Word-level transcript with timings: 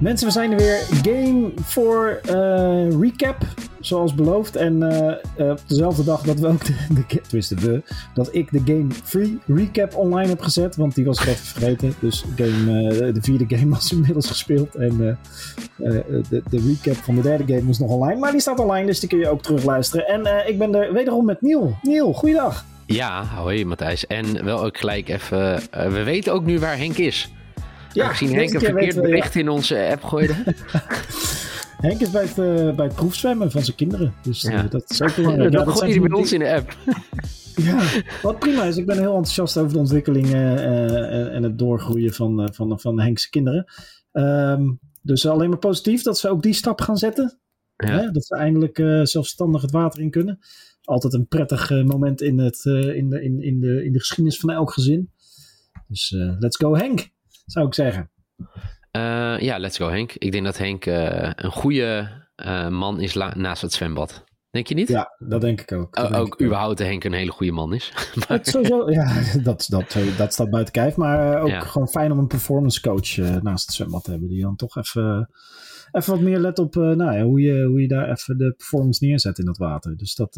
Mensen, 0.00 0.26
we 0.26 0.32
zijn 0.32 0.52
er 0.52 0.58
weer. 0.58 0.76
Game 1.02 1.52
voor 1.62 2.20
uh, 2.30 3.00
recap, 3.00 3.36
zoals 3.80 4.14
beloofd. 4.14 4.56
En 4.56 4.82
uh, 5.36 5.50
op 5.50 5.60
dezelfde 5.66 6.04
dag 6.04 6.22
dat 6.22 6.38
we 6.38 6.46
ook 6.46 6.64
de, 6.64 6.74
de 7.54 7.82
dat 8.14 8.34
ik 8.34 8.50
de 8.50 8.60
Game 8.64 8.86
Free 9.04 9.38
recap 9.46 9.94
online 9.94 10.28
heb 10.28 10.40
gezet. 10.40 10.76
Want 10.76 10.94
die 10.94 11.04
was 11.04 11.20
ik 11.20 11.26
even 11.26 11.44
vergeten. 11.44 11.94
Dus 12.00 12.24
game, 12.36 13.12
de 13.12 13.22
vierde 13.22 13.56
game 13.56 13.68
was 13.74 13.92
inmiddels 13.92 14.26
gespeeld. 14.26 14.74
En 14.74 14.96
de, 14.96 16.42
de 16.50 16.76
recap 16.82 17.04
van 17.04 17.14
de 17.14 17.22
derde 17.22 17.54
game 17.54 17.66
was 17.66 17.78
nog 17.78 17.90
online. 17.90 18.20
Maar 18.20 18.32
die 18.32 18.40
staat 18.40 18.58
online, 18.58 18.86
dus 18.86 19.00
die 19.00 19.08
kun 19.08 19.18
je 19.18 19.28
ook 19.28 19.42
terugluisteren. 19.42 20.06
En 20.06 20.48
ik 20.48 20.58
ben 20.58 20.74
er 20.74 20.92
wederom 20.92 21.24
met 21.24 21.40
Niel. 21.42 21.78
Niel, 21.82 22.12
goeiedag. 22.12 22.64
Ja, 22.86 23.24
hoi 23.24 23.64
Matthijs. 23.64 24.06
En 24.06 24.44
wel 24.44 24.64
ook 24.64 24.78
gelijk 24.78 25.08
even, 25.08 25.60
we 25.70 26.02
weten 26.04 26.32
ook 26.32 26.44
nu 26.44 26.58
waar 26.58 26.76
Henk 26.76 26.96
is. 26.96 27.32
Ja, 27.98 28.14
zien 28.14 28.34
Henk 28.34 28.52
een 28.52 28.60
verkeerd 28.60 29.00
bericht 29.00 29.34
in 29.34 29.48
onze 29.48 29.86
app 29.90 30.04
gooide. 30.04 30.34
Henk 31.86 32.00
is 32.00 32.10
bij 32.10 32.22
het, 32.22 32.38
uh, 32.38 32.74
bij 32.74 32.86
het 32.86 32.94
proefzwemmen 32.94 33.50
van 33.50 33.62
zijn 33.62 33.76
kinderen. 33.76 34.14
Dus 34.22 34.44
uh, 34.44 34.70
dat 34.70 34.90
is 34.90 35.02
ook 35.02 35.16
belangrijk. 35.16 35.52
dat 35.52 35.80
bij 35.80 36.10
ons 36.12 36.32
in 36.32 36.38
de 36.38 36.54
app. 36.54 36.76
ja, 37.68 37.82
wat 38.22 38.38
prima 38.38 38.64
is. 38.64 38.76
Ik 38.76 38.86
ben 38.86 38.98
heel 38.98 39.14
enthousiast 39.14 39.56
over 39.56 39.72
de 39.72 39.78
ontwikkelingen 39.78 40.58
uh, 40.58 41.34
en 41.34 41.42
het 41.42 41.58
doorgroeien 41.58 42.12
van, 42.12 42.54
van, 42.54 42.80
van 42.80 43.00
Henk's 43.00 43.28
kinderen. 43.28 43.72
Um, 44.12 44.80
dus 45.02 45.26
alleen 45.26 45.48
maar 45.48 45.58
positief 45.58 46.02
dat 46.02 46.18
ze 46.18 46.28
ook 46.28 46.42
die 46.42 46.52
stap 46.52 46.80
gaan 46.80 46.96
zetten. 46.96 47.38
Ja. 47.76 47.88
Hè? 47.88 48.10
Dat 48.10 48.26
ze 48.26 48.36
eindelijk 48.36 48.76
zelfstandig 49.02 49.62
het 49.62 49.70
water 49.70 50.00
in 50.00 50.10
kunnen. 50.10 50.38
Altijd 50.82 51.12
een 51.12 51.28
prettig 51.28 51.70
moment 51.70 52.20
in, 52.20 52.38
het, 52.38 52.64
in, 52.64 53.10
de, 53.10 53.22
in, 53.22 53.42
in, 53.42 53.60
de, 53.60 53.84
in 53.84 53.92
de 53.92 53.98
geschiedenis 53.98 54.38
van 54.38 54.50
elk 54.50 54.72
gezin. 54.72 55.10
Dus 55.88 56.14
let's 56.38 56.56
go 56.56 56.76
Henk! 56.76 57.10
Zou 57.50 57.66
ik 57.66 57.74
zeggen. 57.74 58.10
Uh, 58.96 59.38
ja, 59.38 59.58
let's 59.58 59.76
go 59.76 59.88
Henk. 59.88 60.12
Ik 60.12 60.32
denk 60.32 60.44
dat 60.44 60.58
Henk 60.58 60.86
uh, 60.86 61.30
een 61.34 61.52
goede 61.52 62.08
uh, 62.36 62.68
man 62.68 63.00
is 63.00 63.14
naast 63.14 63.62
het 63.62 63.72
zwembad. 63.72 64.24
Denk 64.50 64.66
je 64.66 64.74
niet? 64.74 64.88
Ja, 64.88 65.14
dat 65.18 65.40
denk 65.40 65.60
ik 65.60 65.72
ook. 65.72 65.98
ook 65.98 66.26
ik 66.26 66.42
überhaupt 66.42 66.78
Henk 66.78 67.04
een 67.04 67.12
hele 67.12 67.30
goede 67.30 67.52
man 67.52 67.74
is. 67.74 67.92
maar... 68.28 68.38
sowieso, 68.42 68.90
ja, 68.90 69.22
dat, 69.42 69.66
dat, 69.68 69.96
dat 70.16 70.32
staat 70.32 70.50
buiten 70.50 70.72
kijf. 70.72 70.96
Maar 70.96 71.40
ook 71.40 71.48
ja. 71.48 71.60
gewoon 71.60 71.88
fijn 71.88 72.12
om 72.12 72.18
een 72.18 72.26
performance 72.26 72.80
coach 72.80 73.16
naast 73.42 73.66
het 73.66 73.74
zwembad 73.74 74.04
te 74.04 74.10
hebben. 74.10 74.28
Die 74.28 74.42
dan 74.42 74.56
toch 74.56 74.76
even, 74.76 75.30
even 75.92 76.12
wat 76.12 76.20
meer 76.20 76.38
let 76.38 76.58
op 76.58 76.74
nou 76.74 77.16
ja, 77.16 77.22
hoe, 77.22 77.40
je, 77.40 77.64
hoe 77.64 77.80
je 77.80 77.88
daar 77.88 78.10
even 78.10 78.38
de 78.38 78.54
performance 78.56 79.04
neerzet 79.04 79.38
in 79.38 79.44
dat 79.44 79.58
water. 79.58 79.96
Dus 79.96 80.14
dat, 80.14 80.34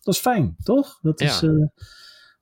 dat 0.00 0.14
is 0.14 0.18
fijn, 0.18 0.56
toch? 0.62 0.98
Dat 1.02 1.20
is... 1.20 1.42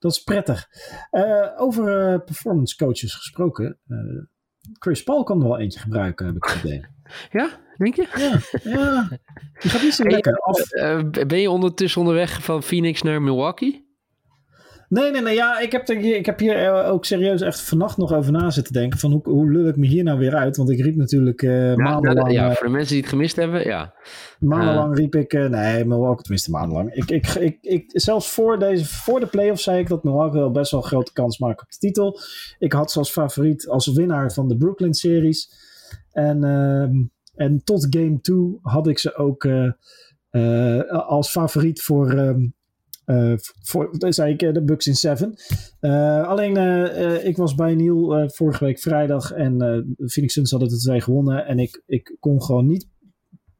Dat 0.03 0.11
is 0.11 0.23
prettig. 0.23 0.69
Uh, 1.11 1.49
over 1.55 2.13
uh, 2.13 2.19
performance 2.25 2.75
coaches 2.75 3.13
gesproken. 3.13 3.77
Uh, 3.87 3.97
Chris 4.79 5.03
Paul 5.03 5.23
kan 5.23 5.41
er 5.41 5.47
wel 5.47 5.59
eentje 5.59 5.79
gebruiken, 5.79 6.25
heb 6.25 6.35
ik 6.35 6.43
het 6.43 6.63
idee. 6.63 6.85
Ja, 7.31 7.49
denk 7.77 7.95
je? 7.95 8.07
Ja, 8.15 8.39
ja. 8.71 9.07
Die 9.59 9.71
gaat 9.71 9.81
niet 9.81 9.93
zo 9.93 10.03
lekker 10.03 10.37
af. 10.37 10.67
ben 11.27 11.39
je 11.39 11.49
ondertussen 11.49 12.01
onderweg 12.01 12.43
van 12.43 12.63
Phoenix 12.63 13.01
naar 13.01 13.21
Milwaukee? 13.21 13.92
Nee, 14.93 15.11
nee, 15.11 15.21
nee. 15.21 15.35
Ja, 15.35 15.59
ik 15.59 15.71
heb, 15.71 15.87
hier, 15.87 16.15
ik 16.15 16.25
heb 16.25 16.39
hier 16.39 16.55
eh, 16.55 16.91
ook 16.91 17.05
serieus 17.05 17.41
echt 17.41 17.61
vannacht 17.61 17.97
nog 17.97 18.13
over 18.13 18.31
na 18.31 18.49
zitten 18.49 18.73
denken. 18.73 18.99
Van 18.99 19.11
hoe, 19.11 19.21
hoe 19.23 19.51
lul 19.51 19.67
ik 19.67 19.77
me 19.77 19.87
hier 19.87 20.03
nou 20.03 20.19
weer 20.19 20.35
uit? 20.35 20.57
Want 20.57 20.69
ik 20.69 20.79
riep 20.79 20.95
natuurlijk 20.95 21.41
uh, 21.41 21.69
ja, 21.69 21.75
maandenlang... 21.75 22.31
Ja, 22.31 22.53
voor 22.53 22.65
de 22.65 22.71
mensen 22.71 22.93
die 22.93 23.01
het 23.01 23.09
gemist 23.09 23.35
hebben, 23.35 23.65
ja. 23.65 23.93
Maandenlang 24.39 24.91
uh, 24.91 24.97
riep 24.97 25.15
ik... 25.15 25.33
Uh, 25.33 25.49
nee, 25.49 25.85
Milwaukee, 25.85 26.21
tenminste 26.21 26.51
maandenlang. 26.51 26.93
Ik, 26.93 27.11
ik, 27.11 27.27
ik, 27.27 27.57
ik, 27.61 27.83
zelfs 27.87 28.29
voor, 28.29 28.59
deze, 28.59 28.85
voor 28.85 29.19
de 29.19 29.25
playoffs 29.25 29.63
zei 29.63 29.79
ik 29.79 29.87
dat 29.87 30.03
Milwaukee 30.03 30.39
wel 30.39 30.51
best 30.51 30.71
wel 30.71 30.81
een 30.81 30.87
grote 30.87 31.13
kans 31.13 31.37
maakt 31.37 31.61
op 31.61 31.71
de 31.71 31.77
titel. 31.77 32.19
Ik 32.59 32.73
had 32.73 32.91
ze 32.91 32.99
als 32.99 33.11
favoriet, 33.11 33.67
als 33.67 33.87
winnaar 33.87 34.33
van 34.33 34.47
de 34.47 34.57
Brooklyn-series. 34.57 35.49
En, 36.11 36.43
ehm, 36.43 36.91
en 37.35 37.63
tot 37.63 37.87
game 37.89 38.21
2 38.21 38.57
had 38.61 38.87
ik 38.87 38.99
ze 38.99 39.15
ook 39.15 39.47
als 40.89 41.29
favoriet 41.29 41.81
voor... 41.81 42.09
Ehm, 42.11 42.45
voor, 43.61 43.95
zei 43.99 44.33
ik 44.33 44.41
eh, 44.41 44.53
de 44.53 44.63
Bucks 44.63 44.87
in 44.87 44.95
7. 44.95 45.33
Uh, 45.81 46.19
eh, 46.19 46.27
alleen 46.27 46.57
ik 47.25 47.37
was 47.37 47.55
bij 47.55 47.75
Neil 47.75 48.29
vorige 48.29 48.65
week 48.65 48.79
vrijdag 48.79 49.31
en 49.31 49.57
de 49.57 50.07
Phoenix 50.07 50.33
Suns 50.33 50.51
hadden 50.51 50.69
de 50.69 50.77
twee 50.77 51.01
gewonnen. 51.01 51.45
En 51.45 51.59
ik, 51.59 51.83
ik 51.85 52.15
kon 52.19 52.43
gewoon 52.43 52.67
niet 52.67 52.87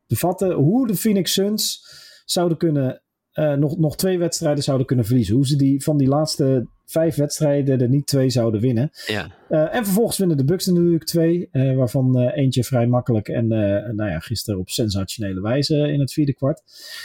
bevatten 0.08 0.52
hoe 0.52 0.88
de 0.88 0.96
Phoenix 0.96 1.34
Suns 1.34 1.82
zouden 2.26 2.58
kunnen, 2.58 3.02
nog, 3.34 3.78
nog 3.78 3.96
twee 3.96 4.18
wedstrijden 4.18 4.64
zouden 4.64 4.88
kunnen 4.88 5.06
verliezen. 5.06 5.36
Hoe 5.36 5.48
ze 5.48 5.56
die 5.56 5.84
van 5.84 5.98
die 5.98 6.08
laatste 6.08 6.68
vijf 6.86 7.16
wedstrijden 7.16 7.82
er 7.82 7.90
niet 7.90 8.08
twee 8.08 8.30
zouden 8.30 8.62
winnen. 8.62 8.90
Ja. 9.08 9.32
en 9.50 9.86
vervolgens 9.86 10.18
winnen 10.18 10.38
de 10.38 10.46
Bucks 10.46 10.68
er 10.68 10.74
natuurlijk 10.74 11.04
twee, 11.04 11.50
waarvan 11.52 12.20
eentje 12.20 12.64
vrij 12.64 12.88
makkelijk 12.88 13.28
en 13.28 13.48
nou 13.96 14.10
ja, 14.10 14.20
gisteren 14.20 14.60
op 14.60 14.70
sensationele 14.70 15.42
wijze 15.42 15.92
in 15.92 16.00
het 16.00 16.14
vierde 16.14 16.34
kwart. 16.34 16.62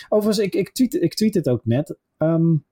Overigens, 0.08 0.46
ik, 0.46 0.54
ik, 0.54 0.72
tweet, 0.72 0.94
ik 0.94 1.14
tweet 1.14 1.34
het 1.34 1.48
ook 1.48 1.64
net. 1.64 1.96
Um, 2.18 2.66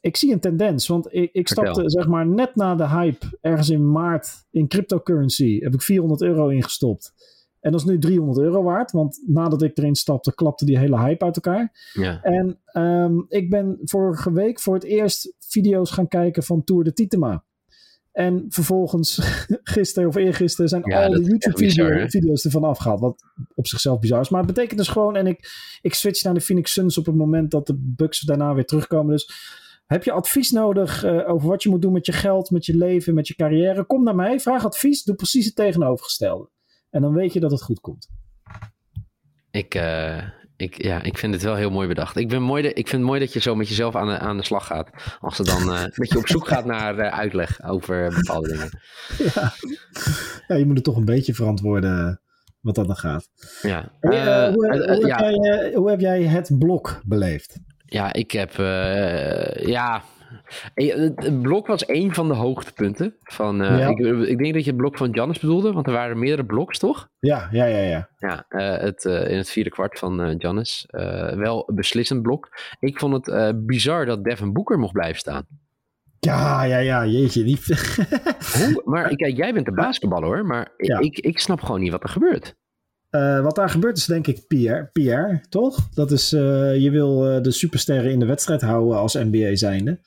ik 0.00 0.16
zie 0.16 0.32
een 0.32 0.40
tendens, 0.40 0.86
want 0.86 1.14
ik, 1.14 1.32
ik 1.32 1.48
stapte 1.48 1.90
zeg 1.90 2.06
maar 2.06 2.26
net 2.26 2.54
na 2.54 2.74
de 2.74 2.88
hype, 2.88 3.38
ergens 3.40 3.68
in 3.68 3.90
maart, 3.90 4.46
in 4.50 4.68
cryptocurrency, 4.68 5.60
heb 5.60 5.74
ik 5.74 5.82
400 5.82 6.22
euro 6.22 6.48
ingestopt. 6.48 7.12
En 7.60 7.72
dat 7.72 7.80
is 7.80 7.86
nu 7.86 7.98
300 7.98 8.38
euro 8.38 8.62
waard, 8.62 8.90
want 8.90 9.22
nadat 9.26 9.62
ik 9.62 9.78
erin 9.78 9.94
stapte, 9.94 10.34
klapte 10.34 10.64
die 10.64 10.78
hele 10.78 10.98
hype 10.98 11.24
uit 11.24 11.36
elkaar. 11.36 11.90
Ja. 11.92 12.22
En 12.22 12.60
um, 12.72 13.26
ik 13.28 13.50
ben 13.50 13.78
vorige 13.82 14.32
week 14.32 14.60
voor 14.60 14.74
het 14.74 14.84
eerst 14.84 15.34
video's 15.38 15.90
gaan 15.90 16.08
kijken 16.08 16.42
van 16.42 16.64
Tour 16.64 16.84
de 16.84 16.92
Titema. 16.92 17.44
En 18.18 18.44
vervolgens, 18.48 19.20
gisteren 19.62 20.08
of 20.08 20.14
eergisteren, 20.14 20.68
zijn 20.68 20.82
al 20.82 21.10
de 21.10 21.22
YouTube-video's 21.22 22.44
ervan 22.44 22.64
afgehaald. 22.64 23.00
Wat 23.00 23.24
op 23.54 23.66
zichzelf 23.66 23.98
bizar 24.00 24.20
is. 24.20 24.28
Maar 24.28 24.42
het 24.42 24.54
betekent 24.54 24.78
dus 24.78 24.88
gewoon, 24.88 25.16
en 25.16 25.26
ik, 25.26 25.50
ik 25.82 25.94
switch 25.94 26.22
naar 26.22 26.34
de 26.34 26.40
Phoenix 26.40 26.72
Suns 26.72 26.98
op 26.98 27.06
het 27.06 27.14
moment 27.14 27.50
dat 27.50 27.66
de 27.66 27.74
Bucks 27.76 28.20
daarna 28.20 28.54
weer 28.54 28.64
terugkomen. 28.64 29.12
Dus 29.12 29.30
heb 29.86 30.04
je 30.04 30.12
advies 30.12 30.50
nodig 30.50 31.04
uh, 31.04 31.30
over 31.30 31.48
wat 31.48 31.62
je 31.62 31.68
moet 31.68 31.82
doen 31.82 31.92
met 31.92 32.06
je 32.06 32.12
geld, 32.12 32.50
met 32.50 32.66
je 32.66 32.76
leven, 32.76 33.14
met 33.14 33.28
je 33.28 33.34
carrière? 33.34 33.84
Kom 33.84 34.04
naar 34.04 34.14
mij, 34.14 34.40
vraag 34.40 34.64
advies, 34.64 35.02
doe 35.02 35.14
precies 35.14 35.46
het 35.46 35.54
tegenovergestelde. 35.54 36.48
En 36.90 37.02
dan 37.02 37.12
weet 37.12 37.32
je 37.32 37.40
dat 37.40 37.50
het 37.50 37.62
goed 37.62 37.80
komt. 37.80 38.08
Ik, 39.50 39.74
uh, 39.74 40.28
ik, 40.58 40.82
ja, 40.82 41.02
ik 41.02 41.18
vind 41.18 41.34
het 41.34 41.42
wel 41.42 41.54
heel 41.54 41.70
mooi 41.70 41.88
bedacht. 41.88 42.16
Ik, 42.16 42.28
ben 42.28 42.42
mooi 42.42 42.62
de, 42.62 42.68
ik 42.68 42.88
vind 42.88 43.02
het 43.02 43.10
mooi 43.10 43.20
dat 43.20 43.32
je 43.32 43.40
zo 43.40 43.54
met 43.54 43.68
jezelf 43.68 43.96
aan 43.96 44.06
de, 44.06 44.18
aan 44.18 44.36
de 44.36 44.44
slag 44.44 44.66
gaat. 44.66 44.90
Als 45.20 45.38
er 45.38 45.44
dan 45.44 45.62
uh, 45.62 45.80
dat 45.80 46.08
je 46.08 46.18
op 46.18 46.28
zoek 46.28 46.48
gaat 46.48 46.64
naar 46.64 46.98
uh, 46.98 47.18
uitleg 47.18 47.64
over 47.64 48.14
bepaalde 48.14 48.48
dingen. 48.48 48.70
Ja. 49.34 49.52
ja, 50.48 50.54
je 50.56 50.66
moet 50.66 50.74
het 50.74 50.84
toch 50.84 50.96
een 50.96 51.04
beetje 51.04 51.34
verantwoorden 51.34 52.20
wat 52.60 52.74
dat 52.74 52.86
dan 52.86 52.96
gaat. 52.96 53.28
Ja. 53.62 53.92
Uh, 54.00 54.48
hoe, 54.48 54.94
hoe, 54.94 55.06
ja. 55.06 55.16
Heb 55.16 55.34
jij, 55.34 55.72
hoe, 55.74 55.90
heb 55.90 56.00
jij, 56.00 56.22
het 56.22 56.58
blok 56.58 57.00
beleefd? 57.04 57.58
Ja, 57.84 58.12
ik 58.12 58.30
heb. 58.30 58.52
ja, 59.66 60.02
het 60.74 61.42
blok 61.42 61.66
was 61.66 61.84
één 61.84 62.14
van 62.14 62.28
de 62.28 62.34
hoogtepunten. 62.34 63.14
Van, 63.22 63.62
uh, 63.62 63.88
ik, 63.88 63.98
ik, 64.28 64.38
denk 64.38 64.54
dat 64.54 64.64
je 64.64 64.70
het 64.70 64.76
blok 64.76 64.96
van 64.96 65.10
Janus 65.10 65.38
bedoelde, 65.38 65.72
want 65.72 65.86
er 65.86 65.92
waren 65.92 66.18
meerdere 66.18 66.46
bloks, 66.46 66.78
toch? 66.78 67.08
Ja, 67.18 67.48
ja, 67.50 67.64
ja. 67.64 67.78
ja. 67.78 68.08
ja 68.18 68.44
uh, 68.48 68.82
het, 68.82 69.04
uh, 69.04 69.30
in 69.30 69.36
het 69.36 69.50
vierde 69.50 69.70
kwart 69.70 69.98
van 69.98 70.34
Janus. 70.38 70.86
wel 71.36 71.68
een 71.68 71.74
beslissend 71.74 72.22
blok. 72.22 72.48
Ik 72.80 72.98
vond 72.98 73.26
het 73.26 73.66
bizar 73.66 74.06
dat 74.06 74.24
Devin 74.24 74.52
Booker 74.52 74.78
mocht 74.78 74.92
blijven 74.92 75.18
staan. 75.18 75.46
Ja, 76.20 76.62
ja, 76.62 76.78
ja, 76.78 77.06
jeetje. 77.06 77.42
Hoe? 78.58 78.82
Maar 78.84 79.16
kijk, 79.16 79.36
jij 79.36 79.52
bent 79.52 79.66
de 79.66 79.72
basketballer 79.72 80.28
hoor, 80.28 80.46
maar 80.46 80.72
ja. 80.76 80.98
ik, 80.98 81.18
ik 81.18 81.38
snap 81.38 81.60
gewoon 81.60 81.80
niet 81.80 81.90
wat 81.90 82.02
er 82.02 82.08
gebeurt. 82.08 82.56
Uh, 83.10 83.40
wat 83.40 83.54
daar 83.54 83.70
gebeurt 83.70 83.96
is 83.96 84.04
denk 84.04 84.26
ik 84.26 84.46
PR, 84.46 85.00
PR 85.00 85.48
toch? 85.48 85.88
Dat 85.94 86.10
is, 86.10 86.32
uh, 86.32 86.76
je 86.76 86.90
wil 86.90 87.36
uh, 87.36 87.42
de 87.42 87.50
supersterren 87.50 88.10
in 88.10 88.18
de 88.18 88.26
wedstrijd 88.26 88.60
houden 88.60 88.98
als 88.98 89.14
NBA 89.14 89.56
zijnde. 89.56 90.00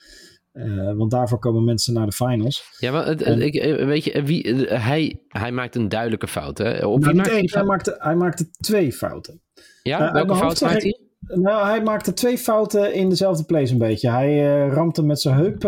Want 0.95 1.11
daarvoor 1.11 1.39
komen 1.39 1.63
mensen 1.63 1.93
naar 1.93 2.05
de 2.05 2.11
finals. 2.11 2.63
Ja, 2.77 2.91
maar 2.91 3.05
het, 3.05 3.21
en, 3.21 3.41
ik, 3.41 3.63
weet 3.85 4.03
je, 4.03 4.23
wie, 4.23 4.65
hij, 4.65 5.21
hij 5.27 5.51
maakt 5.51 5.75
een 5.75 5.89
duidelijke 5.89 6.27
fout. 6.27 6.57
Hè? 6.57 6.85
Of 6.85 6.99
nou, 6.99 7.15
maakt 7.15 7.29
één, 7.29 7.49
hij, 7.51 7.63
maakte, 7.63 7.95
hij 7.99 8.15
maakte 8.15 8.49
twee 8.51 8.93
fouten. 8.93 9.41
Ja, 9.83 10.11
welke 10.11 10.35
fout 10.35 10.61
maakt 10.61 10.81
hij? 10.81 10.99
Nou, 11.19 11.67
hij 11.67 11.83
maakte 11.83 12.13
twee 12.13 12.37
fouten 12.37 12.93
in 12.93 13.09
dezelfde 13.09 13.43
place 13.43 13.73
een 13.73 13.79
beetje. 13.79 14.09
Hij 14.09 14.67
rampte 14.67 15.03
met 15.03 15.21
zijn 15.21 15.35
heup 15.35 15.65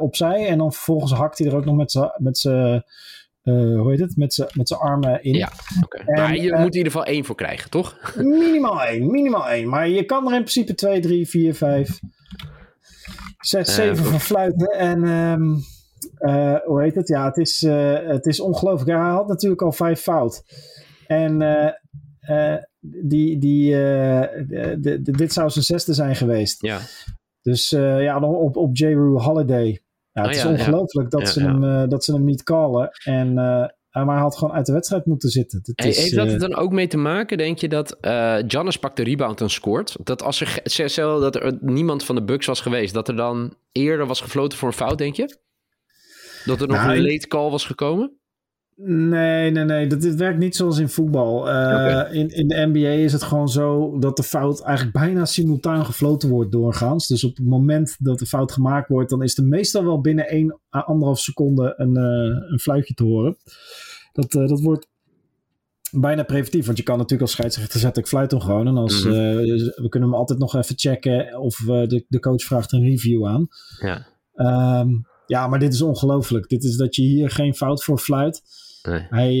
opzij 0.00 0.46
en 0.46 0.58
dan 0.58 0.72
vervolgens 0.72 1.12
hakt 1.12 1.38
hij 1.38 1.46
er 1.46 1.56
ook 1.56 1.64
nog 1.64 1.76
met 2.18 2.38
zijn 2.38 2.84
uh, 3.44 3.80
hoe 3.80 3.90
heet 3.90 4.00
het, 4.00 4.16
met 4.16 4.68
zijn 4.68 4.80
armen 4.80 5.22
in. 5.22 5.34
Ja, 5.34 5.52
oké. 5.82 6.02
Okay. 6.02 6.16
Maar 6.16 6.36
je 6.36 6.50
uh, 6.50 6.58
moet 6.58 6.72
in 6.72 6.76
ieder 6.76 6.92
geval 6.92 7.06
één 7.06 7.24
voor 7.24 7.34
krijgen, 7.34 7.70
toch? 7.70 8.14
Minimaal 8.16 8.82
één, 8.82 9.10
minimaal 9.10 9.48
één. 9.48 9.68
Maar 9.68 9.88
je 9.88 10.04
kan 10.04 10.26
er 10.26 10.32
in 10.32 10.38
principe 10.38 10.74
twee, 10.74 11.00
drie, 11.00 11.28
vier, 11.28 11.54
vijf, 11.54 12.00
zes, 13.46 13.68
uh, 13.68 13.74
zeven 13.74 14.04
van 14.04 14.20
fluiten. 14.20 14.66
En 14.66 15.04
um, 15.04 15.62
hoe 16.64 16.82
heet 16.82 16.94
het? 16.94 17.08
Ja, 17.08 17.24
het 17.24 17.36
is, 17.36 17.60
het 18.06 18.26
is 18.26 18.40
ongelooflijk. 18.40 18.90
Hij 18.90 19.10
had 19.10 19.28
natuurlijk 19.28 19.62
al 19.62 19.72
vijf 19.72 20.00
fout. 20.00 20.42
En 21.06 21.38
die, 22.80 23.38
die, 23.38 23.70
de, 23.70 24.76
de, 24.80 25.02
de, 25.02 25.12
dit 25.12 25.32
zou 25.32 25.50
zijn 25.50 25.64
zesde 25.64 25.94
zijn 25.94 26.16
geweest. 26.16 26.62
Ja. 26.62 26.78
Dus 27.42 27.70
ja, 27.70 28.20
op, 28.20 28.56
op 28.56 28.76
J. 28.76 28.84
Rue 28.84 29.20
Holiday 29.20 29.84
ja, 30.14 30.22
het 30.22 30.30
oh, 30.30 30.36
is 30.36 30.44
ongelooflijk 30.44 31.10
dat, 31.10 31.28
ze 31.28 31.42
Hem, 31.42 31.62
uh, 31.62 31.88
dat 31.88 32.04
ze 32.04 32.12
hem 32.12 32.24
niet 32.24 32.42
callen. 32.42 32.90
En 33.04 33.32
uh, 33.32 33.66
maar 34.02 34.14
hij 34.14 34.22
had 34.22 34.36
gewoon 34.36 34.54
uit 34.54 34.66
de 34.66 34.72
wedstrijd 34.72 35.06
moeten 35.06 35.28
zitten. 35.28 35.60
Hey, 35.74 35.88
is, 35.88 35.98
heeft 35.98 36.14
dat 36.14 36.26
eh, 36.26 36.32
er 36.32 36.38
dan 36.38 36.54
ook 36.54 36.72
mee 36.72 36.86
te 36.86 36.96
maken, 36.96 37.38
denk 37.38 37.58
je, 37.58 37.68
dat 37.68 37.96
eh 38.00 38.36
Giannis 38.46 38.76
pakt 38.76 38.96
de 38.96 39.02
rebound 39.02 39.40
en 39.40 39.50
scoort? 39.50 39.96
Dat 40.04 40.22
als 40.22 40.40
er, 40.40 40.60
stel 40.64 41.20
dat 41.20 41.36
er 41.36 41.58
niemand 41.60 42.04
van 42.04 42.14
de 42.14 42.22
Bucks 42.22 42.46
was 42.46 42.60
geweest, 42.60 42.94
dat 42.94 43.08
er 43.08 43.16
dan 43.16 43.54
eerder 43.72 44.06
was 44.06 44.20
gefloten 44.20 44.58
voor 44.58 44.68
een 44.68 44.74
fout, 44.74 44.98
denk 44.98 45.14
je? 45.14 45.36
Dat 46.44 46.60
er 46.60 46.68
nog 46.68 46.76
Nou, 46.76 46.96
een 46.96 47.02
late 47.02 47.28
call 47.28 47.50
was 47.50 47.66
gekomen? 47.66 48.12
Nee, 48.76 49.50
nee, 49.50 49.64
nee. 49.64 49.86
Dat, 49.86 50.00
dit 50.00 50.14
werkt 50.14 50.38
niet 50.38 50.56
zoals 50.56 50.78
in 50.78 50.88
voetbal. 50.88 51.50
Eh, 51.50 52.14
in, 52.14 52.28
in 52.28 52.48
de 52.48 52.66
NBA 52.72 52.88
is 52.88 53.12
het 53.12 53.22
gewoon 53.22 53.48
zo 53.48 53.98
dat 53.98 54.16
de 54.16 54.22
fout 54.22 54.62
eigenlijk 54.62 54.96
bijna 54.96 55.24
simultaan 55.24 55.84
gefloten 55.84 56.28
wordt 56.28 56.52
doorgaans. 56.52 57.06
Dus 57.06 57.24
op 57.24 57.36
het 57.36 57.46
moment 57.46 57.96
dat 57.98 58.18
de 58.18 58.26
fout 58.26 58.52
gemaakt 58.52 58.88
wordt, 58.88 59.10
dan 59.10 59.22
is 59.22 59.38
er 59.38 59.44
meestal 59.44 59.84
wel 59.84 60.00
binnen 60.00 60.28
1 60.28 60.60
à 60.76 60.80
anderhalf 60.80 61.18
seconde 61.18 61.74
een, 61.76 61.96
eh, 61.96 62.50
een 62.50 62.60
fluitje 62.60 62.94
te 62.94 63.04
horen. 63.04 63.36
Dat, 64.14 64.34
eh, 64.34 64.48
dat 64.48 64.60
wordt 64.60 64.88
bijna 65.92 66.22
preventief, 66.22 66.66
want 66.66 66.78
je 66.78 66.84
kan 66.84 66.94
natuurlijk 66.94 67.22
als 67.22 67.30
scheidsrechter 67.32 67.80
zetten, 67.80 68.02
ik 68.02 68.08
fluit 68.08 68.30
hem 68.30 68.40
gewoon. 68.40 68.66
En 68.66 68.76
als, 68.76 69.04
Mhm. 69.04 69.14
eh, 69.14 69.36
we 69.74 69.86
kunnen 69.88 70.08
hem 70.08 70.18
altijd 70.18 70.38
nog 70.38 70.54
even 70.56 70.78
checken 70.78 71.38
of 71.38 71.56
de, 71.56 72.04
de 72.08 72.20
coach 72.20 72.42
vraagt 72.42 72.72
een 72.72 72.82
review 72.82 73.26
aan. 73.26 73.46
Ja. 73.80 74.06
Ehm, 74.34 74.88
ja, 75.26 75.46
maar 75.48 75.58
dit 75.58 75.72
is 75.72 75.82
ongelooflijk. 75.82 76.48
Dit 76.48 76.64
is 76.64 76.76
dat 76.76 76.96
je 76.96 77.02
hier 77.02 77.30
geen 77.30 77.54
fout 77.54 77.84
voor 77.84 77.98
fluit. 77.98 78.42
Nee. 78.82 79.06
Hij 79.10 79.34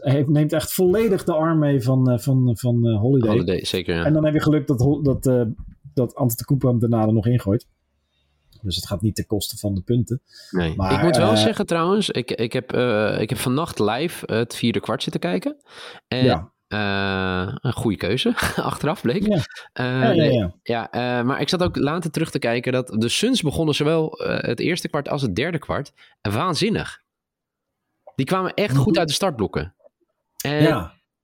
hij 0.00 0.24
neemt 0.26 0.52
echt 0.52 0.72
volledig 0.72 1.24
de 1.24 1.32
arm 1.32 1.58
mee 1.58 1.82
van, 1.82 2.20
van, 2.20 2.56
van 2.56 2.86
Holiday. 2.96 3.30
Holiday, 3.30 3.64
zeker, 3.64 3.94
ja. 3.94 4.04
En 4.04 4.12
dan 4.12 4.24
heb 4.24 4.34
je 4.34 4.40
geluk 4.40 4.66
dat, 4.66 4.78
dat, 5.02 5.48
dat 5.94 6.14
Antetokounmpo 6.14 6.68
hem 6.68 6.78
daarna 6.78 7.06
er 7.06 7.12
nog 7.12 7.26
ingooit. 7.26 7.66
Dus 8.64 8.76
het 8.76 8.86
gaat 8.86 9.00
niet 9.02 9.14
ten 9.14 9.26
koste 9.26 9.56
van 9.56 9.74
de 9.74 9.80
punten. 9.80 10.22
Nee. 10.50 10.76
Maar, 10.76 10.92
ik 10.92 11.02
moet 11.02 11.16
wel 11.16 11.30
eh, 11.30 11.36
zeggen 11.36 11.66
trouwens, 11.66 12.10
ik, 12.10 12.30
ik, 12.30 12.52
heb, 12.52 12.72
eh, 12.72 13.20
ik 13.20 13.28
heb 13.28 13.38
vannacht 13.38 13.78
live 13.78 14.32
het 14.34 14.56
vierde 14.56 14.80
kwart 14.80 15.02
zitten 15.02 15.20
kijken. 15.20 15.56
En 16.08 16.24
Ja. 16.24 16.52
eh, 16.68 17.54
een 17.60 17.72
goede 17.72 17.96
keuze, 17.96 18.34
achteraf 18.56 19.02
bleek. 19.02 19.26
Ja. 19.26 19.36
Eh, 19.72 19.84
Ja, 19.84 20.02
ja, 20.10 20.12
nee, 20.14 20.32
ja. 20.32 20.54
Ja, 20.62 20.90
eh, 20.90 21.24
maar 21.24 21.40
ik 21.40 21.48
zat 21.48 21.62
ook 21.62 21.76
later 21.76 22.10
terug 22.10 22.30
te 22.30 22.38
kijken 22.38 22.72
dat 22.72 22.88
de 22.88 23.08
Suns 23.08 23.42
begonnen 23.42 23.74
zowel 23.74 24.14
het 24.26 24.60
eerste 24.60 24.88
kwart 24.88 25.08
als 25.08 25.22
het 25.22 25.34
derde 25.36 25.58
kwart 25.58 25.92
waanzinnig. 26.22 27.02
Die 28.14 28.26
kwamen 28.26 28.54
echt 28.54 28.76
goed 28.76 28.98
uit 28.98 29.08
de 29.08 29.14
startblokken. 29.14 29.74
En, 30.44 30.62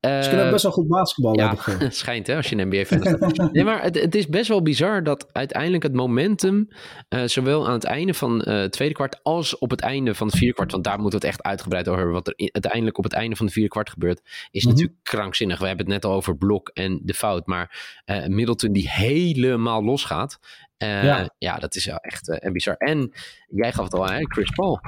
Ze 0.00 0.26
kunnen 0.28 0.44
ook 0.46 0.50
best 0.52 0.62
wel 0.62 0.72
goed 0.72 0.88
basketballen. 0.88 1.38
ja, 1.38 1.90
schijnt 1.90 2.26
hè, 2.26 2.36
als 2.36 2.48
je 2.48 2.56
een 2.56 2.68
NBA-fan 2.68 3.00
bent. 3.18 3.36
nee, 3.52 3.64
maar 3.64 3.82
het, 3.82 4.00
het 4.00 4.14
is 4.14 4.26
best 4.26 4.48
wel 4.48 4.62
bizar 4.62 5.02
dat 5.02 5.26
uiteindelijk 5.32 5.82
het 5.82 5.92
momentum, 5.94 6.68
eh, 7.08 7.22
zowel 7.24 7.66
aan 7.66 7.72
het 7.72 7.84
einde 7.84 8.14
van 8.14 8.42
eh, 8.42 8.60
het 8.60 8.72
tweede 8.72 8.94
kwart 8.94 9.20
als 9.22 9.58
op 9.58 9.70
het 9.70 9.80
einde 9.80 10.14
van 10.14 10.26
het 10.26 10.36
vierde 10.36 10.54
kwart, 10.54 10.72
want 10.72 10.84
daar 10.84 11.00
moeten 11.00 11.20
we 11.20 11.26
het 11.26 11.34
echt 11.36 11.44
uitgebreid 11.46 11.86
over 11.88 11.98
hebben, 11.98 12.16
wat 12.16 12.26
er 12.28 12.34
uiteindelijk 12.52 12.98
op 12.98 13.04
het 13.04 13.12
einde 13.12 13.36
van 13.36 13.44
het 13.44 13.54
vierde 13.54 13.70
kwart 13.70 13.90
gebeurt, 13.90 14.20
is 14.50 14.62
Mhm. 14.64 14.72
natuurlijk 14.72 14.98
krankzinnig. 15.02 15.58
We 15.58 15.66
hebben 15.66 15.84
het 15.84 15.94
net 15.94 16.04
al 16.04 16.16
over 16.16 16.36
Blok 16.36 16.68
en 16.74 17.00
de 17.02 17.14
fout, 17.14 17.46
maar 17.46 17.78
Middleton 18.26 18.72
die 18.72 18.90
helemaal 18.90 19.84
losgaat. 19.84 20.38
Ja. 20.76 21.34
ja. 21.38 21.56
dat 21.58 21.74
is 21.74 21.84
wel 21.86 21.96
echt 21.96 22.40
bizar. 22.52 22.74
En 22.76 23.12
jij 23.48 23.72
gaf 23.72 23.84
het 23.84 23.94
al, 23.94 24.08
hè, 24.08 24.18
Chris 24.20 24.50
Paul. 24.50 24.80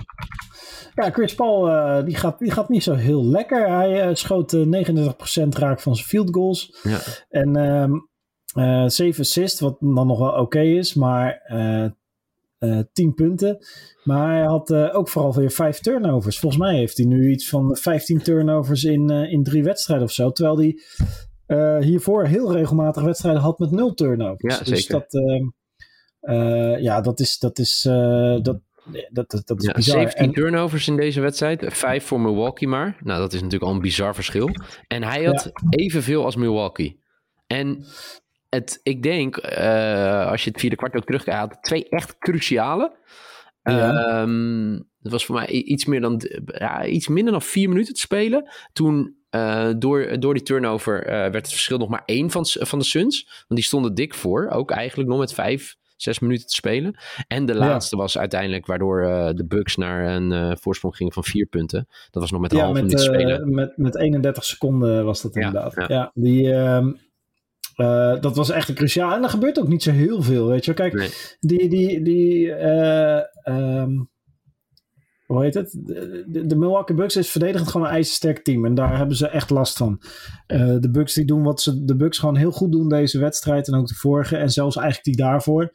Ja, 0.95 1.11
Chris 1.11 1.35
Paul 1.35 1.69
eh, 1.69 2.05
die 2.05 2.17
gaat, 2.17 2.39
die 2.39 2.51
gaat 2.51 2.69
niet 2.69 2.83
zo 2.83 2.95
heel 2.95 3.25
lekker. 3.25 3.69
Hij 3.69 4.03
eh, 4.03 4.15
schoot 4.15 4.53
eh, 4.53 4.87
39% 5.45 5.49
raak 5.49 5.81
van 5.81 5.95
zijn 5.95 6.09
field 6.09 6.35
goals. 6.35 6.81
Ja. 6.83 6.99
En 7.29 7.57
ehm 7.57 7.93
eh 8.53 8.85
7 8.87 9.21
assists, 9.21 9.61
wat 9.61 9.77
dan 9.81 10.07
nog 10.07 10.19
wel 10.19 10.33
oké 10.33 10.61
is, 10.61 10.95
maar 10.95 11.41
eh 11.45 11.85
eh 12.63 12.79
10 12.93 13.15
punten. 13.15 13.59
Maar 14.05 14.35
hij 14.35 14.45
had 14.47 14.71
eh, 14.71 14.97
ook 14.97 15.09
vooral 15.09 15.35
weer 15.35 15.51
5 15.51 15.79
turnovers. 15.79 16.39
Volgens 16.39 16.63
mij 16.63 16.77
heeft 16.77 16.97
hij 16.97 17.07
nu 17.07 17.31
iets 17.31 17.49
van 17.49 17.77
15 17.77 18.23
turnovers 18.23 18.85
in, 18.85 19.11
eh, 19.11 19.33
in 19.33 19.43
drie 19.43 19.63
wedstrijden 19.63 20.07
of 20.07 20.13
zo. 20.13 20.31
Terwijl 20.31 20.59
hij 20.59 20.79
eh, 21.47 21.79
hiervoor 21.79 22.27
heel 22.27 22.53
regelmatig 22.53 23.03
wedstrijden 23.03 23.43
had 23.43 23.59
met 23.59 23.71
0 23.71 23.95
turnovers. 23.95 24.59
Ja, 24.59 24.65
dus 24.65 24.79
zeker. 24.79 24.93
dat, 24.93 25.15
ehm, 25.15 25.45
eh, 26.21 26.83
ja, 26.83 27.01
dat 27.01 27.21
is, 27.21 27.39
dat 27.39 27.59
is, 27.59 27.85
eh, 27.89 28.43
dat, 28.43 28.61
dat, 29.11 29.31
dat, 29.31 29.47
dat 29.47 29.61
is 29.61 29.67
Ja, 29.67 29.73
bizar. 29.73 30.01
17 30.01 30.25
En- 30.25 30.33
turnovers 30.33 30.89
in 30.89 30.97
deze 30.97 31.21
wedstrijd. 31.21 31.65
Vijf 31.69 32.05
voor 32.05 32.21
Milwaukee 32.21 32.69
maar. 32.69 32.97
Nou, 33.01 33.21
dat 33.21 33.33
is 33.33 33.41
natuurlijk 33.41 33.71
al 33.71 33.77
een 33.77 33.83
bizar 33.83 34.15
verschil. 34.15 34.51
En 34.87 35.03
hij 35.03 35.25
had 35.25 35.51
evenveel 35.71 36.25
als 36.25 36.37
Milwaukee. 36.37 37.01
En 37.47 37.85
het, 38.49 38.81
ik 38.83 39.03
denk, 39.03 39.37
eh, 39.37 40.27
als 40.31 40.45
je 40.45 40.51
het 40.51 40.61
vierde 40.61 40.77
kwart 40.77 40.95
ook 40.97 41.05
terugkijkt, 41.05 41.63
twee 41.63 41.89
echt 41.89 42.19
cruciale. 42.19 42.97
Ja. 43.63 43.93
Ehm, 43.93 44.73
het 45.03 45.13
was 45.13 45.25
voor 45.25 45.35
mij 45.35 45.47
iets, 45.47 45.85
meer 45.85 46.01
dan, 46.01 46.23
ja, 46.47 46.85
iets 46.85 47.09
minder 47.09 47.33
dan 47.33 47.43
vier 47.43 47.69
minuten 47.69 47.95
te 47.95 48.01
spelen. 48.01 48.51
Toen 48.73 49.17
eh, 49.31 49.71
door, 49.79 50.21
door 50.21 50.35
die 50.35 50.43
turnover 50.43 51.05
eh, 51.07 51.13
werd 51.13 51.35
het 51.35 51.49
verschil 51.49 51.79
nog 51.79 51.89
maar 51.89 52.03
één 52.05 52.31
van, 52.31 52.47
van 52.47 52.79
de 52.79 52.85
Suns. 52.85 53.27
Want 53.29 53.61
die 53.61 53.63
stonden 53.63 53.95
dik 53.95 54.15
voor. 54.15 54.49
Ook 54.49 54.71
eigenlijk 54.71 55.09
nog 55.09 55.19
met 55.19 55.35
vijf, 55.35 55.77
zes 56.03 56.19
minuten 56.19 56.47
te 56.47 56.55
spelen. 56.55 56.95
En 57.29 57.47
de 57.47 57.53
Ja. 57.53 57.59
laatste 57.59 57.97
was 57.97 58.19
uiteindelijk 58.19 58.67
waardoor 58.67 59.03
eh, 59.03 59.31
de 59.35 59.45
Bucks 59.47 59.77
naar 59.77 60.15
een 60.17 60.33
eh, 60.33 60.53
voorsprong 60.57 60.97
gingen 60.97 61.13
van 61.13 61.25
vier 61.25 61.47
punten. 61.47 61.87
Dat 62.11 62.23
was 62.23 62.31
nog 62.31 62.41
met 62.41 62.53
een 62.53 62.59
Ja, 62.59 62.65
half 62.65 62.77
minuut 62.77 62.93
eh, 62.93 62.99
spelen. 62.99 63.55
met, 63.55 63.77
met 63.77 63.97
31 63.97 64.45
seconden 64.45 65.05
was 65.05 65.23
dat 65.23 65.37
inderdaad. 65.37 65.75
ja. 65.75 65.85
Ja, 65.89 66.11
die, 66.15 66.53
ehm, 66.53 66.93
eh, 67.77 68.21
dat 68.21 68.37
was 68.37 68.51
echt 68.51 68.69
een 68.69 68.75
cruciaal. 68.75 69.13
En 69.15 69.23
er 69.23 69.29
gebeurt 69.29 69.61
ook 69.61 69.69
niet 69.69 69.83
zo 69.83 69.91
heel 69.91 70.23
veel, 70.23 70.47
weet 70.49 70.65
je. 70.65 70.75
Kijk, 70.75 70.93
Nee. 70.93 71.09
die, 71.41 71.69
die, 71.69 72.03
die 72.03 72.53
eh, 72.53 73.23
ehm, 73.43 73.91
hoe 75.33 75.43
heet 75.43 75.55
het? 75.55 75.79
De, 76.27 76.57
Milwaukee 76.57 76.97
Bucks 76.97 77.17
is 77.17 77.31
verdedigend 77.31 77.71
gewoon 77.71 77.87
een 77.87 77.93
ijzersterk 77.93 78.45
team. 78.45 78.65
En 78.65 78.75
daar 78.75 78.97
hebben 78.97 79.17
ze 79.17 79.29
echt 79.29 79.51
last 79.51 79.77
van. 79.77 80.03
Eh, 80.47 80.77
de 80.81 80.91
Bucks 80.91 81.15
die 81.15 81.25
doen 81.25 81.43
wat 81.43 81.61
ze 81.61 81.85
de 81.85 81.97
Bucks 81.97 82.19
gewoon 82.19 82.37
heel 82.37 82.51
goed 82.51 82.73
doen 82.73 82.89
deze 82.89 83.19
wedstrijd. 83.19 83.69
En 83.69 83.75
ook 83.75 83.87
de 83.87 83.95
vorige. 83.95 84.37
En 84.37 84.51
zelfs 84.51 84.77
eigenlijk 84.77 85.05
die 85.05 85.27
daarvoor. 85.27 85.73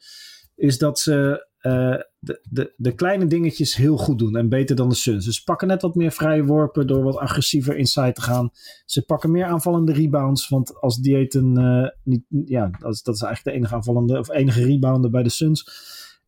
Is 0.54 0.78
dat 0.78 0.98
ze 0.98 1.46
eh, 1.58 1.96
de, 2.18 2.46
de, 2.50 2.72
de 2.76 2.94
kleine 2.94 3.26
dingetjes 3.26 3.76
heel 3.76 3.96
goed 3.96 4.18
doen. 4.18 4.36
En 4.36 4.48
beter 4.48 4.76
dan 4.76 4.88
de 4.88 4.94
Suns. 4.94 5.24
Dus 5.24 5.36
ze 5.36 5.44
pakken 5.44 5.68
net 5.68 5.82
wat 5.82 5.94
meer 5.94 6.12
vrije 6.12 6.44
worpen 6.44 6.86
door 6.86 7.02
wat 7.02 7.16
agressiever 7.16 7.76
inside 7.76 8.12
te 8.12 8.22
gaan. 8.22 8.50
Ze 8.84 9.04
pakken 9.04 9.30
meer 9.30 9.44
aanvallende 9.44 9.92
rebounds. 9.92 10.48
Want 10.48 10.80
als 10.80 10.96
Dieten 10.96 11.56
eh 11.56 11.88
niet. 12.04 12.24
Ja, 12.44 12.70
dat 12.78 12.94
is, 12.94 13.02
dat 13.02 13.14
is 13.14 13.22
eigenlijk 13.22 13.44
de 13.44 13.62
enige 13.62 13.74
aanvallende. 13.74 14.18
Of 14.18 14.30
enige 14.30 14.64
rebounder 14.64 15.10
bij 15.10 15.22
de 15.22 15.28
Suns. 15.28 15.64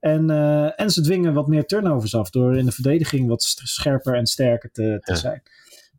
En, 0.01 0.31
eh, 0.31 0.81
en 0.81 0.91
ze 0.91 1.01
dwingen 1.03 1.35
wat 1.35 1.47
meer 1.47 1.67
turnovers 1.67 2.15
af. 2.15 2.31
Door 2.31 2.57
in 2.57 2.65
de 2.65 2.73
verdediging 2.73 3.29
wat 3.29 3.43
scherper 3.43 4.15
en 4.15 4.27
sterker 4.27 4.71
te, 4.71 4.99
te 5.01 5.13
Ja. 5.13 5.19
zijn. 5.19 5.43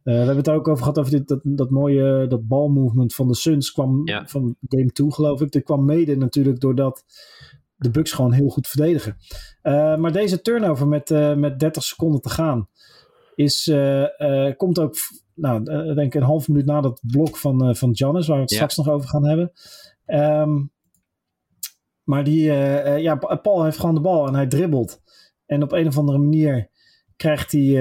Eh, 0.04 0.14
we 0.14 0.20
hebben 0.20 0.36
het 0.38 0.50
ook 0.50 0.68
over 0.68 0.80
gehad 0.84 1.00
over 1.00 1.12
dit, 1.12 1.28
dat, 1.28 1.40
dat 1.44 1.70
mooie 1.70 2.28
dat 2.28 2.48
balmovement 2.48 3.16
van 3.16 3.28
de 3.28 3.36
Suns 3.36 3.72
kwam 3.72 4.02
Ja. 4.08 4.28
van 4.28 4.56
game 4.68 4.92
2 4.92 5.12
geloof 5.12 5.42
ik. 5.42 5.52
Dat 5.52 5.64
kwam 5.64 5.86
mede 5.86 6.16
natuurlijk 6.18 6.60
doordat 6.60 7.04
de 7.76 7.90
Bucks 7.90 8.12
gewoon 8.12 8.32
heel 8.34 8.50
goed 8.50 8.68
verdedigen. 8.68 9.18
Eh, 9.62 9.96
maar 9.98 10.12
deze 10.12 10.42
turnover 10.42 10.88
met, 10.88 11.10
met 11.38 11.60
30 11.60 11.84
seconden 11.84 12.22
te 12.22 12.30
gaan 12.30 12.68
is, 13.36 13.72
komt 14.58 14.80
ook, 14.80 14.96
nou, 15.36 15.64
denk 15.96 16.00
ik 16.00 16.14
een 16.14 16.22
half 16.28 16.48
minuut 16.48 16.66
na 16.66 16.82
dat 16.82 17.02
blok 17.08 17.38
van, 17.38 17.76
van 17.76 17.96
Giannis, 17.96 18.28
waar 18.28 18.36
we 18.36 18.42
het 18.42 18.50
Ja. 18.52 18.56
straks 18.56 18.78
nog 18.78 18.90
over 18.90 19.10
gaan 19.10 19.26
hebben. 19.26 19.52
Ehm, 20.06 20.60
maar 22.12 22.24
die, 22.24 22.50
eh, 22.50 22.94
eh, 22.96 23.02
ja, 23.02 23.16
Pa- 23.16 23.36
Paul 23.36 23.64
heeft 23.64 23.80
gewoon 23.80 23.96
de 23.96 24.02
bal 24.02 24.28
en 24.28 24.34
hij 24.36 24.48
dribbelt. 24.48 25.02
En 25.46 25.64
op 25.64 25.72
een 25.72 25.88
of 25.88 25.98
andere 25.98 26.18
manier 26.18 26.70
krijgt 27.16 27.52
hij, 27.52 27.76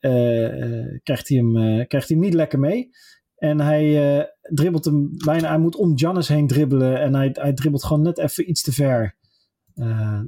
eh, 0.00 0.98
krijgt 1.02 1.28
hij, 1.28 1.38
hem, 1.38 1.52
krijgt 1.86 2.08
hij 2.08 2.16
hem 2.16 2.20
niet 2.26 2.34
lekker 2.34 2.58
mee. 2.58 2.90
En 3.36 3.60
hij 3.60 4.28
dribbelt 4.40 4.84
hem 4.84 5.08
bijna, 5.24 5.48
hij 5.48 5.58
moet 5.58 5.76
om 5.76 5.98
Giannis 5.98 6.28
heen 6.28 6.46
dribbelen. 6.46 7.00
En 7.00 7.14
hij, 7.14 7.30
hij 7.32 7.52
dribbelt 7.52 7.84
gewoon 7.84 8.02
net 8.02 8.18
even 8.18 8.48
iets 8.50 8.62
te 8.62 8.72
ver 8.72 9.16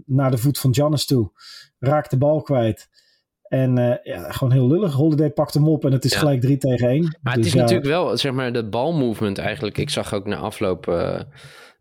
naar 0.07 0.31
de 0.31 0.39
voet 0.39 0.59
van 0.59 0.75
Giannis 0.75 1.07
toe. 1.07 1.31
Raakt 1.79 2.11
de 2.11 2.19
bal 2.19 2.43
kwijt. 2.43 2.89
En 3.43 4.01
ja, 4.03 4.31
gewoon 4.33 4.53
heel 4.53 4.67
lullig. 4.69 4.93
Holiday 4.93 5.31
pakt 5.31 5.55
hem 5.55 5.69
op 5.69 5.85
en 5.85 5.93
het 5.93 6.05
is 6.05 6.13
Ja. 6.13 6.19
gelijk 6.19 6.41
3 6.41 6.57
tegen 6.57 6.89
1. 6.89 7.19
Maar 7.23 7.35
het 7.37 7.47
is 7.47 7.55
natuurlijk 7.55 7.87
wel, 7.87 8.17
zeg 8.17 8.33
maar, 8.33 8.53
de 8.53 8.69
balmovement 8.69 9.39
eigenlijk. 9.39 9.79
Ik 9.79 9.91
zag 9.91 10.15
ook 10.15 10.27
na 10.27 10.37
afloop, 10.37 10.87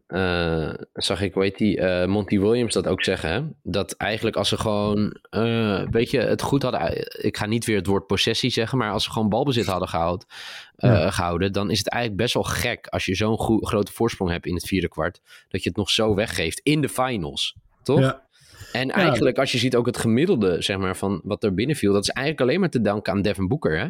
eh, 0.08 0.74
zag 0.94 1.22
ik, 1.22 1.34
heet 1.34 1.58
die, 1.58 1.80
eh, 1.80 2.08
Monty 2.08 2.40
Williams 2.40 2.74
dat 2.74 2.88
ook 2.88 3.04
zeggen. 3.04 3.30
Hè? 3.30 3.42
Dat 3.64 3.92
eigenlijk 3.92 4.36
als 4.36 4.50
ze 4.50 4.58
gewoon, 4.58 5.18
eh 5.30 5.82
weet 5.92 6.12
je, 6.12 6.20
het 6.20 6.42
goed 6.42 6.64
hadden. 6.64 7.08
Ik 7.26 7.38
ga 7.38 7.46
niet 7.46 7.66
weer 7.66 7.78
het 7.78 7.86
woord 7.86 8.08
possessie 8.08 8.50
zeggen, 8.50 8.78
maar 8.78 8.92
als 8.92 9.04
ze 9.04 9.12
gewoon 9.12 9.30
balbezit 9.30 9.66
hadden 9.66 9.88
gehouden, 9.90 10.28
eh, 10.76 10.90
Ja. 10.90 11.12
gehouden 11.12 11.52
dan 11.54 11.72
is 11.72 11.78
het 11.78 11.90
eigenlijk 11.90 12.22
best 12.22 12.34
wel 12.34 12.44
gek 12.44 12.88
als 12.88 13.06
je 13.06 13.16
zo'n 13.16 13.40
grote 13.66 13.92
voorsprong 13.92 14.32
hebt 14.32 14.46
in 14.46 14.54
het 14.56 14.66
vierde 14.68 14.88
kwart. 14.90 15.22
Dat 15.50 15.64
je 15.64 15.70
het 15.70 15.78
nog 15.78 15.90
zo 15.90 16.16
weggeeft 16.16 16.60
in 16.64 16.82
de 16.82 16.90
finals. 16.90 17.56
Toch? 17.84 18.00
Ja. 18.00 18.24
En 18.72 18.92
eigenlijk, 18.92 19.38
als 19.38 19.52
je 19.52 19.58
ziet 19.58 19.76
ook 19.76 19.86
het 19.86 19.98
gemiddelde, 19.98 20.62
zeg 20.62 20.78
maar, 20.78 20.98
van 20.98 21.22
wat 21.24 21.44
er 21.44 21.54
binnen 21.54 21.76
viel, 21.76 21.94
dat 21.94 22.04
is 22.04 22.10
eigenlijk 22.10 22.48
alleen 22.48 22.60
maar 22.60 22.70
te 22.70 22.82
danken 22.82 23.14
aan 23.14 23.22
Devin 23.22 23.48
Booker, 23.48 23.80
hè? 23.80 23.88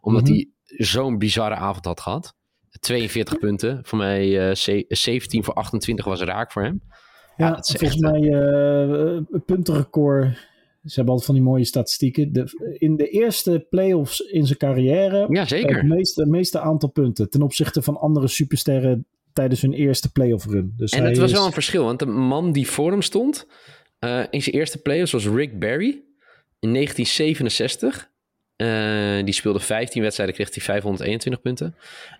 Omdat 0.00 0.22
Mhm. 0.22 0.32
hij 0.32 0.48
zo'n 0.66 1.18
bizarre 1.18 1.54
avond 1.54 1.84
had 1.84 2.00
gehad. 2.00 2.34
42 2.80 3.38
punten, 3.38 3.80
voor 3.82 3.98
mij 3.98 4.48
eh, 4.48 4.54
ze- 4.54 4.84
17 4.88 5.44
voor 5.44 5.54
28 5.54 6.04
was 6.04 6.20
raak 6.20 6.52
voor 6.52 6.62
hem. 6.62 6.82
Ja, 7.36 7.50
dat 7.50 7.68
is 7.68 7.74
volgens 7.78 8.00
echt, 8.00 8.12
mij 8.12 8.32
eh 8.32 9.40
puntenrecord 9.46 10.46
Ze 10.84 10.94
hebben 10.94 11.14
altijd 11.14 11.24
van 11.24 11.34
die 11.34 11.44
mooie 11.44 11.64
statistieken. 11.64 12.32
De, 12.32 12.76
in 12.78 12.96
de 12.96 13.08
eerste 13.08 13.66
playoffs 13.70 14.20
in 14.20 14.46
zijn 14.46 14.58
carrière. 14.58 15.26
Ja, 15.28 15.44
zeker. 15.46 15.76
Het 15.76 15.86
meeste, 15.86 16.26
meeste 16.26 16.60
aantal 16.60 16.88
punten 16.88 17.30
ten 17.30 17.42
opzichte 17.42 17.82
van 17.82 17.96
andere 17.96 18.28
supersterren 18.28 19.06
tijdens 19.32 19.62
hun 19.62 19.72
eerste 19.72 20.12
playoff 20.12 20.46
run. 20.46 20.72
Dus 20.76 20.92
en 20.92 21.04
het 21.04 21.18
was 21.18 21.32
wel 21.32 21.46
een 21.46 21.52
verschil, 21.52 21.84
want 21.84 21.98
de 21.98 22.06
man 22.06 22.52
die 22.52 22.68
voor 22.68 22.90
hem 22.90 23.02
stond 23.02 23.46
uh, 24.04 24.22
in 24.30 24.42
zijn 24.42 24.54
eerste 24.56 24.78
playoffs 24.78 25.12
was 25.12 25.26
Rick 25.26 25.58
Barry 25.58 26.02
in 26.58 26.72
1967. 26.72 28.10
Uh, 28.62 29.24
die 29.24 29.34
speelde 29.34 29.60
15 29.60 30.02
wedstrijden, 30.02 30.34
kreeg 30.34 30.54
hij 30.54 30.62
521 30.62 31.40
punten. 31.40 31.76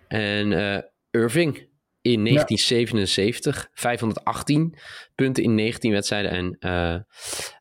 En 0.07 0.51
uh, 0.51 0.77
Irving 1.11 1.67
in 2.01 2.23
1977, 2.23 3.69
518 3.73 4.77
punten 5.15 5.43
in 5.43 5.55
19 5.55 5.91
wedstrijden. 5.91 6.31
En 6.31 6.57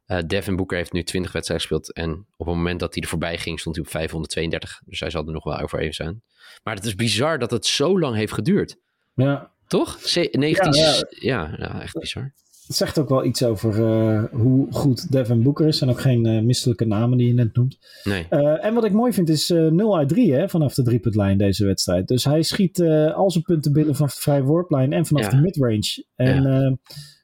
uh, 0.06 0.18
Devin 0.26 0.56
Booker 0.56 0.76
heeft 0.76 0.92
nu 0.92 1.02
20 1.02 1.32
wedstrijden 1.32 1.66
gespeeld. 1.66 1.92
En 1.92 2.26
op 2.36 2.46
het 2.46 2.56
moment 2.56 2.80
dat 2.80 2.94
hij 2.94 3.02
er 3.02 3.08
voorbij 3.08 3.38
ging, 3.38 3.60
stond 3.60 3.76
hij 3.76 3.84
op 3.84 3.90
532. 3.90 4.80
Dus 4.84 5.00
hij 5.00 5.10
zal 5.10 5.26
er 5.26 5.32
nog 5.32 5.44
wel 5.44 5.58
over 5.58 5.78
even 5.78 5.94
zijn. 5.94 6.22
Maar 6.62 6.74
het 6.74 6.84
is 6.84 6.94
bizar 6.94 7.38
dat 7.38 7.50
het 7.50 7.66
zo 7.66 7.98
lang 7.98 8.16
heeft 8.16 8.32
geduurd. 8.32 8.76
Ja. 9.14 9.52
Toch? 9.66 9.98
19... 10.12 10.72
Ja, 10.72 11.04
ja. 11.08 11.54
ja, 11.56 11.80
echt 11.82 11.98
bizar. 11.98 12.32
Het 12.68 12.76
zegt 12.76 12.98
ook 12.98 13.08
wel 13.08 13.24
iets 13.24 13.42
over 13.44 13.78
uh, 13.78 14.24
hoe 14.32 14.66
goed 14.72 15.12
Devin 15.12 15.42
Booker 15.42 15.66
is. 15.66 15.80
En 15.80 15.88
ook 15.90 16.00
geen 16.00 16.26
uh, 16.26 16.42
misselijke 16.42 16.84
namen 16.86 17.18
die 17.18 17.26
je 17.26 17.32
net 17.34 17.54
noemt. 17.54 17.78
Nee. 18.04 18.26
Uh, 18.30 18.64
en 18.64 18.74
wat 18.74 18.84
ik 18.84 18.92
mooi 18.92 19.12
vind 19.12 19.28
is 19.28 19.48
0 19.48 19.96
uit 19.96 20.08
3 20.08 20.32
hè, 20.34 20.48
vanaf 20.48 20.74
de 20.74 20.82
driepuntlijn 20.82 21.38
deze 21.38 21.64
wedstrijd. 21.66 22.08
Dus 22.08 22.24
hij 22.24 22.42
schiet 22.42 22.80
al 23.14 23.30
zijn 23.30 23.44
punten 23.44 23.72
binnen 23.72 23.94
vanaf 23.94 24.14
de 24.14 24.20
vrije 24.20 24.42
worplijn 24.42 24.92
en 24.92 25.06
vanaf 25.06 25.22
Ja. 25.24 25.30
de 25.30 25.36
midrange. 25.42 26.04
En 26.14 26.42
Ja. 26.42 26.42
nou, 26.42 26.76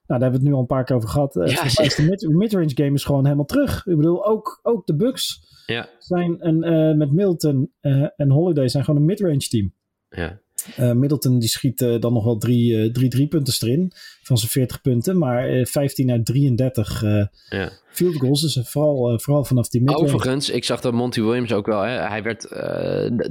daar 0.07 0.21
hebben 0.21 0.31
we 0.31 0.37
het 0.37 0.43
nu 0.43 0.53
al 0.53 0.61
een 0.61 0.67
paar 0.67 0.85
keer 0.85 0.97
over 0.97 1.09
gehad. 1.09 1.37
Uh, 1.37 1.47
Ja, 1.47 1.65
is 1.65 1.95
de 1.95 2.03
mid- 2.03 2.29
midrange 2.29 2.71
game 2.75 2.93
is 2.95 3.05
gewoon 3.05 3.25
helemaal 3.25 3.45
terug. 3.45 3.87
Ik 3.87 3.97
bedoel, 3.97 4.27
ook, 4.27 4.61
ook 4.63 4.87
de 4.87 4.95
Bucks 4.97 5.41
Ja. 5.67 5.89
zijn 5.99 6.37
een, 6.47 6.63
eh, 6.63 6.95
met 6.97 7.13
Milton 7.13 7.73
eh, 7.81 8.07
en 8.17 8.31
Holiday 8.31 8.69
zijn 8.69 8.85
gewoon 8.85 9.01
een 9.01 9.07
midrange 9.07 9.39
team. 9.49 9.73
Ja. 10.09 10.41
Eh, 10.77 10.93
Middleton 10.93 11.39
die 11.39 11.49
schiet 11.49 11.81
eh, 11.81 12.01
dan 12.01 12.13
nog 12.13 12.25
wel 12.25 12.37
drie, 12.39 12.83
eh, 12.83 12.91
drie 12.93 13.09
driepunters 13.09 13.63
erin 13.63 13.93
van 14.23 14.39
zijn 14.39 14.51
40 14.51 14.81
punten. 14.81 15.19
Maar 15.19 15.49
eh, 15.49 15.65
15 15.65 16.11
uit 16.11 16.25
33 16.27 17.03
eh, 17.03 17.27
Ja. 17.49 17.71
field 17.91 18.17
goals. 18.17 18.41
Dus 18.41 18.59
vooral, 18.71 19.19
vooral 19.19 19.45
vanaf 19.45 19.69
die 19.69 19.81
midrange. 19.83 20.05
Overigens, 20.05 20.51
ik 20.51 20.65
zag 20.65 20.81
dat 20.81 20.93
Monty 20.93 21.21
Williams 21.23 21.53
ook 21.53 21.67
wel. 21.67 21.81
Hè, 21.81 21.91
hij 22.09 22.23
werd 22.23 22.43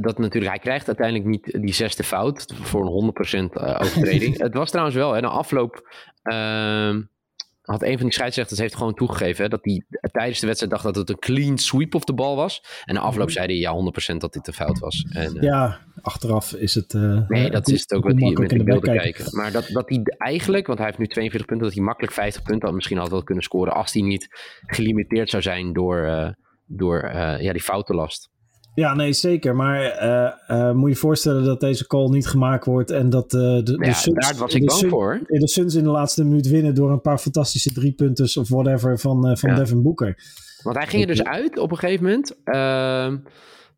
dat 0.03 0.17
natuurlijk. 0.17 0.51
Hij 0.51 0.59
krijgt 0.59 0.87
uiteindelijk 0.87 1.27
niet 1.27 1.57
die 1.61 1.73
zesde 1.73 2.03
fout 2.03 2.53
voor 2.61 2.81
een 2.85 2.91
100% 2.91 3.53
eh, 3.53 3.79
overtreding. 3.81 4.37
het 4.41 4.53
was 4.53 4.69
trouwens 4.69 4.95
wel. 4.97 5.15
En 5.15 5.21
na 5.21 5.27
afloop 5.27 5.87
ehm, 6.23 7.01
had 7.61 7.81
een 7.83 7.93
van 7.97 8.03
die 8.05 8.13
scheidsrechters 8.13 8.59
heeft 8.59 8.75
gewoon 8.75 8.93
toegegeven 8.93 9.43
hè, 9.43 9.49
dat 9.49 9.59
hij 9.63 9.83
tijdens 10.11 10.39
de 10.39 10.45
wedstrijd 10.45 10.73
dacht 10.73 10.83
dat 10.85 10.95
het 10.95 11.09
een 11.09 11.19
clean 11.19 11.57
sweep 11.57 11.95
of 11.95 12.03
de 12.03 12.13
bal 12.13 12.35
was. 12.35 12.63
En 12.85 12.93
na 12.93 12.99
afloop 13.01 13.31
zei 13.31 13.45
hij 13.45 13.55
ja 13.55 13.73
100% 14.13 14.17
dat 14.17 14.33
dit 14.33 14.45
de 14.45 14.53
fout 14.53 14.79
was. 14.79 15.05
En, 15.13 15.37
Ja, 15.41 15.79
achteraf 16.03 16.53
is 16.53 16.75
het... 16.75 16.93
eh, 16.93 17.27
Nee, 17.27 17.45
eh, 17.45 17.51
dat 17.51 17.67
is 17.69 17.81
het 17.81 17.93
ook 17.93 18.03
wat 18.03 18.19
hij 18.19 18.31
met 18.31 18.49
de 18.49 18.57
de 18.57 18.63
beelden 18.63 18.93
bek 18.93 19.01
kijken. 19.01 19.25
Maar 19.37 19.51
dat, 19.51 19.67
dat 19.73 19.89
hij 19.89 20.01
eigenlijk, 20.17 20.67
want 20.67 20.77
hij 20.79 20.87
heeft 20.87 20.99
nu 20.99 21.07
42 21.07 21.47
punten, 21.47 21.67
dat 21.67 21.75
hij 21.75 21.85
makkelijk 21.85 22.13
50 22.13 22.43
punten 22.43 22.65
had 22.67 22.75
misschien 22.75 22.97
had 22.97 23.09
wel 23.09 23.23
kunnen 23.23 23.43
scoren 23.43 23.73
als 23.73 23.93
hij 23.93 24.01
niet 24.01 24.27
gelimiteerd 24.65 25.29
zou 25.29 25.41
zijn 25.43 25.73
door, 25.73 26.03
eh, 26.03 26.29
door 26.65 27.09
ja, 27.39 27.51
die 27.51 27.61
foutenlast. 27.61 28.31
Ja, 28.75 28.93
nee, 28.95 29.13
zeker. 29.13 29.55
Maar 29.55 29.79
moet 30.75 30.83
je 30.83 30.89
je 30.89 30.95
voorstellen 30.95 31.43
dat 31.43 31.59
deze 31.59 31.87
call 31.87 32.09
niet 32.09 32.27
gemaakt 32.27 32.65
wordt 32.65 32.91
en 32.91 33.09
dat 33.09 33.31
de, 33.31 33.61
de, 33.63 33.85
Ja, 33.85 33.93
Suns, 33.93 34.27
daar 34.27 34.37
was 34.39 34.53
ik 34.53 34.59
de 34.61 34.65
bang 34.67 34.79
Suns- 34.79 34.91
voor. 34.91 35.19
de 35.27 35.47
Suns 35.47 35.75
in 35.75 35.83
de 35.83 35.89
laatste 35.89 36.23
minuut 36.23 36.47
winnen 36.47 36.75
door 36.75 36.91
een 36.91 37.01
paar 37.01 37.17
fantastische 37.17 37.71
driepunters 37.73 38.37
of 38.37 38.49
whatever 38.49 38.99
van, 38.99 39.37
van 39.37 39.49
Ja. 39.49 39.55
Devin 39.55 39.81
Booker. 39.81 40.17
Want 40.63 40.77
hij 40.77 40.87
ging 40.87 41.01
er 41.01 41.07
dus 41.07 41.23
uit 41.23 41.57
op 41.57 41.71
een 41.71 41.77
gegeven 41.77 42.03
moment. 42.03 42.35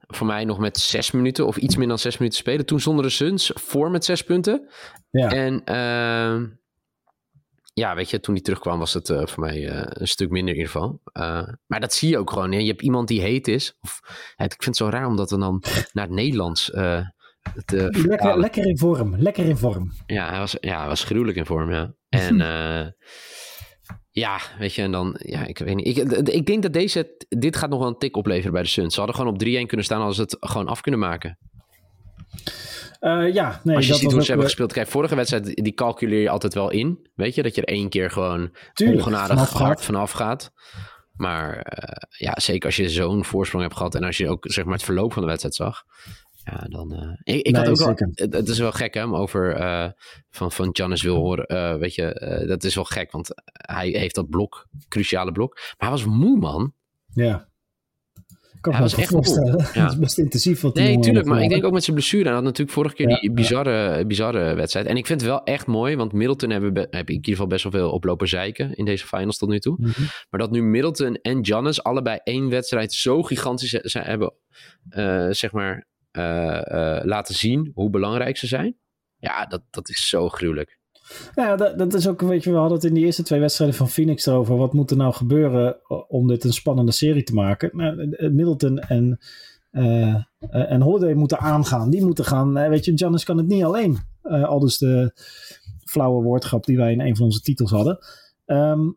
Voor 0.08 0.28
mij 0.28 0.46
nog 0.46 0.60
met 0.60 0.78
zes 0.78 1.12
minuten 1.12 1.48
of 1.48 1.58
iets 1.58 1.74
minder 1.76 1.88
dan 1.88 2.00
zes 2.00 2.18
minuten 2.18 2.40
spelen. 2.40 2.66
Toen 2.66 2.80
stonden 2.80 3.04
de 3.04 3.12
Suns 3.12 3.52
voor 3.54 3.92
met 3.92 4.06
zes 4.06 4.22
punten. 4.22 4.70
Ja. 5.10 5.30
En 5.30 5.64
ehm, 5.64 6.46
ja, 7.74 7.96
weet 7.96 8.10
je, 8.10 8.20
toen 8.20 8.34
hij 8.34 8.44
terugkwam 8.44 8.80
was 8.80 8.94
het 8.94 9.10
eh, 9.10 9.26
voor 9.26 9.44
mij 9.44 9.68
eh, 9.70 9.82
een 9.88 10.08
stuk 10.08 10.30
minder 10.30 10.54
in 10.54 10.60
ieder 10.60 10.72
geval. 10.72 11.02
Eh, 11.04 11.48
maar 11.66 11.80
dat 11.80 11.94
zie 11.94 12.10
je 12.10 12.18
ook 12.18 12.30
gewoon. 12.30 12.52
Hè? 12.52 12.60
Je 12.60 12.68
hebt 12.68 12.82
iemand 12.82 13.08
die 13.08 13.22
heet 13.22 13.48
is. 13.48 13.78
Of, 13.82 14.00
ja, 14.36 14.46
ik 14.46 14.64
vind 14.64 14.66
het 14.66 14.76
zo 14.76 14.90
raar 14.90 15.08
om 15.08 15.16
dat 15.16 15.30
dan, 15.30 15.64
naar 15.94 16.06
het 16.06 16.16
Nederlands 16.16 16.66
te 16.66 17.14
Lekker, 18.08 18.40
lekker 18.40 18.66
in 18.66 18.78
vorm, 18.78 19.16
lekker 19.18 19.46
in 19.46 19.58
vorm. 19.58 19.92
Ja, 20.06 20.30
hij 20.30 20.40
was, 20.40 20.58
ja, 20.60 20.80
hij 20.80 20.88
was 20.88 21.04
gruwelijk 21.04 21.38
in 21.38 21.46
vorm, 21.46 21.72
ja. 21.72 21.94
En 22.10 22.38
ja, 24.16 24.40
weet 24.60 24.74
je, 24.74 24.82
en 24.82 24.92
dan, 24.92 25.16
ja, 25.18 25.46
ik 25.46 25.58
weet 25.58 25.76
niet. 25.76 25.98
Ik, 25.98 26.28
ik 26.28 26.46
denk 26.46 26.62
dat 26.62 26.74
deze, 26.74 27.26
dit 27.30 27.56
gaat 27.56 27.70
nog 27.70 27.80
wel 27.80 27.88
een 27.88 27.98
tik 27.98 28.18
opleveren 28.18 28.52
bij 28.52 28.62
de 28.62 28.68
Suns. 28.68 28.94
Ze 28.94 29.00
hadden 29.00 29.16
gewoon 29.18 29.34
op 29.34 29.44
3-1 29.44 29.68
kunnen 29.68 29.86
staan 29.86 30.02
als 30.02 30.16
ze 30.16 30.22
het 30.22 30.38
gewoon 30.40 30.68
af 30.68 30.82
kunnen 30.82 31.00
maken. 31.00 31.38
Eh, 33.00 33.34
ja, 33.34 33.62
nee, 33.64 33.76
als 33.76 33.86
je 33.86 33.92
dat 33.92 34.00
ziet 34.00 34.12
hoe 34.12 34.22
ze 34.22 34.28
hebben 34.28 34.46
gespeeld. 34.46 34.74
Kijk, 34.74 34.88
vorige 34.88 35.16
wedstrijd, 35.16 35.46
die 35.56 35.74
calculeer 35.74 36.22
je 36.22 36.30
altijd 36.30 36.54
wel 36.54 36.72
in. 36.72 37.10
Weet 37.16 37.36
je, 37.36 37.44
dat 37.44 37.56
je 37.56 37.62
er 37.62 37.74
één 37.74 37.90
keer 37.90 38.12
gewoon 38.12 38.56
Tuurlijk, 38.74 39.00
ongenadig 39.00 39.28
vanaf 39.28 39.52
hard 39.52 39.78
gaat. 39.78 39.86
vanaf 39.86 40.12
gaat. 40.12 40.52
Maar 41.14 41.58
eh, 41.60 42.10
ja, 42.10 42.34
zeker 42.40 42.66
als 42.66 42.76
je 42.76 42.90
zo'n 42.90 43.26
voorsprong 43.26 43.64
hebt 43.64 43.78
gehad 43.78 43.96
en 43.96 44.04
als 44.04 44.18
je 44.18 44.30
ook 44.30 44.46
zeg 44.48 44.66
maar 44.66 44.74
het 44.74 44.84
verloop 44.84 45.14
van 45.14 45.22
de 45.22 45.28
wedstrijd 45.28 45.56
zag. 45.56 45.84
Ja, 46.52 46.66
dan. 46.70 46.94
eh, 46.94 47.36
ik 47.36 47.46
ik 47.48 47.54
Nee, 47.54 47.62
had 47.62 47.70
ook 47.70 47.78
zeker. 47.88 48.10
het, 48.14 48.34
het 48.34 48.48
is 48.48 48.60
wel 48.60 48.72
gek 48.72 48.94
hè, 48.94 49.04
om 49.04 49.16
over 49.16 49.56
eh, 49.56 49.90
van, 50.30 50.52
van 50.52 50.70
Giannis 50.72 51.02
wil 51.04 51.16
horen. 51.16 51.46
eh, 51.46 51.76
weet 51.76 51.96
je, 51.96 52.44
dat 52.48 52.64
is 52.64 52.76
wel 52.76 52.84
gek, 52.84 53.12
want 53.12 53.30
hij 53.44 53.90
heeft 53.90 54.16
dat 54.16 54.30
blok, 54.30 54.68
cruciale 54.88 55.32
blok. 55.32 55.54
Maar 55.56 55.76
hij 55.78 55.90
was 55.90 56.06
moe, 56.06 56.38
man. 56.38 56.74
Ja. 57.14 57.48
Ik 58.54 58.72
kan 58.72 58.74
Hij 58.74 58.82
me 58.84 58.90
was 58.90 59.00
echt 59.00 59.12
moe. 59.12 59.24
voorstellen. 59.26 59.66
Ja. 59.74 59.84
Het 59.84 59.92
is 59.92 60.00
best 60.00 60.18
intensief 60.18 60.62
wat 60.62 60.76
Nee, 60.76 61.00
tuurlijk. 61.00 61.26
Maar 61.26 61.42
ik 61.42 61.50
denk 61.50 61.64
ook 61.66 61.74
met 61.74 61.84
zijn 61.84 61.96
blessure. 61.96 62.24
Hij 62.24 62.34
had 62.34 62.44
natuurlijk 62.44 62.72
vorige 62.72 62.96
keer 62.96 63.10
Ja, 63.10 63.20
die 63.20 63.32
bizarre, 63.34 64.06
bizarre 64.06 64.54
wedstrijd. 64.56 64.86
En 64.86 64.98
ik 64.98 65.06
vind 65.06 65.22
het 65.22 65.30
wel 65.30 65.44
echt 65.44 65.68
mooi, 65.68 65.96
want 65.96 66.14
Middleton 66.14 66.50
hebben, 66.50 66.74
be- 66.74 66.88
heb 66.90 67.02
ik 67.02 67.08
in 67.10 67.14
ieder 67.16 67.32
geval 67.32 67.48
best 67.48 67.64
wel 67.64 67.72
veel 67.72 67.92
oplopen 67.92 68.28
zeiken 68.28 68.76
in 68.76 68.86
deze 68.86 69.08
finals 69.08 69.38
tot 69.38 69.50
nu 69.50 69.60
toe. 69.60 69.76
Mhm. 69.80 70.02
Maar 70.30 70.40
dat 70.40 70.52
nu 70.52 70.64
Middleton 70.64 71.16
en 71.16 71.46
Giannis 71.46 71.84
allebei 71.84 72.20
één 72.24 72.50
wedstrijd 72.50 72.94
zo 72.94 73.24
gigantisch 73.24 73.70
ze 73.72 74.00
hebben, 74.00 74.34
zeg 75.36 75.52
maar, 75.52 75.86
laten 77.04 77.36
zien 77.36 77.72
hoe 77.74 77.90
belangrijk 77.90 78.38
ze 78.38 78.48
zijn. 78.48 78.78
Ja, 79.18 79.46
dat, 79.46 79.62
dat 79.70 79.90
is 79.90 80.10
zo 80.10 80.30
gruwelijk. 80.30 80.80
Ja, 81.36 81.56
dat, 81.56 81.78
dat 81.78 81.94
is 81.94 82.08
ook, 82.08 82.22
weet 82.22 82.44
je, 82.44 82.52
we 82.52 82.58
hadden 82.58 82.78
het 82.78 82.86
in 82.86 82.94
die 82.94 83.06
eerste 83.06 83.24
twee 83.24 83.40
wedstrijden 83.40 83.76
van 83.78 83.90
Phoenix 83.90 84.26
erover. 84.26 84.58
Wat 84.58 84.74
moet 84.74 84.92
er 84.92 84.98
nou 84.98 85.14
gebeuren 85.14 85.78
om 86.08 86.28
dit 86.28 86.44
een 86.44 86.54
spannende 86.54 86.92
serie 86.92 87.24
te 87.24 87.34
maken? 87.34 87.70
Nou, 87.74 88.12
eh, 88.12 88.30
Middleton 88.30 88.80
en, 88.80 89.20
eh, 89.72 90.14
eh, 90.14 90.72
en 90.72 90.82
Holiday 90.82 91.14
moeten 91.14 91.40
aangaan. 91.40 91.90
Die 91.90 92.06
moeten 92.06 92.26
gaan, 92.26 92.58
eh, 92.58 92.70
weet 92.70 92.86
je, 92.86 92.98
Giannis 92.98 93.24
kan 93.24 93.38
het 93.38 93.48
niet 93.48 93.64
alleen. 93.64 93.98
Eh, 94.22 94.44
al 94.44 94.60
dus 94.60 94.78
de 94.78 95.12
flauwe 95.86 96.24
woordgrap 96.24 96.66
die 96.66 96.78
wij 96.78 96.92
in 96.92 97.02
een 97.02 97.16
van 97.16 97.26
onze 97.26 97.42
titels 97.42 97.72
hadden. 97.72 97.98
Ehm, 98.46 98.92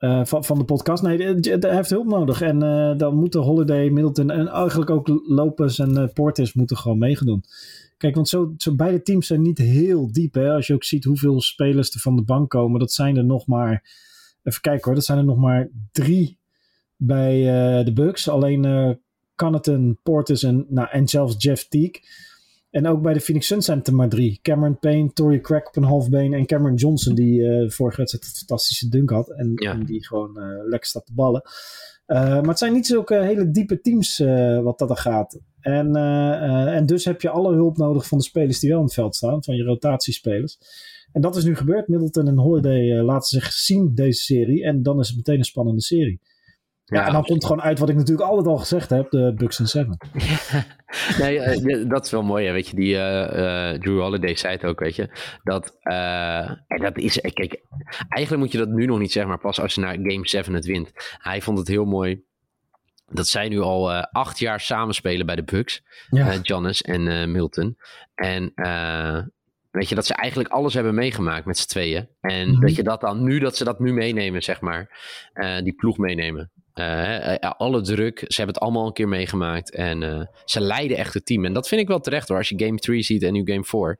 eh, 0.00 0.24
van, 0.24 0.44
van 0.44 0.58
de 0.58 0.64
podcast. 0.64 1.02
Nee, 1.02 1.22
hij 1.22 1.74
heeft 1.74 1.90
hulp 1.90 2.06
nodig. 2.06 2.40
En 2.40 2.62
eh, 2.62 2.98
dan 2.98 3.14
moeten 3.14 3.40
Holiday, 3.40 3.88
Middleton 3.88 4.30
en 4.30 4.48
eigenlijk 4.48 4.90
ook 4.90 5.08
Lopez 5.26 5.78
en 5.78 5.96
eh, 5.96 6.08
Portis 6.12 6.52
moeten 6.52 6.76
gewoon 6.76 6.98
meegedoen. 6.98 7.44
Kijk, 7.96 8.14
want 8.14 8.28
zo, 8.28 8.54
zo 8.56 8.74
beide 8.74 9.02
teams 9.02 9.26
zijn 9.26 9.42
niet 9.42 9.58
heel 9.58 10.12
diep. 10.12 10.34
Hè? 10.34 10.50
Als 10.52 10.66
je 10.66 10.74
ook 10.74 10.84
ziet 10.84 11.04
hoeveel 11.04 11.40
spelers 11.40 11.94
er 11.94 12.00
van 12.00 12.16
de 12.16 12.22
bank 12.22 12.50
komen. 12.50 12.80
Dat 12.80 12.92
zijn 12.92 13.16
er 13.16 13.24
nog 13.24 13.46
maar... 13.46 13.98
Even 14.42 14.60
kijken 14.60 14.84
hoor. 14.84 14.94
Dat 14.94 15.04
zijn 15.04 15.18
er 15.18 15.24
nog 15.24 15.38
maar 15.38 15.68
drie 15.92 16.38
bij 16.96 17.42
de 17.84 17.92
Bucks. 17.92 18.28
Alleen 18.28 18.64
eh 18.64 18.90
Connaughton, 19.34 19.98
Portis 20.02 20.42
en, 20.42 20.66
nou, 20.68 20.88
en 20.90 21.08
zelfs 21.08 21.34
Jeff 21.38 21.68
Teague. 21.68 22.02
En 22.70 22.86
ook 22.86 23.02
bij 23.02 23.12
de 23.12 23.20
Phoenix 23.20 23.46
Suns 23.46 23.64
zijn 23.64 23.78
het 23.78 23.86
er 23.86 23.94
maar 23.94 24.08
drie. 24.08 24.38
Cameron 24.42 24.78
Payne, 24.78 25.12
Tory 25.12 25.40
Craig 25.40 25.66
op 25.66 25.76
een 25.76 25.82
halfbeen 25.82 26.32
en 26.32 26.46
Cameron 26.46 26.76
Johnson 26.76 27.14
die 27.14 27.42
eh 27.48 27.70
vorige 27.70 27.96
wedstrijd 27.96 28.24
een 28.24 28.30
fantastische 28.36 28.88
dunk 28.88 29.10
had. 29.10 29.30
En, 29.30 29.52
Ja. 29.54 29.72
en 29.72 29.84
die 29.84 30.06
gewoon 30.06 30.38
eh, 30.38 30.44
lekker 30.68 30.88
staat 30.88 31.06
te 31.06 31.14
ballen. 31.14 31.42
Eh, 32.06 32.18
maar 32.18 32.48
het 32.48 32.58
zijn 32.58 32.72
niet 32.72 32.86
zulke 32.86 33.22
hele 33.22 33.50
diepe 33.50 33.80
teams 33.80 34.18
wat 34.62 34.78
dat 34.78 34.90
er 34.90 34.96
gaat. 34.96 35.40
En, 35.60 35.96
en 35.96 36.86
dus 36.86 37.04
heb 37.04 37.20
je 37.20 37.30
alle 37.30 37.54
hulp 37.54 37.76
nodig 37.76 38.06
van 38.06 38.18
de 38.18 38.24
spelers 38.24 38.58
die 38.60 38.68
wel 38.70 38.78
in 38.78 38.84
het 38.84 38.94
veld 38.94 39.16
staan. 39.16 39.44
Van 39.44 39.56
je 39.56 39.62
rotatiespelers. 39.62 40.58
En 41.12 41.20
dat 41.20 41.36
is 41.36 41.44
nu 41.44 41.56
gebeurd. 41.56 41.88
Middleton 41.88 42.26
en 42.28 42.38
Holiday 42.38 43.02
laten 43.02 43.28
zich 43.40 43.52
zien 43.52 43.94
deze 43.94 44.20
serie. 44.22 44.64
En 44.64 44.82
dan 44.82 44.98
is 45.00 45.08
het 45.08 45.16
meteen 45.16 45.38
een 45.38 45.44
spannende 45.44 45.80
serie. 45.82 46.20
Ja, 46.90 47.06
en 47.06 47.12
dan 47.12 47.24
komt 47.24 47.44
gewoon 47.46 47.62
uit 47.62 47.78
wat 47.78 47.88
ik 47.88 47.96
natuurlijk 47.96 48.28
altijd 48.28 48.46
al 48.46 48.56
gezegd 48.56 48.90
heb. 48.90 49.10
De 49.10 49.32
Bucks 49.36 49.58
en 49.58 49.66
Seven. 49.66 49.96
nee, 51.20 51.40
eh, 51.40 51.88
dat 51.88 52.04
is 52.04 52.10
wel 52.10 52.22
mooi, 52.22 52.46
hè, 52.46 52.52
weet 52.52 52.68
je. 52.68 52.76
Die 52.76 52.96
eh, 52.96 53.72
eh, 53.72 53.80
Drew 53.80 54.00
Holiday 54.00 54.36
zei 54.36 54.52
het 54.54 54.64
ook, 54.64 54.80
weet 54.80 54.96
je. 54.96 55.08
Dat, 55.42 55.76
en 56.66 56.82
dat 56.82 56.98
is, 56.98 57.20
kijk, 57.20 57.62
eigenlijk 58.08 58.42
moet 58.42 58.52
je 58.52 58.58
dat 58.58 58.68
nu 58.68 58.86
nog 58.86 58.98
niet 58.98 59.12
zeggen, 59.12 59.30
maar 59.30 59.40
pas 59.40 59.60
als 59.60 59.74
je 59.74 59.80
naar 59.80 59.94
Game 59.94 60.28
7 60.28 60.54
het 60.54 60.64
wint. 60.64 60.92
Hij 61.18 61.40
vond 61.40 61.58
het 61.58 61.68
heel 61.68 61.84
mooi 61.84 62.22
dat 63.12 63.26
zij 63.26 63.48
nu 63.48 63.60
al 63.60 63.92
acht 63.92 64.38
jaar 64.38 64.60
samenspelen 64.60 65.26
bij 65.26 65.36
de 65.36 65.44
Bucks. 65.44 65.82
Ja. 66.10 66.38
Giannis 66.42 66.82
en 66.82 67.32
Milton. 67.32 67.76
En 68.14 68.52
weet 69.70 69.88
je, 69.88 69.94
dat 69.94 70.06
ze 70.06 70.14
eigenlijk 70.14 70.50
alles 70.52 70.74
hebben 70.74 70.94
meegemaakt 70.94 71.44
met 71.44 71.58
z'n 71.58 71.68
tweeën. 71.68 72.08
En 72.20 72.50
Mhm. 72.50 72.60
dat 72.60 72.74
je 72.74 72.82
dat 72.82 73.00
dan 73.00 73.22
nu, 73.22 73.38
dat 73.38 73.56
ze 73.56 73.64
dat 73.64 73.80
nu 73.80 73.92
meenemen, 73.92 74.42
zeg 74.42 74.60
maar. 74.60 74.88
die 75.62 75.74
ploeg 75.74 75.98
meenemen. 75.98 76.50
Uh, 76.80 77.50
alle 77.56 77.80
druk, 77.80 78.18
ze 78.18 78.36
hebben 78.36 78.54
het 78.54 78.64
allemaal 78.64 78.86
een 78.86 78.92
keer 78.92 79.08
meegemaakt. 79.08 79.74
En 79.74 80.02
uh, 80.02 80.20
ze 80.44 80.60
leiden 80.60 80.96
echt 80.96 81.14
het 81.14 81.26
team. 81.26 81.44
En 81.44 81.52
dat 81.52 81.68
vind 81.68 81.80
ik 81.80 81.88
wel 81.88 82.00
terecht 82.00 82.28
hoor. 82.28 82.36
Als 82.36 82.48
je 82.48 82.64
game 82.64 82.78
3 82.78 83.02
ziet 83.02 83.22
en 83.22 83.32
nu 83.32 83.42
game 83.44 83.64
4. 83.64 83.98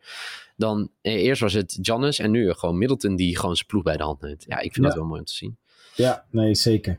Dan 0.56 0.90
eerst 1.02 1.40
was 1.40 1.52
het 1.52 1.78
Giannis 1.82 2.18
en 2.18 2.30
nu 2.30 2.52
gewoon 2.52 2.78
Middleton 2.78 3.16
die 3.16 3.38
gewoon 3.38 3.56
zijn 3.56 3.66
ploeg 3.66 3.82
bij 3.82 3.96
de 3.96 4.02
hand 4.02 4.20
neemt. 4.20 4.44
Ja, 4.48 4.56
ik 4.56 4.72
vind 4.72 4.76
ja. 4.76 4.82
dat 4.82 4.94
wel 4.94 5.06
mooi 5.06 5.20
om 5.20 5.26
te 5.26 5.34
zien. 5.34 5.56
Ja, 5.94 6.24
nee, 6.30 6.54
zeker. 6.54 6.98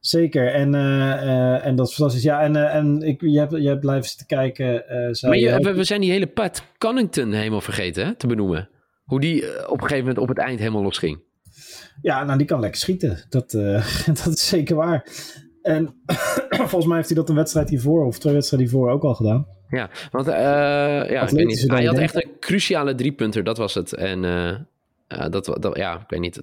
Zeker, 0.00 0.52
en, 0.52 0.74
uh, 0.74 1.66
en 1.66 1.76
dat 1.76 1.88
is 1.88 1.94
fantastisch. 1.94 2.22
Ja, 2.22 2.42
en, 2.42 2.54
uh, 2.54 2.74
en 2.74 3.02
ik, 3.02 3.20
je, 3.20 3.38
hebt, 3.38 3.52
je 3.52 3.68
hebt 3.68 4.06
zitten 4.06 4.26
kijken. 4.26 4.84
maar 5.20 5.38
je, 5.38 5.58
we, 5.58 5.72
we, 5.72 5.84
zijn 5.84 6.00
die 6.00 6.10
hele 6.10 6.26
Pat 6.26 6.62
Connington 6.78 7.32
helemaal 7.32 7.60
vergeten 7.60 8.06
hè, 8.06 8.14
te 8.14 8.26
benoemen. 8.26 8.68
Hoe 9.04 9.20
die 9.20 9.68
op 9.68 9.74
een 9.74 9.80
gegeven 9.80 9.98
moment 9.98 10.18
op 10.18 10.28
het 10.28 10.38
eind 10.38 10.58
helemaal 10.58 10.82
losging. 10.82 11.20
Ja, 12.02 12.24
nou 12.24 12.38
die 12.38 12.46
kan 12.46 12.60
lekker 12.60 12.80
schieten. 12.80 13.18
Dat, 13.28 13.50
dat 14.24 14.26
is 14.26 14.48
zeker 14.48 14.76
waar. 14.76 15.06
En 15.62 15.94
volgens 16.70 16.86
mij 16.86 16.96
heeft 16.96 17.08
hij 17.08 17.16
dat 17.16 17.28
een 17.28 17.34
wedstrijd 17.34 17.68
hiervoor, 17.68 18.06
of 18.06 18.18
twee 18.18 18.34
wedstrijden 18.34 18.68
hiervoor 18.68 18.90
ook 18.90 19.02
al 19.02 19.14
gedaan. 19.14 19.46
Ja, 19.68 19.90
want 20.10 20.26
ja, 20.26 21.22
ik 21.22 21.30
weet 21.30 21.46
niet. 21.46 21.70
hij 21.70 21.84
had 21.84 21.98
echt 21.98 22.14
een 22.14 22.30
cruciale 22.40 22.94
driepunter, 22.94 23.44
dat 23.44 23.58
was 23.58 23.74
het. 23.74 23.94
En 23.94 24.22
uh, 24.22 25.28
dat, 25.30 25.56
dat, 25.60 25.76
ja, 25.76 26.00
ik 26.00 26.08
weet 26.08 26.20
niet. 26.20 26.36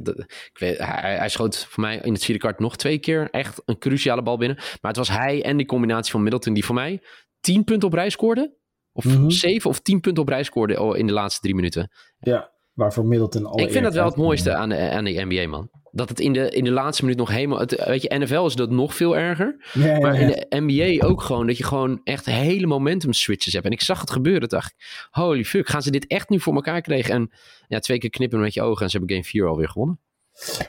ik 0.54 0.58
weet, 0.60 0.78
hij, 0.78 1.16
hij, 1.18 1.30
schoot 1.30 1.66
voor 1.66 1.84
mij 1.84 2.00
in 2.04 2.14
het 2.14 2.24
vierde 2.24 2.42
kwart 2.42 2.60
nog 2.60 2.76
twee 2.78 2.98
keer 2.98 3.28
echt 3.32 3.62
een 3.66 3.78
cruciale 3.78 4.22
bal 4.22 4.38
binnen. 4.38 4.58
Maar 4.58 4.92
het 4.92 4.98
was 4.98 5.10
hij 5.10 5.44
en 5.44 5.58
die 5.58 5.66
combinatie 5.66 6.12
van 6.12 6.22
Middleton 6.22 6.54
die 6.54 6.66
voor 6.66 6.76
mij 6.76 7.02
tien 7.40 7.64
punten 7.64 7.88
op 7.88 7.94
rij 7.94 8.10
scoorde. 8.10 8.56
Of 8.92 9.06
mm 9.06 9.32
zeven 9.32 9.70
of 9.70 9.80
tien 9.80 10.00
punten 10.00 10.24
op 10.24 10.30
rij 10.30 10.44
scoorde 10.44 10.98
in 10.98 11.08
de 11.08 11.14
laatste 11.14 11.42
drie 11.42 11.56
minuten. 11.56 11.92
Ja, 12.20 12.52
waarvoor 12.78 13.06
Middleton 13.06 13.46
al. 13.46 13.60
Ik 13.60 13.72
vind 13.72 13.84
dat 13.84 13.94
wel 13.94 14.06
het 14.06 14.16
mooiste 14.16 14.56
aan 14.56 14.70
de, 14.70 14.90
aan 14.90 15.04
de 15.04 15.26
NBA, 15.28 15.48
man. 15.48 15.70
Dat 15.92 16.10
het 16.10 16.20
in 16.20 16.34
de, 16.34 16.50
in 16.50 16.64
de 16.64 16.72
laatste 16.72 17.04
minuut 17.04 17.20
nog 17.20 17.30
helemaal... 17.30 17.60
Het, 17.60 17.86
weet 17.86 18.02
je, 18.02 18.18
NFL 18.18 18.46
is 18.46 18.56
dat 18.56 18.70
nog 18.70 18.96
veel 18.96 19.18
erger. 19.18 19.66
Ja, 19.74 20.00
maar 20.00 20.20
in 20.20 20.28
de 20.28 20.46
NBA 20.50 21.08
ook 21.08 21.22
gewoon... 21.22 21.48
dat 21.48 21.58
je 21.58 21.64
gewoon 21.64 22.02
echt 22.04 22.26
hele 22.26 22.68
momentum 22.68 23.14
switches 23.14 23.54
hebt. 23.54 23.66
En 23.66 23.72
ik 23.72 23.82
zag 23.82 24.00
het 24.00 24.12
gebeuren, 24.12 24.50
dacht 24.50 24.72
ik... 24.72 25.08
holy 25.12 25.46
fuck, 25.46 25.68
gaan 25.68 25.82
ze 25.82 25.92
dit 25.92 26.08
echt 26.08 26.30
nu 26.30 26.40
voor 26.40 26.54
elkaar 26.54 26.82
krijgen? 26.82 27.14
En 27.14 27.32
ja, 27.68 27.80
twee 27.80 27.98
keer 27.98 28.10
knippen 28.10 28.40
met 28.40 28.54
je 28.54 28.62
ogen... 28.62 28.84
en 28.84 28.90
ze 28.90 28.98
hebben 28.98 29.16
game 29.16 29.30
4 29.30 29.48
alweer 29.48 29.70
gewonnen. 29.70 30.00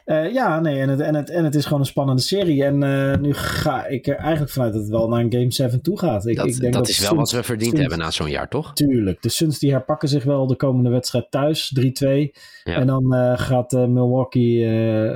Uh, 0.05 0.33
ja, 0.33 0.61
nee, 0.61 0.81
en 0.81 0.89
het, 0.89 1.01
en, 1.01 1.15
het, 1.15 1.31
en 1.31 1.45
het 1.45 1.55
is 1.55 1.65
gewoon 1.65 1.81
een 1.81 1.87
spannende 1.87 2.23
serie. 2.23 2.65
En 2.65 2.83
uh, 2.83 3.17
nu 3.17 3.35
ga 3.35 3.87
ik 3.87 4.07
er 4.07 4.17
eigenlijk 4.17 4.53
vanuit 4.53 4.73
dat 4.73 4.83
het 4.83 4.91
wel 4.91 5.09
naar 5.09 5.21
een 5.21 5.33
Game 5.33 5.53
7 5.53 5.83
toe 5.83 5.99
gaat. 5.99 6.27
Ik, 6.27 6.37
dat, 6.37 6.47
ik 6.47 6.61
denk 6.61 6.73
dat, 6.73 6.83
dat 6.83 6.93
is 6.93 6.99
wel 6.99 7.15
wat 7.15 7.31
we 7.31 7.43
verdiend 7.43 7.71
Suns, 7.71 7.81
hebben 7.81 7.99
na 7.99 8.11
zo'n 8.11 8.31
jaar, 8.31 8.49
toch? 8.49 8.73
Tuurlijk. 8.73 9.23
De 9.23 9.29
Suns 9.29 9.59
die 9.59 9.71
herpakken 9.71 10.09
zich 10.09 10.25
wel 10.25 10.47
de 10.47 10.57
komende 10.57 10.91
wedstrijd 10.91 11.31
thuis, 11.31 11.75
3-2. 11.81 11.83
Ja. 11.85 12.31
En 12.65 12.87
dan 12.87 13.15
uh, 13.15 13.39
gaat 13.39 13.73
Milwaukee 13.73 14.67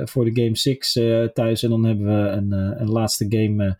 voor 0.05 0.25
de 0.25 0.41
Game 0.41 0.57
6 0.57 0.99
thuis. 1.33 1.63
En 1.63 1.69
dan 1.69 1.83
hebben 1.85 2.05
we 2.05 2.29
een, 2.29 2.51
een 2.81 2.89
laatste 2.89 3.25
game... 3.29 3.77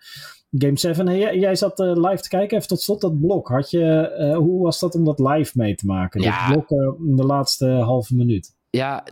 Game 0.57 0.77
7. 0.79 1.07
Hey, 1.07 1.19
jij, 1.19 1.39
jij 1.39 1.55
zat 1.55 1.79
live 1.79 2.21
te 2.21 2.29
kijken, 2.29 2.57
even 2.57 2.67
tot 2.67 2.81
slot 2.81 3.01
dat 3.01 3.19
blok. 3.19 3.47
Had 3.47 3.71
je, 3.71 4.35
hoe 4.37 4.63
was 4.63 4.79
dat 4.79 4.95
om 4.95 5.03
dat 5.03 5.19
live 5.19 5.51
mee 5.53 5.75
te 5.75 5.85
maken? 5.85 6.21
Ja. 6.21 6.47
Dat 6.47 6.65
blok 6.65 6.97
in 7.07 7.15
de 7.15 7.25
laatste 7.25 7.67
halve 7.67 8.15
minuut. 8.15 8.53
Ja, 8.77 9.03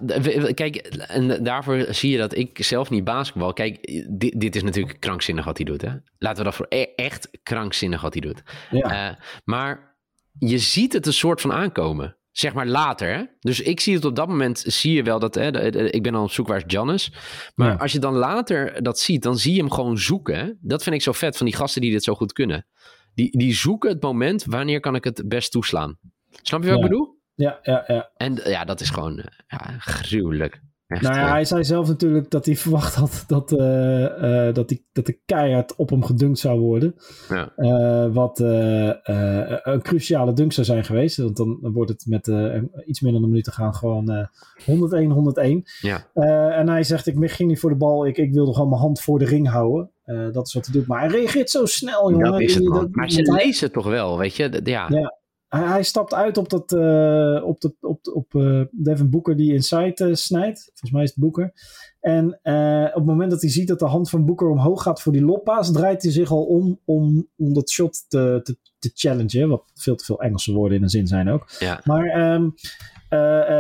kijk, 0.54 0.76
en 0.76 1.44
daarvoor 1.44 1.86
zie 1.90 2.12
je 2.12 2.18
dat 2.18 2.36
ik 2.36 2.64
zelf 2.64 2.90
niet 2.90 3.04
basketbal. 3.04 3.54
Kijk, 3.54 4.04
dit, 4.10 4.40
dit 4.40 4.56
is 4.56 4.64
natuurlijk 4.64 5.00
krankzinnig 5.00 5.46
wat 5.46 5.58
hij 5.58 5.66
doet. 5.66 5.82
Hè? 5.82 5.92
Laten 6.18 6.38
we 6.38 6.44
dat 6.44 6.56
voor 6.56 6.66
e-, 6.70 6.94
echt 6.96 7.30
krankzinnig 7.44 8.02
wat 8.02 8.14
hij 8.14 8.22
doet. 8.22 8.44
Ja. 8.72 9.10
Uh, 9.10 9.16
maar 9.44 9.98
je 10.40 10.58
ziet 10.58 10.94
het 10.94 11.06
een 11.06 11.14
soort 11.14 11.42
van 11.42 11.54
aankomen. 11.54 12.18
Zeg 12.32 12.54
maar 12.54 12.68
later. 12.68 13.14
Hè? 13.14 13.24
Dus 13.40 13.62
ik 13.62 13.80
zie 13.80 13.96
het 13.96 14.06
op 14.06 14.16
dat 14.16 14.28
moment, 14.28 14.64
zie 14.68 14.94
je 14.94 15.04
wel 15.04 15.20
dat. 15.20 15.36
Hè, 15.36 15.76
ik 15.92 16.04
ben 16.04 16.16
al 16.16 16.24
op 16.24 16.32
zoek 16.32 16.48
waar 16.48 16.58
is 16.58 16.64
Jannes. 16.68 17.14
Maar 17.56 17.72
ja. 17.72 17.76
als 17.76 17.92
je 17.92 18.00
dan 18.00 18.14
later 18.14 18.84
dat 18.84 19.00
ziet, 19.00 19.24
dan 19.24 19.38
zie 19.38 19.54
je 19.54 19.60
hem 19.60 19.72
gewoon 19.72 19.98
zoeken. 19.98 20.38
Hè? 20.38 20.52
Dat 20.62 20.84
vind 20.84 20.96
ik 20.96 21.02
zo 21.02 21.12
vet 21.12 21.38
van 21.38 21.46
die 21.46 21.56
gasten 21.56 21.82
die 21.82 21.92
dit 21.92 22.04
zo 22.04 22.16
goed 22.16 22.34
kunnen. 22.34 22.68
Die, 23.14 23.38
die 23.38 23.54
zoeken 23.54 23.90
het 23.90 24.02
moment, 24.02 24.44
wanneer 24.44 24.80
kan 24.80 24.96
ik 24.96 25.04
het 25.04 25.24
best 25.26 25.52
toeslaan. 25.52 25.98
Snap 26.42 26.64
je 26.64 26.70
wat 26.70 26.78
ja. 26.78 26.84
ik 26.84 26.90
bedoel? 26.90 27.21
Ja, 27.36 27.60
ja, 27.62 27.84
ja. 27.88 28.10
En 28.18 28.40
ja, 28.44 28.66
dat 28.66 28.82
is 28.82 28.90
gewoon 28.90 29.18
uh, 29.18 29.26
ja, 29.48 29.76
gruwelijk. 29.78 30.62
Echt, 30.88 31.02
nou 31.02 31.16
ja, 31.16 31.30
hij 31.30 31.46
zei 31.46 31.64
zelf 31.64 31.88
natuurlijk 31.88 32.30
dat 32.30 32.46
hij 32.46 32.56
verwacht 32.66 32.96
had 32.96 33.24
dat, 33.28 33.52
uh, 33.52 34.02
uh, 34.02 34.54
dat, 34.54 34.70
die, 34.70 34.88
dat 34.92 35.06
de 35.06 35.20
keihard 35.26 35.76
op 35.76 35.90
hem 35.90 36.04
gedunkt 36.04 36.40
zou 36.40 36.60
worden. 36.60 36.96
Ja. 37.30 38.10
wat 38.12 38.40
een 38.40 39.82
cruciale 39.82 40.34
dunk 40.34 40.54
zou 40.54 40.66
zijn 40.66 40.84
geweest. 40.84 41.18
Want 41.18 41.38
dan, 41.38 41.60
wordt 41.62 41.92
het 41.92 42.06
met 42.08 42.28
iets 42.86 43.02
minder 43.02 43.22
dan 43.22 43.24
een 43.24 43.30
minuut 43.30 43.44
te 43.44 43.52
gaan 43.52 43.76
gewoon 43.76 44.28
101-101. 44.62 45.62
Ja. 45.82 46.08
en 46.52 46.70
hij 46.70 46.84
zegt, 46.84 47.08
ik 47.08 47.32
ging 47.32 47.50
niet 47.50 47.60
voor 47.60 47.70
de 47.70 47.76
bal. 47.76 48.08
Ik, 48.08 48.18
ik 48.18 48.34
wilde 48.34 48.54
gewoon 48.54 48.70
mijn 48.70 48.82
hand 48.82 49.02
voor 49.02 49.20
de 49.20 49.26
ring 49.26 49.50
houden. 49.50 49.92
dat 50.32 50.48
is 50.48 50.54
wat 50.54 50.66
hij 50.66 50.74
doet. 50.74 50.88
Maar 50.88 51.00
hij 51.00 51.10
reageert 51.10 51.50
zo 51.50 51.66
snel, 51.66 52.12
jongen. 52.12 52.32
Dat 52.32 52.42
is 52.42 52.56
het, 52.56 52.96
maar 52.96 53.12
ze 53.12 53.32
lezen 53.32 53.72
toch 53.72 53.88
wel, 53.88 54.18
weet 54.18 54.36
je? 54.36 54.62
Ja. 54.64 54.88
ja. 54.90 55.21
Hij, 55.52 55.68
hij, 55.68 55.84
stapt 55.84 56.14
uit 56.14 56.38
op, 56.38 56.50
dat, 56.50 56.72
uh, 56.72 57.44
op, 57.44 57.62
de, 57.62 57.74
op, 57.82 58.00
op 58.14 58.34
uh, 58.34 58.62
Devin 58.72 59.10
Booker 59.10 59.36
die 59.36 59.54
inside 59.54 60.08
uh, 60.08 60.16
snijdt. 60.16 60.64
Volgens 60.64 60.92
mij 60.92 61.04
is 61.04 61.10
het 61.10 61.20
Booker. 61.20 61.54
En 62.00 62.28
op 62.88 62.94
het 62.94 63.06
moment 63.06 63.32
dat 63.32 63.42
hij 63.42 63.50
ziet 63.50 63.68
dat 63.68 63.80
de 63.80 63.86
hand 63.86 64.10
van 64.10 64.26
Booker 64.26 64.50
omhoog 64.50 64.84
gaat 64.84 65.02
voor 65.02 65.12
die 65.12 65.26
loppaas, 65.26 65.72
draait 65.72 66.02
hij 66.02 66.12
zich 66.12 66.32
al 66.32 66.44
om 66.44 66.80
om, 66.86 67.28
om 67.38 67.54
dat 67.54 67.70
shot 67.70 68.06
te, 68.08 68.40
te, 68.44 68.58
te 68.80 68.92
challengen. 68.94 69.50
Wat 69.50 69.64
veel 69.74 69.96
te 69.96 70.06
veel 70.06 70.22
Engelse 70.22 70.54
woorden 70.54 70.78
in 70.78 70.84
een 70.84 70.90
zin 70.90 71.08
zijn 71.08 71.30
ook. 71.30 71.50
Ja. 71.60 71.82
Maar 71.84 72.34
um, 72.34 72.54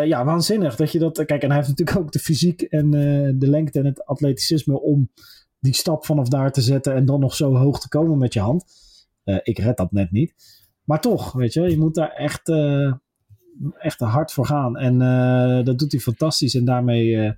ja, 0.07 0.25
waanzinnig 0.25 0.75
dat 0.75 0.91
je 0.91 0.99
dat. 0.99 1.25
Kijk, 1.25 1.41
en 1.41 1.47
hij 1.47 1.57
heeft 1.57 1.69
natuurlijk 1.69 1.97
ook 1.97 2.11
de 2.11 2.19
fysiek 2.19 2.61
en 2.61 2.91
de 3.39 3.47
lengte 3.49 3.79
en 3.79 3.85
het 3.85 4.05
atleticisme 4.05 4.81
om 4.81 5.11
die 5.59 5.75
stap 5.75 6.05
vanaf 6.05 6.27
daar 6.27 6.51
te 6.51 6.61
zetten 6.61 6.93
en 6.93 7.05
dan 7.05 7.19
nog 7.19 7.35
zo 7.35 7.55
hoog 7.55 7.79
te 7.79 7.89
komen 7.89 8.17
met 8.17 8.33
je 8.33 8.39
hand. 8.39 8.65
ik 9.43 9.59
red 9.59 9.77
dat 9.77 9.91
net 9.91 10.11
niet. 10.11 10.33
Maar 10.83 11.01
toch, 11.01 11.31
weet 11.31 11.53
je, 11.53 11.61
je 11.61 11.77
moet 11.77 11.95
daar 11.95 12.11
echt, 12.11 12.49
uh, 12.49 12.93
echt 13.77 13.99
hard 13.99 14.31
voor 14.31 14.45
gaan. 14.45 14.77
En 14.77 14.93
uh, 15.01 15.65
dat 15.65 15.79
doet 15.79 15.91
hij 15.91 16.01
fantastisch. 16.01 16.55
En 16.55 16.65
daarmee, 16.65 17.07
uh, 17.07 17.31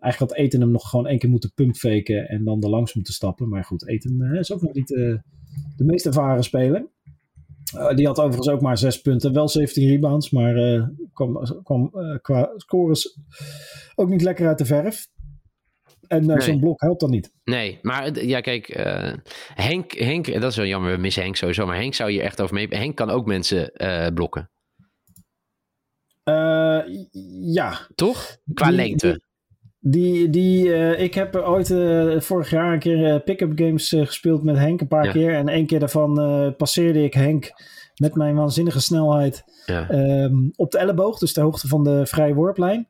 eigenlijk 0.00 0.18
had 0.18 0.34
Eten 0.34 0.60
hem 0.60 0.70
nog 0.70 0.88
gewoon 0.88 1.06
één 1.06 1.18
keer 1.18 1.30
moeten 1.30 1.52
pumpfaken 1.54 2.28
en 2.28 2.44
dan 2.44 2.62
er 2.62 2.68
langs 2.68 2.94
moeten 2.94 3.14
stappen. 3.14 3.48
Maar 3.48 3.64
goed, 3.64 3.88
Eten 3.88 4.34
is 4.38 4.52
ook 4.52 4.62
nog 4.62 4.72
niet 4.72 4.88
de 4.88 5.84
meest 5.84 6.06
ervaren 6.06 6.44
speler. 6.44 6.86
die 7.94 8.06
had 8.06 8.18
overigens 8.18 8.48
ook 8.48 8.60
maar 8.60 8.78
zes 8.78 9.00
punten, 9.00 9.32
wel 9.32 9.48
17 9.48 9.88
rebounds, 9.88 10.30
maar 10.30 10.54
kwam, 11.12 11.62
kwam 11.62 11.90
qua 12.22 12.52
scores 12.56 13.18
ook 13.94 14.08
niet 14.08 14.22
lekker 14.22 14.46
uit 14.46 14.58
de 14.58 14.64
verf. 14.64 15.08
En 16.08 16.22
uh, 16.22 16.26
nee. 16.26 16.40
zo'n 16.40 16.60
blok 16.60 16.80
helpt 16.80 17.00
dan 17.00 17.10
niet. 17.10 17.32
Nee, 17.44 17.78
maar 17.82 18.24
ja, 18.24 18.40
kijk, 18.40 18.76
uh, 18.78 19.12
Henk, 19.54 19.92
Henk, 19.92 20.40
dat 20.40 20.50
is 20.50 20.56
wel 20.56 20.66
jammer, 20.66 20.92
we 20.92 20.98
missen 20.98 21.22
Henk 21.22 21.36
sowieso, 21.36 21.66
maar 21.66 21.76
Henk 21.76 21.94
zou 21.94 22.10
hier 22.10 22.22
echt 22.22 22.40
over 22.40 22.54
mee. 22.54 22.66
Henk 22.70 22.96
kan 22.96 23.10
ook 23.10 23.26
mensen 23.26 23.70
uh, 23.76 24.06
blokken. 24.14 24.50
ja. 27.42 27.78
Toch? 27.94 28.36
Qua 28.54 28.66
die, 28.66 28.76
lengte. 28.76 29.20
Die, 29.80 30.30
die, 30.30 30.96
ik 30.96 31.14
heb 31.14 31.36
ooit 31.36 31.74
vorig 32.24 32.50
jaar 32.50 32.72
een 32.72 32.78
keer 32.78 33.20
pick-up 33.20 33.52
games 33.54 33.88
gespeeld 33.88 34.42
met 34.42 34.56
Henk, 34.56 34.80
een 34.80 34.88
paar 34.88 35.04
ja. 35.04 35.12
keer. 35.12 35.34
En 35.34 35.48
één 35.48 35.66
keer 35.66 35.78
daarvan 35.78 36.14
passeerde 36.56 37.04
ik 37.04 37.14
Henk 37.14 37.52
met 37.98 38.14
mijn 38.14 38.34
waanzinnige 38.34 38.80
snelheid 38.80 39.44
ja. 39.66 39.90
um, 40.24 40.50
op 40.56 40.70
de 40.70 40.78
elleboog, 40.78 41.18
dus 41.18 41.32
de 41.32 41.40
hoogte 41.40 41.68
van 41.68 41.84
de 41.84 42.06
vrije 42.06 42.34
worplijn. 42.34 42.88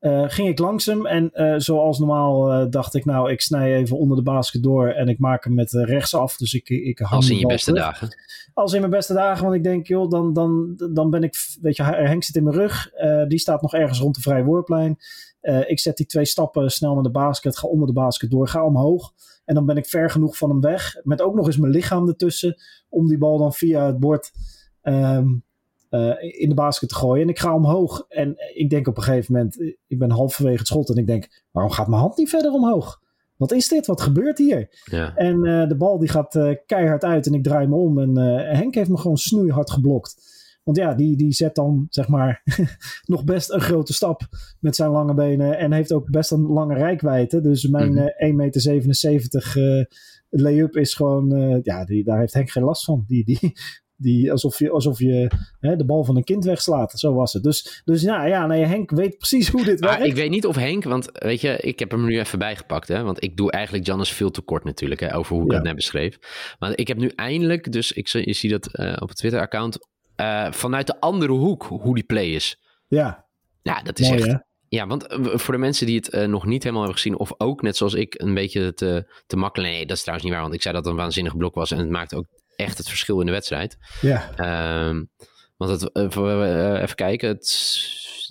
Uh, 0.00 0.24
ging 0.26 0.48
ik 0.48 0.58
langs 0.58 0.86
hem 0.86 1.06
en 1.06 1.30
uh, 1.34 1.54
zoals 1.56 1.98
normaal 1.98 2.52
uh, 2.52 2.70
dacht 2.70 2.94
ik, 2.94 3.04
nou, 3.04 3.30
ik 3.30 3.40
snij 3.40 3.76
even 3.76 3.98
onder 3.98 4.16
de 4.16 4.22
basket 4.22 4.62
door 4.62 4.88
en 4.88 5.08
ik 5.08 5.18
maak 5.18 5.44
hem 5.44 5.54
met 5.54 5.72
rechts 5.72 6.14
af. 6.14 6.36
Dus 6.36 6.54
ik, 6.54 6.68
ik 6.68 7.00
Als 7.00 7.30
in 7.30 7.38
je 7.38 7.46
beste 7.46 7.72
terug. 7.72 7.86
dagen. 7.86 8.08
Als 8.54 8.72
in 8.72 8.80
mijn 8.80 8.92
beste 8.92 9.14
dagen, 9.14 9.44
want 9.44 9.56
ik 9.56 9.62
denk, 9.62 9.86
joh, 9.86 10.10
dan, 10.10 10.32
dan, 10.32 10.74
dan 10.92 11.10
ben 11.10 11.22
ik, 11.22 11.34
weet 11.60 11.76
je, 11.76 11.82
Henk 11.82 12.24
zit 12.24 12.36
in 12.36 12.44
mijn 12.44 12.56
rug. 12.56 12.90
die 13.28 13.38
staat 13.38 13.62
nog 13.62 13.74
ergens 13.74 13.98
rond 13.98 14.14
de 14.14 14.20
vrije 14.20 14.44
woordplein. 14.44 14.96
ik 15.66 15.80
zet 15.80 15.96
die 15.96 16.06
twee 16.06 16.24
stappen 16.24 16.70
snel 16.70 16.94
naar 16.94 17.02
de 17.02 17.10
basket, 17.10 17.58
ga 17.58 17.68
onder 17.68 17.86
de 17.86 17.92
basket 17.92 18.30
door, 18.30 18.48
ga 18.48 18.64
omhoog. 18.64 19.12
En 19.44 19.54
dan 19.54 19.66
ben 19.66 19.76
ik 19.76 19.86
ver 19.86 20.10
genoeg 20.10 20.36
van 20.36 20.50
hem 20.50 20.60
weg. 20.60 20.96
Met 21.02 21.22
ook 21.22 21.34
nog 21.34 21.46
eens 21.46 21.56
mijn 21.56 21.72
lichaam 21.72 22.08
ertussen, 22.08 22.56
om 22.88 23.06
die 23.06 23.18
bal 23.18 23.38
dan 23.38 23.52
via 23.52 23.86
het 23.86 23.98
bord 23.98 24.32
um, 24.82 25.44
uh, 25.96 26.40
in 26.40 26.48
de 26.48 26.54
basket 26.54 26.88
te 26.88 26.94
gooien. 26.94 27.22
En 27.22 27.28
ik 27.28 27.38
ga 27.38 27.54
omhoog. 27.54 28.04
En 28.08 28.34
ik 28.54 28.70
denk 28.70 28.88
op 28.88 28.96
een 28.96 29.02
gegeven 29.02 29.32
moment, 29.32 29.60
ik 29.86 29.98
ben 29.98 30.10
halverwege 30.10 30.58
het 30.58 30.66
schot 30.66 30.90
en 30.90 30.96
ik 30.96 31.06
denk, 31.06 31.44
waarom 31.50 31.72
gaat 31.72 31.88
mijn 31.88 32.00
hand 32.00 32.16
niet 32.16 32.28
verder 32.28 32.52
omhoog? 32.52 33.00
Wat 33.36 33.52
is 33.52 33.68
dit? 33.68 33.86
Wat 33.86 34.00
gebeurt 34.00 34.38
hier? 34.38 34.82
Ja. 34.84 35.14
En 35.14 35.44
uh, 35.44 35.68
de 35.68 35.76
bal 35.76 35.98
die 35.98 36.08
gaat 36.08 36.34
uh, 36.34 36.54
keihard 36.66 37.04
uit 37.04 37.26
en 37.26 37.34
ik 37.34 37.42
draai 37.42 37.66
me 37.66 37.74
om. 37.74 37.98
En 37.98 38.16
Henk 38.56 38.74
heeft 38.74 38.90
me 38.90 38.98
gewoon 38.98 39.16
snoeihard 39.16 39.70
geblokt. 39.70 40.34
Want 40.64 40.78
ja, 40.78 40.94
die, 40.94 41.16
die 41.16 41.32
zet 41.32 41.54
dan 41.54 41.86
zeg 41.90 42.08
maar 42.08 42.42
nog 43.04 43.24
best 43.24 43.50
een 43.50 43.60
grote 43.60 43.92
stap 43.92 44.20
met 44.60 44.76
zijn 44.76 44.90
lange 44.90 45.14
benen. 45.14 45.58
En 45.58 45.72
heeft 45.72 45.92
ook 45.92 46.10
best 46.10 46.30
een 46.30 46.46
lange 46.46 46.74
rijkwijde. 46.74 47.40
Dus 47.40 47.68
mijn 47.68 47.90
mm 47.90 47.96
-hmm. 47.96 48.30
1,77 48.30 48.34
meter 48.34 49.88
lay-up 50.28 50.76
is 50.76 50.94
gewoon, 50.94 51.60
ja, 51.62 51.84
die, 51.84 52.04
daar 52.04 52.18
heeft 52.18 52.34
Henk 52.34 52.50
geen 52.50 52.62
last 52.64 52.84
van. 52.84 53.04
Die, 53.06 53.24
die, 53.24 53.52
die, 53.96 54.30
alsof 54.32 54.58
je, 54.58 54.70
alsof 54.70 54.98
je 54.98 55.30
hè, 55.60 55.76
de 55.76 55.84
bal 55.84 56.04
van 56.04 56.16
een 56.16 56.24
kind 56.24 56.44
wegslaat. 56.44 56.92
Zo 56.98 57.14
was 57.14 57.32
het. 57.32 57.42
Dus, 57.42 57.82
dus 57.84 58.02
ja, 58.02 58.24
ja 58.26 58.46
nee, 58.46 58.64
Henk 58.64 58.90
weet 58.90 59.18
precies 59.18 59.48
hoe 59.48 59.64
dit 59.64 59.80
werkt. 59.80 60.04
ik 60.04 60.14
weet 60.14 60.30
niet 60.30 60.46
of 60.46 60.56
Henk, 60.56 60.84
want 60.84 61.08
weet 61.12 61.40
je, 61.40 61.56
ik 61.56 61.78
heb 61.78 61.90
hem 61.90 62.04
nu 62.04 62.18
even 62.18 62.38
bijgepakt. 62.38 62.88
Hè, 62.88 63.02
want 63.02 63.22
ik 63.22 63.36
doe 63.36 63.50
eigenlijk 63.50 63.86
Jannes 63.86 64.10
veel 64.12 64.30
te 64.30 64.40
kort 64.40 64.64
natuurlijk, 64.64 65.00
hè, 65.00 65.16
over 65.16 65.34
hoe 65.36 65.44
ik 65.44 65.50
Ja. 65.50 65.56
het 65.56 65.64
net 65.66 65.74
beschreef. 65.74 66.18
Maar 66.58 66.76
ik 66.78 66.88
heb 66.88 66.96
nu 66.96 67.08
eindelijk, 67.14 67.72
dus 67.72 67.92
ik, 67.92 68.08
zie- 68.08 68.26
je 68.26 68.32
ziet 68.32 68.50
dat 68.50 68.66
eh, 68.74 68.96
op 68.98 69.08
het 69.08 69.16
Twitter-account, 69.16 69.78
eh, 70.16 70.52
vanuit 70.52 70.86
de 70.86 71.00
andere 71.00 71.32
hoek 71.32 71.62
hoe 71.64 71.94
die 71.94 72.04
play 72.04 72.26
is. 72.30 72.60
Ja, 72.88 73.24
Ja, 73.62 73.82
dat 73.82 73.98
is 73.98 74.08
mooi 74.08 74.20
echt... 74.20 74.30
hè? 74.30 74.36
Ja, 74.68 74.86
want 74.86 75.06
eh, 75.06 75.18
voor 75.24 75.54
de 75.54 75.60
mensen 75.60 75.86
die 75.86 75.96
het 76.10 76.28
nog 76.28 76.46
niet 76.46 76.62
helemaal 76.62 76.82
hebben 76.84 77.00
gezien, 77.02 77.18
of 77.18 77.32
ook 77.38 77.62
net 77.62 77.76
zoals 77.76 77.94
ik 77.94 78.14
een 78.22 78.34
beetje 78.34 78.74
te, 78.74 79.12
te 79.26 79.36
makkelijk. 79.36 79.72
Nee, 79.72 79.86
dat 79.86 79.96
is 79.96 80.00
trouwens 80.02 80.24
niet 80.28 80.34
waar, 80.36 80.44
want 80.46 80.54
ik 80.56 80.62
zei 80.62 80.74
dat 80.74 80.84
het 80.84 80.92
een 80.94 81.00
waanzinnig 81.00 81.36
blok 81.36 81.54
was 81.54 81.70
en 81.70 81.78
het 81.78 81.90
maakt 81.90 82.14
ook 82.14 82.26
echt 82.56 82.78
het 82.78 82.88
verschil 82.88 83.20
in 83.20 83.26
de 83.26 83.32
wedstrijd. 83.32 83.76
Ja, 84.00 84.30
Ehm, 84.36 85.04
want 85.56 85.80
het, 85.80 85.92
eh, 85.92 86.06
voor, 86.08 86.42
eh, 86.42 86.82
even 86.82 86.94
kijken, 86.96 87.28
het, 87.28 87.78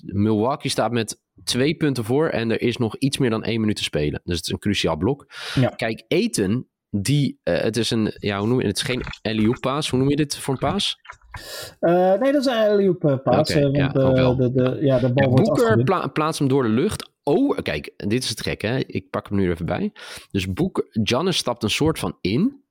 Milwaukee 0.04 0.70
staat 0.70 0.92
met 0.92 1.20
twee 1.44 1.74
punten 1.74 2.04
voor 2.04 2.28
en 2.28 2.50
er 2.50 2.60
is 2.60 2.76
nog 2.76 2.96
iets 2.96 3.18
meer 3.18 3.30
dan 3.30 3.44
één 3.44 3.60
minuut 3.60 3.76
te 3.76 3.82
spelen. 3.82 4.20
Dus 4.24 4.36
het 4.36 4.46
is 4.46 4.52
een 4.52 4.58
cruciaal 4.58 4.96
blok. 4.96 5.26
Ja. 5.54 5.68
Kijk, 5.68 6.04
Eten, 6.08 6.68
die, 6.90 7.40
eh, 7.42 7.60
het 7.60 7.76
is 7.76 7.90
een, 7.90 8.12
ja, 8.18 8.38
hoe 8.38 8.46
noem 8.46 8.60
je 8.60 8.66
het? 8.66 8.78
Het 8.78 8.88
is 8.88 8.94
geen 8.94 9.04
alley 9.22 9.56
paas. 9.60 9.90
Hoe 9.90 9.98
noem 9.98 10.08
je 10.08 10.16
dit 10.16 10.36
voor 10.36 10.54
een 10.54 10.60
paas? 10.60 10.96
Eh, 11.80 12.12
nee, 12.20 12.32
dat 12.32 12.46
is 12.46 12.52
een 12.52 12.96
eh, 13.00 13.16
paas. 13.22 13.50
Eh, 13.50 13.62
want 13.62 13.76
ja, 13.76 13.92
eh, 13.92 14.12
wel. 14.12 14.36
de, 14.36 14.52
de, 14.52 14.78
ja, 14.80 14.98
de 14.98 15.12
bal 15.12 15.28
wordt 15.30 15.44
Boeker 15.44 15.84
pla 15.84 16.06
plaatst 16.06 16.38
hem 16.38 16.48
door 16.48 16.62
de 16.62 16.68
lucht. 16.68 17.10
Oh, 17.22 17.58
kijk, 17.62 17.92
dit 17.96 18.22
is 18.22 18.28
het 18.28 18.40
gek, 18.40 18.62
hè? 18.62 18.78
Ik 18.78 19.10
pak 19.10 19.28
hem 19.28 19.38
nu 19.38 19.50
even 19.50 19.66
bij. 19.66 19.92
Dus 20.30 20.52
Boeker, 20.52 20.86
Giannis 20.90 21.36
stapt 21.36 21.62
een 21.62 21.70
soort 21.70 21.98
van 21.98 22.18
in. 22.20 22.64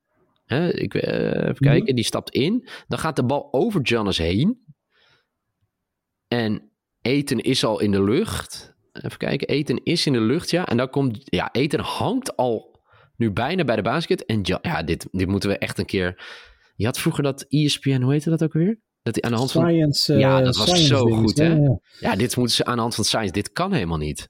Hè? 0.45 0.73
Ik, 0.73 0.93
eh, 0.93 1.41
even 1.41 1.55
kijken, 1.57 1.95
die 1.95 2.05
stapt 2.05 2.29
in. 2.29 2.67
Dan 2.87 2.99
gaat 2.99 3.15
de 3.15 3.23
bal 3.25 3.47
over 3.53 3.79
Giannis 3.83 4.17
heen. 4.17 4.63
En 6.27 6.69
Eten 7.01 7.39
is 7.39 7.63
al 7.65 7.79
in 7.79 7.91
de 7.91 8.03
lucht. 8.03 8.73
Even 8.91 9.17
kijken, 9.17 9.47
Eten 9.47 9.83
is 9.83 10.05
in 10.05 10.13
de 10.13 10.19
lucht, 10.21 10.49
ja. 10.49 10.65
En 10.67 10.77
dan 10.77 10.89
komt, 10.89 11.17
ja, 11.23 11.49
Eten 11.51 11.79
hangt 11.79 12.35
al 12.37 12.79
nu 13.15 13.31
bijna 13.31 13.63
bij 13.63 13.75
de 13.75 13.81
basket. 13.81 14.25
En 14.25 14.39
Ja- 14.43 14.59
ja, 14.61 14.83
dit, 14.83 15.07
dit 15.11 15.27
moeten 15.27 15.49
we 15.49 15.57
echt 15.57 15.77
een 15.77 15.85
keer... 15.85 16.23
Je 16.75 16.85
had 16.85 16.99
vroeger 16.99 17.23
dat 17.23 17.45
ESPN, 17.49 18.01
hoe 18.01 18.11
heette 18.11 18.29
dat 18.29 18.43
ook 18.43 18.53
weer? 18.53 18.79
Dat 19.03 19.21
aan 19.21 19.31
de 19.31 19.37
hand 19.37 19.51
van... 19.51 19.63
Science, 19.67 20.13
eh, 20.13 20.19
Ja, 20.19 20.41
dat 20.41 20.55
was 20.57 20.87
zo 20.87 21.05
goed, 21.07 21.37
hè? 21.37 21.53
ja. 21.53 21.79
Ja, 21.99 22.15
dit 22.15 22.37
moeten 22.37 22.55
ze 22.55 22.65
aan 22.65 22.75
de 22.75 22.81
hand 22.81 22.95
van 22.95 23.03
science. 23.03 23.31
Dit 23.31 23.51
kan 23.51 23.73
helemaal 23.73 23.97
niet. 23.97 24.29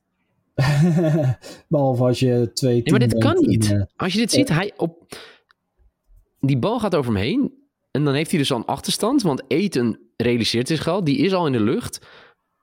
Behalve 1.67 2.03
als 2.03 2.19
je 2.19 2.51
twee 2.53 2.73
Nee, 2.81 2.91
maar 2.91 2.99
dit 2.99 3.17
kan 3.17 3.35
niet. 3.39 3.71
eh, 3.71 3.81
Als 3.95 4.13
je 4.13 4.19
dit 4.19 4.31
ziet, 4.31 4.49
hij 4.49 4.73
op... 4.77 5.17
Die 6.45 6.57
bal 6.57 6.79
gaat 6.79 6.95
over 6.95 7.13
hem 7.13 7.21
heen. 7.21 7.53
En 7.91 8.03
dan 8.03 8.13
heeft 8.13 8.29
hij 8.29 8.39
dus 8.39 8.51
al 8.51 8.57
een 8.57 8.65
achterstand. 8.65 9.21
Want 9.21 9.43
Eten 9.47 9.99
realiseert 10.17 10.67
zich 10.67 10.87
al. 10.87 11.03
Die 11.03 11.17
is 11.17 11.33
al 11.33 11.45
in 11.45 11.51
de 11.51 11.61
lucht. 11.61 11.99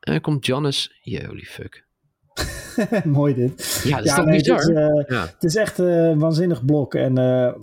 En 0.01 0.12
dan 0.12 0.21
komt. 0.21 0.47
Yeah, 0.47 1.27
holy 1.27 1.45
fuck. 1.45 1.87
mooi 3.05 3.35
dit. 3.35 3.83
Ja, 3.85 3.97
dat 3.97 4.05
is 4.07 4.14
toch 4.14 4.25
nee, 4.25 4.38
bizar? 4.38 4.59
Het 4.59 4.68
is, 4.68 4.75
eh, 4.77 5.16
Ja. 5.16 5.23
het 5.35 5.42
is 5.45 5.57
echt 5.57 5.79
eh, 5.79 5.87
een 6.05 6.18
waanzinnig 6.18 6.64
blok. 6.64 6.95
En 6.95 7.18
eh, 7.18 7.47
eh, 7.47 7.55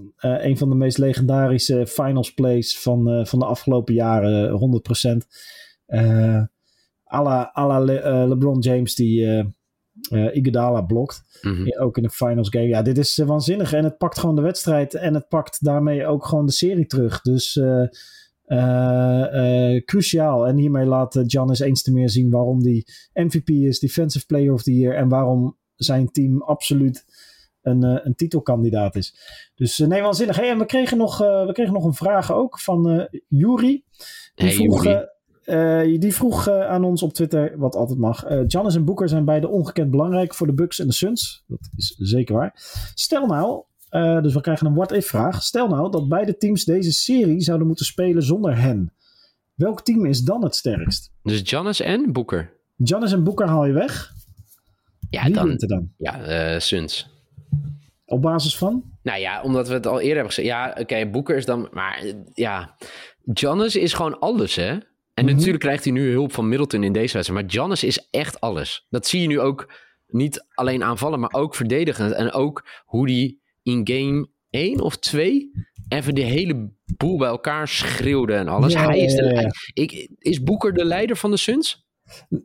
een 0.46 0.58
van 0.58 0.70
de 0.70 0.76
meest 0.76 0.98
legendarische 0.98 1.88
finals 1.88 2.34
plays 2.34 2.80
van, 2.80 3.10
eh, 3.10 3.26
van 3.26 3.40
de 3.40 3.46
afgelopen 3.46 3.94
jaren. 3.94 4.50
100%. 4.52 5.28
Eh 5.86 6.42
à 7.14 7.22
la, 7.24 7.52
à 7.58 7.68
la 7.68 7.80
Le- 7.80 7.94
eh, 8.00 8.28
LeBron 8.28 8.60
James 8.60 8.96
die 8.96 9.26
eh 10.12 10.26
eh, 10.26 10.36
Iguodala 10.36 10.82
blokt. 10.82 11.40
Mhm. 11.42 11.66
Ja, 11.66 11.80
ook 11.80 11.98
in 11.98 12.04
de 12.04 12.10
finals 12.10 12.50
game. 12.50 12.68
Ja, 12.68 12.82
dit 12.82 12.98
is 12.98 13.18
eh, 13.18 13.28
waanzinnig. 13.28 13.74
En 13.74 13.84
het 13.84 13.98
pakt 13.98 14.20
gewoon 14.20 14.36
de 14.36 14.42
wedstrijd. 14.42 14.94
En 14.94 15.14
het 15.14 15.28
pakt 15.28 15.64
daarmee 15.66 16.06
ook 16.06 16.26
gewoon 16.26 16.46
de 16.46 16.52
serie 16.52 16.86
terug. 16.86 17.22
Dus 17.22 17.56
eh, 17.56 17.84
eh, 18.46 19.76
eh, 19.76 19.84
cruciaal. 19.86 20.48
En 20.48 20.58
hiermee 20.58 20.86
laat 20.86 21.16
eh, 21.16 21.24
Giannis 21.28 21.60
eens 21.60 21.82
te 21.82 21.92
meer 21.92 22.10
zien 22.10 22.30
waarom 22.30 22.64
die 22.64 22.86
MVP 23.14 23.50
is. 23.50 23.80
Defensive 23.80 24.26
Player 24.26 24.54
of 24.54 24.64
the 24.64 24.76
Year. 24.76 24.96
En 24.96 25.08
waarom 25.10 25.58
zijn 25.76 26.12
team 26.12 26.42
absoluut 26.42 27.06
een, 27.62 27.84
eh, 27.84 28.06
een 28.06 28.16
titelkandidaat 28.16 28.96
is. 28.96 29.16
Dus 29.56 29.80
eh, 29.80 29.88
nee, 29.88 30.02
waanzinnig. 30.02 30.36
Hey, 30.36 30.50
en 30.50 30.58
we 30.58 30.66
kregen, 30.66 30.98
nog, 30.98 31.22
eh, 31.22 31.46
we 31.46 31.52
kregen 31.52 31.74
nog 31.74 31.84
een 31.84 31.94
vraag 31.94 32.34
ook 32.34 32.60
van 32.60 32.90
eh 32.90 33.20
Yuri. 33.28 33.84
Die 34.36 34.46
Hey, 34.48 34.54
vroeg, 34.54 34.84
Yuri. 34.84 35.06
Eh, 35.50 36.00
die 36.00 36.16
vroeg 36.16 36.48
eh, 36.48 36.68
aan 36.68 36.84
ons 36.84 37.04
op 37.04 37.14
Twitter, 37.14 37.58
wat 37.58 37.76
altijd 37.76 38.00
mag. 38.00 38.26
Giannis 38.48 38.76
en 38.76 38.86
Booker 38.86 39.10
zijn 39.10 39.26
beide 39.26 39.48
ongekend 39.48 39.92
belangrijk 39.92 40.34
voor 40.34 40.48
de 40.48 40.54
Bucks 40.54 40.80
en 40.80 40.88
de 40.88 40.94
Suns. 40.94 41.44
Dat 41.48 41.70
is 41.76 41.96
zeker 41.98 42.36
waar. 42.36 42.54
Stel 42.94 43.26
nou, 43.26 43.64
dus 44.22 44.34
we 44.34 44.42
krijgen 44.42 44.68
een 44.68 44.76
what-if 44.76 45.08
vraag. 45.08 45.44
Stel 45.44 45.68
nou 45.68 45.92
dat 45.92 46.08
beide 46.08 46.38
teams 46.38 46.64
deze 46.64 46.92
serie 46.92 47.42
zouden 47.42 47.68
moeten 47.68 47.86
spelen 47.86 48.24
zonder 48.24 48.58
hen. 48.58 48.94
Welk 49.56 49.82
team 49.82 50.06
is 50.06 50.22
dan 50.22 50.44
het 50.44 50.56
sterkst? 50.56 51.12
Dus 51.24 51.42
Giannis 51.44 51.82
en 51.82 52.12
Boeker. 52.12 52.54
Giannis 52.84 53.12
en 53.12 53.24
Booker 53.24 53.48
haal 53.48 53.66
je 53.66 53.74
weg. 53.74 54.14
Ja, 55.10 55.24
Wie 55.24 55.34
dan... 55.34 55.56
dan? 55.58 55.90
Ja, 55.98 56.60
Suns. 56.60 57.10
Op 58.06 58.22
basis 58.22 58.58
van? 58.58 58.84
Nou 59.04 59.20
ja, 59.20 59.42
omdat 59.42 59.68
we 59.68 59.74
het 59.74 59.88
al 59.88 60.00
eerder 60.00 60.16
hebben 60.16 60.34
gezegd. 60.34 60.48
Ja, 60.48 60.76
oké, 60.80 61.10
Boeker 61.10 61.36
is 61.36 61.46
dan... 61.46 61.68
Maar 61.72 62.06
ja, 62.34 62.76
Giannis 63.26 63.76
is 63.76 63.94
gewoon 63.94 64.20
alles, 64.20 64.56
hè? 64.56 64.78
En 65.20 65.26
Mhm. 65.26 65.34
natuurlijk 65.36 65.64
krijgt 65.64 65.84
hij 65.84 65.94
nu 65.94 66.12
hulp 66.12 66.34
van 66.34 66.48
Middleton 66.50 66.84
in 66.84 66.94
deze 66.94 67.14
wedstrijd. 67.14 67.42
Maar 67.42 67.52
Giannis 67.52 67.84
is 67.84 68.08
echt 68.12 68.40
alles. 68.42 68.86
Dat 68.90 69.08
zie 69.08 69.22
je 69.22 69.28
nu 69.28 69.40
ook 69.40 69.74
niet 70.08 70.46
alleen 70.54 70.84
aanvallen, 70.84 71.20
maar 71.20 71.34
ook 71.34 71.56
verdedigend. 71.56 72.12
En 72.12 72.32
ook 72.32 72.66
hoe 72.86 73.08
die 73.08 73.42
in 73.64 73.82
game 73.84 74.28
1 74.50 74.82
of 74.82 74.98
2 74.98 75.52
even 75.90 76.16
de 76.16 76.22
hele 76.22 76.70
boel 76.98 77.18
bij 77.18 77.28
elkaar 77.28 77.68
schreeuwde 77.68 78.34
en 78.34 78.48
alles. 78.48 78.74
Ja, 78.74 78.86
hij 78.86 79.00
is, 79.00 79.16
de, 79.16 79.24
ja, 79.24 79.42
ja. 79.42 79.50
Ik, 79.74 80.10
is 80.20 80.44
Boeker 80.44 80.74
de 80.74 80.86
leider 80.86 81.16
van 81.18 81.32
de 81.32 81.38
Suns? 81.38 81.88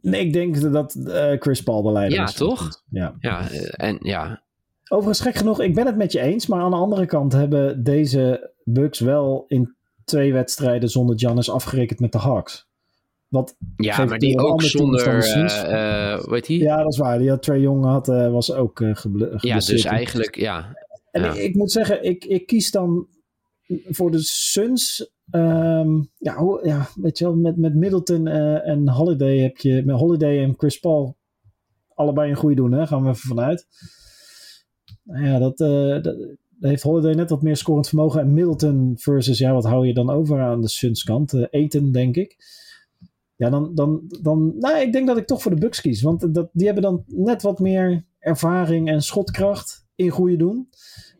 Nee, 0.00 0.26
ik 0.26 0.32
denk 0.32 0.72
dat 0.72 0.94
eh, 0.94 1.32
Chris 1.38 1.62
Paul 1.62 1.82
de 1.82 1.92
leider 1.92 2.18
Ja, 2.18 2.24
is. 2.24 2.34
toch? 2.34 2.82
Ja. 2.90 3.14
Ja, 3.18 3.50
eh, 3.50 3.88
en 3.88 3.98
ja, 4.00 4.42
Overigens, 4.88 5.20
gek 5.20 5.34
genoeg, 5.34 5.60
ik 5.60 5.74
ben 5.74 5.86
het 5.86 5.96
met 5.96 6.12
je 6.12 6.20
eens. 6.20 6.46
Maar 6.46 6.60
aan 6.60 6.70
de 6.70 6.76
andere 6.76 7.06
kant 7.06 7.32
hebben 7.32 7.82
deze 7.84 8.52
Bucks 8.64 9.00
wel 9.00 9.44
in 9.48 9.74
twee 10.04 10.32
wedstrijden 10.32 10.88
zonder 10.88 11.18
Giannis 11.18 11.50
afgerekend 11.50 12.00
met 12.00 12.12
de 12.12 12.18
Hawks. 12.18 12.66
Wat, 13.28 13.56
ja 13.76 14.04
maar 14.04 14.18
die 14.18 14.38
ook 14.38 14.62
zonder, 14.62 15.06
eh 15.06 16.12
eh, 16.14 16.20
hoe 16.20 16.34
heet 16.34 16.46
die? 16.46 16.60
ja, 16.62 16.82
dat 16.82 16.92
is 16.92 16.98
waar. 16.98 17.18
Die 17.18 17.28
had 17.30 17.42
Trey 17.42 17.60
Young 17.60 17.84
had, 17.84 18.08
eh, 18.08 18.30
was 18.30 18.52
ook 18.52 18.80
eh 18.80 18.94
geble- 18.94 19.30
Ja, 19.30 19.38
geblesseerd. 19.38 19.82
dus 19.82 19.90
eigenlijk, 19.90 20.36
ja. 20.36 20.76
En 21.10 21.22
ja. 21.22 21.32
ik, 21.32 21.36
ik 21.42 21.54
moet 21.54 21.72
zeggen, 21.72 22.04
ik, 22.04 22.24
ik 22.24 22.46
kies 22.46 22.70
dan 22.70 23.06
voor 23.84 24.10
de 24.10 24.18
Suns. 24.22 25.12
ehm, 25.30 26.02
ja, 26.18 26.36
hoe, 26.36 26.60
ja, 26.66 26.88
weet 26.94 27.18
je 27.18 27.24
wel, 27.24 27.34
met, 27.36 27.56
met 27.56 27.74
Middleton 27.74 28.26
eh, 28.26 28.68
en 28.68 28.88
Holiday 28.88 29.38
heb 29.38 29.56
je, 29.58 29.82
met 29.84 29.96
Holiday 29.96 30.42
en 30.42 30.54
Chris 30.56 30.78
Paul 30.78 31.16
allebei 31.94 32.30
een 32.30 32.36
goede 32.36 32.54
doen, 32.56 32.72
hè? 32.72 32.86
Gaan 32.86 33.02
we 33.02 33.08
even 33.08 33.28
vanuit. 33.28 33.66
Nou 35.02 35.26
ja, 35.26 35.38
dat, 35.38 35.60
eh, 35.60 36.02
dat 36.02 36.16
heeft 36.70 36.82
Holiday 36.82 37.14
net 37.14 37.30
wat 37.30 37.42
meer 37.42 37.56
scorend 37.56 37.88
vermogen. 37.88 38.20
En 38.20 38.32
Middleton 38.34 38.92
versus, 38.98 39.38
ja, 39.38 39.52
wat 39.52 39.64
hou 39.64 39.86
je 39.86 39.94
dan 39.94 40.10
over 40.10 40.40
aan 40.42 40.60
de 40.60 40.68
Suns 40.68 41.02
kant? 41.02 41.32
Eh, 41.32 41.42
eten, 41.50 41.92
denk 41.92 42.16
ik. 42.16 42.36
Ja, 43.36 43.50
dan, 43.50 43.74
dan, 43.74 44.02
dan, 44.22 44.54
nou, 44.58 44.80
ik 44.80 44.92
denk 44.92 45.06
dat 45.06 45.16
ik 45.16 45.26
toch 45.26 45.42
voor 45.42 45.54
de 45.54 45.60
Bucks 45.60 45.80
kies. 45.80 46.02
Want 46.02 46.34
dat, 46.34 46.48
die 46.52 46.64
hebben 46.66 46.82
dan 46.84 47.04
net 47.06 47.42
wat 47.42 47.58
meer 47.58 48.04
ervaring 48.18 48.88
en 48.88 49.02
schotkracht 49.02 49.86
in 49.94 50.10
goede 50.10 50.36
doen. 50.36 50.68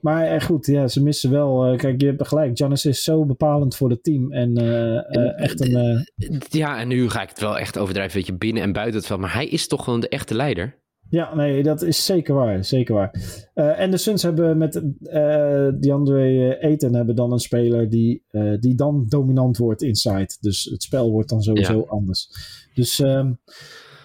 Maar 0.00 0.26
eh, 0.26 0.40
goed, 0.40 0.66
ja, 0.66 0.88
ze 0.88 1.02
missen 1.02 1.30
wel. 1.30 1.64
eh, 1.64 1.78
kijk, 1.78 2.00
je 2.00 2.06
hebt 2.06 2.28
gelijk. 2.28 2.56
Giannis 2.56 2.84
is 2.86 3.02
zo 3.02 3.24
bepalend 3.24 3.76
voor 3.76 3.90
het 3.90 4.02
team. 4.02 4.32
En 4.32 4.56
eh, 4.56 4.96
eh, 4.96 5.40
echt 5.40 5.60
een. 5.60 5.74
eh, 5.74 6.38
Ja, 6.48 6.78
en 6.78 6.88
nu 6.88 7.08
ga 7.10 7.22
ik 7.22 7.28
het 7.28 7.40
wel 7.40 7.58
echt 7.58 7.78
overdrijven, 7.78 8.16
weet 8.16 8.26
je, 8.26 8.36
binnen 8.36 8.62
en 8.62 8.72
buiten 8.72 8.96
het 8.96 9.06
veld. 9.06 9.20
Maar 9.20 9.34
hij 9.34 9.46
is 9.46 9.66
toch 9.66 9.84
gewoon 9.84 10.00
de 10.00 10.08
echte 10.08 10.34
leider? 10.34 10.82
Ja, 11.14 11.34
nee, 11.34 11.62
dat 11.62 11.82
is 11.82 12.04
zeker 12.04 12.34
waar. 12.34 12.64
Zeker 12.64 12.94
waar. 12.94 13.14
Eh, 13.54 13.80
en 13.80 13.90
de 13.90 13.96
Suns 13.96 14.22
hebben 14.22 14.58
met 14.58 14.82
eh 15.02 15.68
DeAndre 15.80 16.58
Ayton 16.60 16.94
hebben 16.94 17.14
dan 17.16 17.32
een 17.32 17.38
speler 17.38 17.90
die, 17.90 18.24
eh, 18.30 18.52
die 18.60 18.74
dan 18.74 19.04
dominant 19.08 19.56
wordt 19.56 19.82
inside. 19.82 20.36
Dus 20.40 20.64
het 20.64 20.82
spel 20.82 21.10
wordt 21.10 21.28
dan 21.28 21.42
sowieso 21.42 21.80
anders. 21.88 22.28
Dus 22.74 23.00
ehm, 23.00 23.32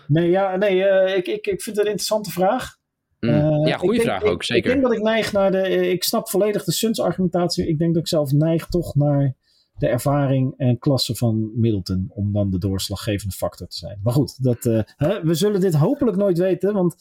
nee, 0.07 0.29
ja, 0.29 0.55
nee, 0.55 0.77
ik, 1.15 1.27
ik, 1.27 1.47
ik 1.47 1.61
vind 1.61 1.75
het 1.75 1.85
een 1.85 1.91
interessante 1.91 2.29
vraag. 2.31 2.77
Mm. 3.19 3.67
Ja, 3.67 3.77
goede 3.77 3.93
denk- 3.97 4.07
vraag 4.07 4.21
ik- 4.21 4.27
ook, 4.27 4.43
zeker. 4.43 4.65
Ik 4.65 4.71
denk 4.71 4.83
dat 4.87 4.97
ik 4.97 5.03
neig 5.03 5.31
naar 5.31 5.51
de. 5.51 5.89
Ik 5.91 6.03
snap 6.03 6.29
volledig 6.29 6.63
de 6.63 6.71
Suns 6.71 7.01
argumentatie. 7.01 7.67
Ik 7.67 7.77
denk 7.79 7.93
dat 7.93 8.01
ik 8.03 8.07
zelf 8.09 8.31
neig 8.31 8.65
toch 8.67 8.95
naar 8.95 9.35
de 9.79 9.87
ervaring 9.87 10.53
en 10.57 10.77
klasse 10.79 11.15
van 11.15 11.51
Middleton. 11.55 12.11
Om 12.13 12.33
dan 12.33 12.49
de 12.49 12.57
doorslaggevende 12.57 13.35
factor 13.35 13.67
te 13.67 13.75
zijn. 13.77 13.99
Maar 14.03 14.13
goed, 14.13 14.43
dat, 14.43 14.65
eh, 14.65 14.79
hè, 14.97 15.21
we 15.23 15.33
zullen 15.33 15.59
dit 15.61 15.75
hopelijk 15.75 16.17
nooit 16.17 16.37
weten. 16.37 16.73
Want 16.73 16.95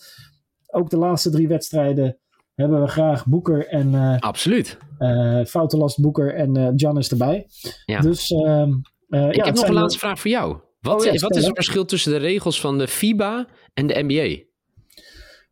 ook 0.67 0.91
de 0.91 0.97
laatste 0.99 1.31
drie 1.31 1.49
wedstrijden 1.49 2.19
hebben 2.55 2.81
we 2.81 2.89
graag 2.89 3.27
Boeker 3.27 3.67
en 3.67 3.95
eh 3.95 4.19
Absoluut. 4.19 4.79
eh 4.99 5.45
Foutenlast 5.45 6.01
Boeker 6.01 6.35
en 6.35 6.57
eh 6.57 6.69
Giannis 6.77 7.11
erbij. 7.11 7.47
Ja. 7.87 8.01
Dus 8.01 8.31
ehm, 8.31 8.73
eh, 9.09 9.29
Ik 9.29 9.35
ja, 9.35 9.45
heb 9.45 9.55
nog 9.55 9.69
een 9.69 9.75
laatste 9.75 9.99
vraag 9.99 10.21
voor 10.21 10.31
jou. 10.31 10.57
Wat, 10.81 11.01
Oh 11.01 11.13
ja, 11.13 11.19
wat 11.21 11.37
is 11.37 11.45
het 11.45 11.55
verschil 11.55 11.85
tussen 11.85 12.13
de 12.13 12.19
regels 12.19 12.61
van 12.61 12.79
de 12.79 12.89
FIBA 12.89 13.47
en 13.75 13.87
de 13.87 14.03
NBA? 14.07 14.47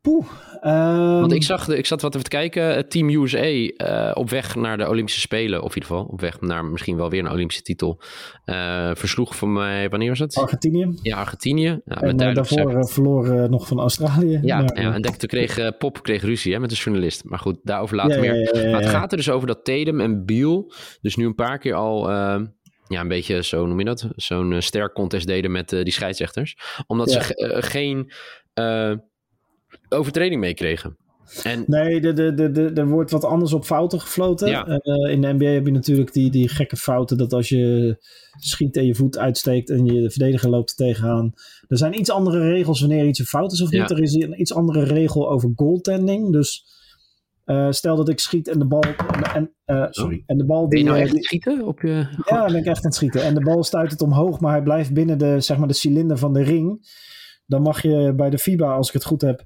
Poeh. 0.06 0.26
ehm, 0.60 1.20
Want 1.20 1.32
ik, 1.32 1.42
zag, 1.42 1.64
de- 1.64 1.76
ik 1.78 1.86
zat 1.86 2.02
wat 2.02 2.12
even 2.14 2.30
te 2.30 2.36
kijken. 2.36 2.88
Team 2.88 3.08
USA 3.08 3.42
eh, 3.76 4.10
op 4.14 4.30
weg 4.30 4.54
naar 4.54 4.78
de 4.78 4.88
Olympische 4.88 5.20
Spelen. 5.20 5.62
Of 5.62 5.68
in 5.76 5.82
ieder 5.82 5.88
geval 5.96 6.04
op 6.12 6.20
weg 6.20 6.40
naar 6.40 6.64
misschien 6.64 6.96
wel 6.96 7.10
weer 7.10 7.20
een 7.24 7.30
Olympische 7.30 7.62
titel. 7.62 8.00
eh, 8.44 8.90
versloeg 8.94 9.36
voor 9.36 9.48
mij, 9.48 9.88
wanneer 9.88 10.08
was 10.08 10.18
het? 10.18 10.36
Argentinië. 10.36 10.98
Ja, 11.02 11.16
Argentinië. 11.16 11.80
Ja, 11.84 12.00
en 12.00 12.18
eh, 12.20 12.34
daarvoor 12.34 12.88
verloren 12.88 13.50
nog 13.50 13.66
van 13.66 13.78
Australië. 13.80 14.38
Ja, 14.42 14.58
ja, 14.60 14.64
en 14.74 15.02
Dekte 15.02 15.26
kreeg, 15.26 15.76
Pop 15.78 16.02
kreeg 16.02 16.22
ruzie 16.22 16.52
hè, 16.52 16.58
met 16.60 16.70
de 16.70 16.76
journalist. 16.76 17.24
Maar 17.24 17.38
goed, 17.38 17.58
daarover 17.62 17.96
later 17.96 18.24
ja, 18.24 18.32
meer. 18.32 18.70
Maar 18.70 18.80
het 18.80 18.90
gaat 18.90 19.10
er 19.10 19.16
dus 19.16 19.30
over 19.30 19.46
dat 19.46 19.64
Tatum 19.64 20.00
en 20.00 20.24
Beal 20.26 20.72
dus 21.00 21.16
nu 21.16 21.26
een 21.26 21.34
paar 21.34 21.58
keer 21.58 21.74
al 21.74 22.10
ja, 22.88 23.00
een 23.00 23.08
beetje, 23.08 23.42
zo 23.44 23.66
noem 23.66 23.78
je 23.78 23.84
dat, 23.84 24.08
zo'n 24.16 24.52
eh, 24.52 24.60
ster 24.60 24.92
contest 24.92 25.26
deden 25.26 25.52
met 25.52 25.68
die 25.68 25.90
scheidsrechters. 25.92 26.56
Omdat 26.86 27.12
Ja. 27.12 27.20
ze 27.22 27.34
ge- 27.34 27.62
geen 27.62 28.12
overtreding 29.88 30.40
meekregen. 30.40 30.96
En 31.42 31.64
Nee, 31.66 32.00
de, 32.00 32.12
de, 32.12 32.34
de, 32.34 32.50
de, 32.50 32.70
er 32.74 32.88
wordt 32.88 33.10
wat 33.10 33.24
anders 33.24 33.52
op 33.52 33.64
fouten 33.64 34.00
gefloten. 34.00 34.48
Ja. 34.48 34.66
Eh, 34.66 35.12
in 35.12 35.20
de 35.20 35.32
NBA 35.32 35.44
heb 35.44 35.66
je 35.66 35.72
natuurlijk 35.72 36.12
die, 36.12 36.30
die 36.30 36.48
gekke 36.48 36.76
fouten 36.76 37.16
dat 37.18 37.32
als 37.32 37.48
je 37.48 37.96
schiet 38.38 38.76
en 38.76 38.86
je 38.86 38.94
voet 38.94 39.18
uitsteekt 39.18 39.70
en 39.70 39.84
je 39.84 40.00
de 40.02 40.10
verdediger 40.10 40.50
loopt 40.50 40.70
er 40.70 40.76
tegenaan. 40.76 41.32
Er 41.68 41.78
zijn 41.78 41.98
iets 41.98 42.10
andere 42.10 42.50
regels 42.50 42.80
wanneer 42.80 43.06
iets 43.06 43.18
een 43.18 43.24
fout 43.26 43.52
is 43.52 43.62
of 43.62 43.70
niet. 43.70 43.88
Ja. 43.88 43.96
Er 43.96 44.02
is 44.02 44.14
een 44.14 44.40
iets 44.40 44.54
andere 44.54 44.82
regel 44.84 45.30
over 45.30 45.52
goaltending. 45.56 46.32
Dus 46.32 46.64
eh, 47.44 47.70
stel 47.70 47.96
dat 47.96 48.08
ik 48.08 48.18
schiet 48.20 48.48
en 48.48 48.58
de 48.58 48.66
bal. 48.66 48.84
En, 49.34 49.52
eh, 49.64 49.86
sorry. 49.90 50.22
En 50.26 50.38
de 50.38 50.44
bal 50.44 50.62
Oh. 50.62 50.68
ben 50.68 50.78
je 50.78 50.84
die. 50.84 50.92
nou 50.92 51.02
echt 51.04 51.10
die- 51.12 51.18
het 51.20 51.26
schieten 51.28 51.66
op 51.66 51.80
je... 51.80 51.88
ja, 51.88 52.36
dan 52.42 52.46
ben 52.52 52.56
ik 52.60 52.66
echt 52.66 52.76
aan 52.76 52.84
het 52.84 52.94
schieten. 52.94 53.22
En 53.22 53.34
de 53.34 53.40
bal 53.44 53.64
stuit 53.64 53.90
het 53.90 54.00
omhoog, 54.02 54.40
maar 54.40 54.52
hij 54.52 54.62
blijft 54.62 54.92
binnen 54.92 55.18
de, 55.18 55.40
zeg 55.40 55.56
maar, 55.58 55.68
de 55.68 55.74
cilinder 55.74 56.18
van 56.18 56.32
de 56.32 56.42
ring. 56.42 56.94
Dan 57.46 57.62
mag 57.62 57.82
je 57.82 58.12
bij 58.16 58.30
de 58.30 58.38
FIBA, 58.38 58.74
als 58.74 58.86
ik 58.88 58.92
het 58.94 59.04
goed 59.04 59.20
heb, 59.20 59.44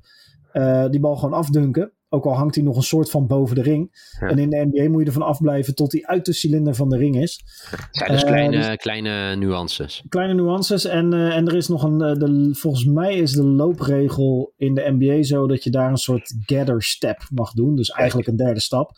eh, 0.53 0.89
die 0.91 1.01
bal 1.01 1.17
gewoon 1.17 1.39
afdunken. 1.39 1.93
Ook 2.09 2.25
al 2.25 2.35
hangt 2.35 2.55
hij 2.55 2.65
nog 2.65 2.77
een 2.77 2.83
soort 2.83 3.11
van 3.11 3.27
boven 3.27 3.55
de 3.57 3.63
ring. 3.63 4.09
Ja. 4.21 4.29
En 4.29 4.39
in 4.39 4.51
de 4.51 4.69
NBA 4.73 4.89
moet 4.91 5.01
je 5.01 5.07
ervan 5.07 5.23
afblijven 5.23 5.75
tot 5.75 5.93
hij 5.93 6.07
uit 6.07 6.25
de 6.25 6.33
cilinder 6.33 6.75
van 6.75 6.89
de 6.89 6.97
ring 6.97 7.21
is. 7.21 7.43
Het 7.71 7.89
zijn 7.91 8.11
dus 8.11 8.23
Eh, 8.23 8.29
kleine, 8.29 8.57
dus- 8.57 8.77
kleine 8.77 9.37
nuances. 9.37 10.05
Kleine 10.09 10.35
nuances. 10.35 10.85
En, 10.85 11.13
eh, 11.13 11.37
en 11.37 11.47
er 11.47 11.57
is 11.57 11.69
nog 11.69 11.83
een. 11.83 11.99
de, 11.99 12.49
volgens 12.53 12.85
mij 12.85 13.15
is 13.17 13.33
de 13.33 13.45
loopregel 13.45 14.53
in 14.57 14.75
de 14.75 14.97
NBA 14.99 15.23
zo 15.23 15.47
dat 15.47 15.65
je 15.65 15.71
daar 15.71 15.91
een 15.91 15.97
soort 15.97 16.35
gather 16.39 16.83
step 16.83 17.27
mag 17.35 17.53
doen. 17.53 17.77
Dus 17.77 17.89
eigenlijk 17.91 18.29
een 18.29 18.37
derde 18.37 18.61
stap. 18.61 18.91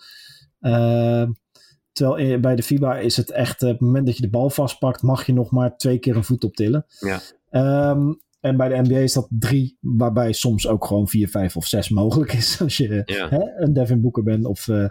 Terwijl 1.93 2.41
bij 2.41 2.57
de 2.57 2.63
FIBA 2.63 2.99
is 2.99 3.17
het 3.17 3.31
echt. 3.31 3.63
op 3.63 3.69
het 3.69 3.81
moment 3.81 4.07
dat 4.07 4.17
je 4.17 4.23
de 4.23 4.31
bal 4.31 4.51
vastpakt, 4.51 5.03
mag 5.03 5.27
je 5.27 5.33
nog 5.33 5.51
maar 5.51 5.77
twee 5.77 5.99
keer 5.99 6.17
een 6.17 6.25
voet 6.25 6.45
optillen. 6.45 6.87
Ja. 7.01 7.21
Ehm, 7.51 8.13
en 8.43 8.57
bij 8.57 8.69
de 8.69 8.89
NBA 8.89 8.99
is 8.99 9.13
dat 9.13 9.27
drie, 9.31 9.77
waarbij 9.81 10.33
soms 10.33 10.67
ook 10.69 10.85
gewoon 10.85 11.09
vier, 11.09 11.29
vijf 11.29 11.57
of 11.57 11.67
zes 11.67 11.89
mogelijk 11.89 12.33
is. 12.33 12.61
Als 12.63 12.77
je 12.77 13.03
Ja. 13.05 13.29
hè, 13.29 13.63
een 13.63 13.73
Devin 13.73 14.01
Booker 14.01 14.23
bent 14.23 14.45
of 14.45 14.69
eh 14.69 14.85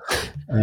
eh, 0.47 0.59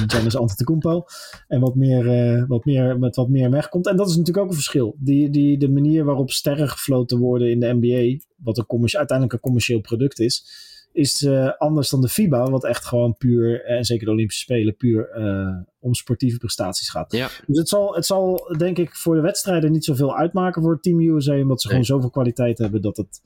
een 0.00 0.10
Giannis 0.10 0.36
Antetokounmpo. 0.36 1.04
En 1.48 1.60
wat 1.60 1.74
meer, 1.74 2.08
eh, 2.08 2.44
wat 2.46 2.64
meer, 2.64 2.98
met 2.98 3.16
wat 3.16 3.28
meer 3.28 3.50
wegkomt. 3.50 3.86
En 3.86 3.96
dat 3.96 4.08
is 4.08 4.16
natuurlijk 4.16 4.44
ook 4.44 4.50
een 4.50 4.56
verschil. 4.56 4.96
Die, 4.98 5.30
die, 5.30 5.58
de 5.58 5.70
manier 5.70 6.04
waarop 6.04 6.30
sterren 6.30 6.68
gefloten 6.68 7.18
worden 7.18 7.50
in 7.50 7.60
de 7.60 7.78
NBA, 7.80 8.24
wat 8.36 8.58
een 8.58 8.66
uiteindelijk 8.80 9.32
een 9.32 9.40
commercieel 9.40 9.80
product 9.80 10.20
is, 10.20 10.46
is 10.92 11.22
eh, 11.24 11.50
anders 11.58 11.90
dan 11.90 12.00
de 12.00 12.08
FIBA, 12.08 12.44
wat 12.44 12.64
echt 12.64 12.84
gewoon 12.84 13.16
puur, 13.16 13.64
en 13.64 13.84
zeker 13.84 14.06
de 14.06 14.12
Olympische 14.12 14.42
Spelen, 14.42 14.76
puur 14.76 15.08
eh, 15.10 15.56
om 15.80 15.94
sportieve 15.94 16.38
prestaties 16.38 16.90
gaat. 16.90 17.12
Ja. 17.12 17.28
Dus 17.46 17.58
het 17.58 17.68
zal, 17.68 17.94
het 17.94 18.06
zal 18.06 18.54
denk 18.58 18.78
ik 18.78 18.94
voor 18.96 19.14
de 19.14 19.20
wedstrijden 19.20 19.72
niet 19.72 19.84
zoveel 19.84 20.16
uitmaken 20.16 20.62
voor 20.62 20.80
Team 20.80 21.00
USA, 21.00 21.40
omdat 21.40 21.60
ze 21.60 21.66
Nee. 21.68 21.76
gewoon 21.76 21.84
zoveel 21.96 22.10
kwaliteit 22.10 22.58
hebben 22.58 22.82
dat 22.82 22.96
het 22.96 23.20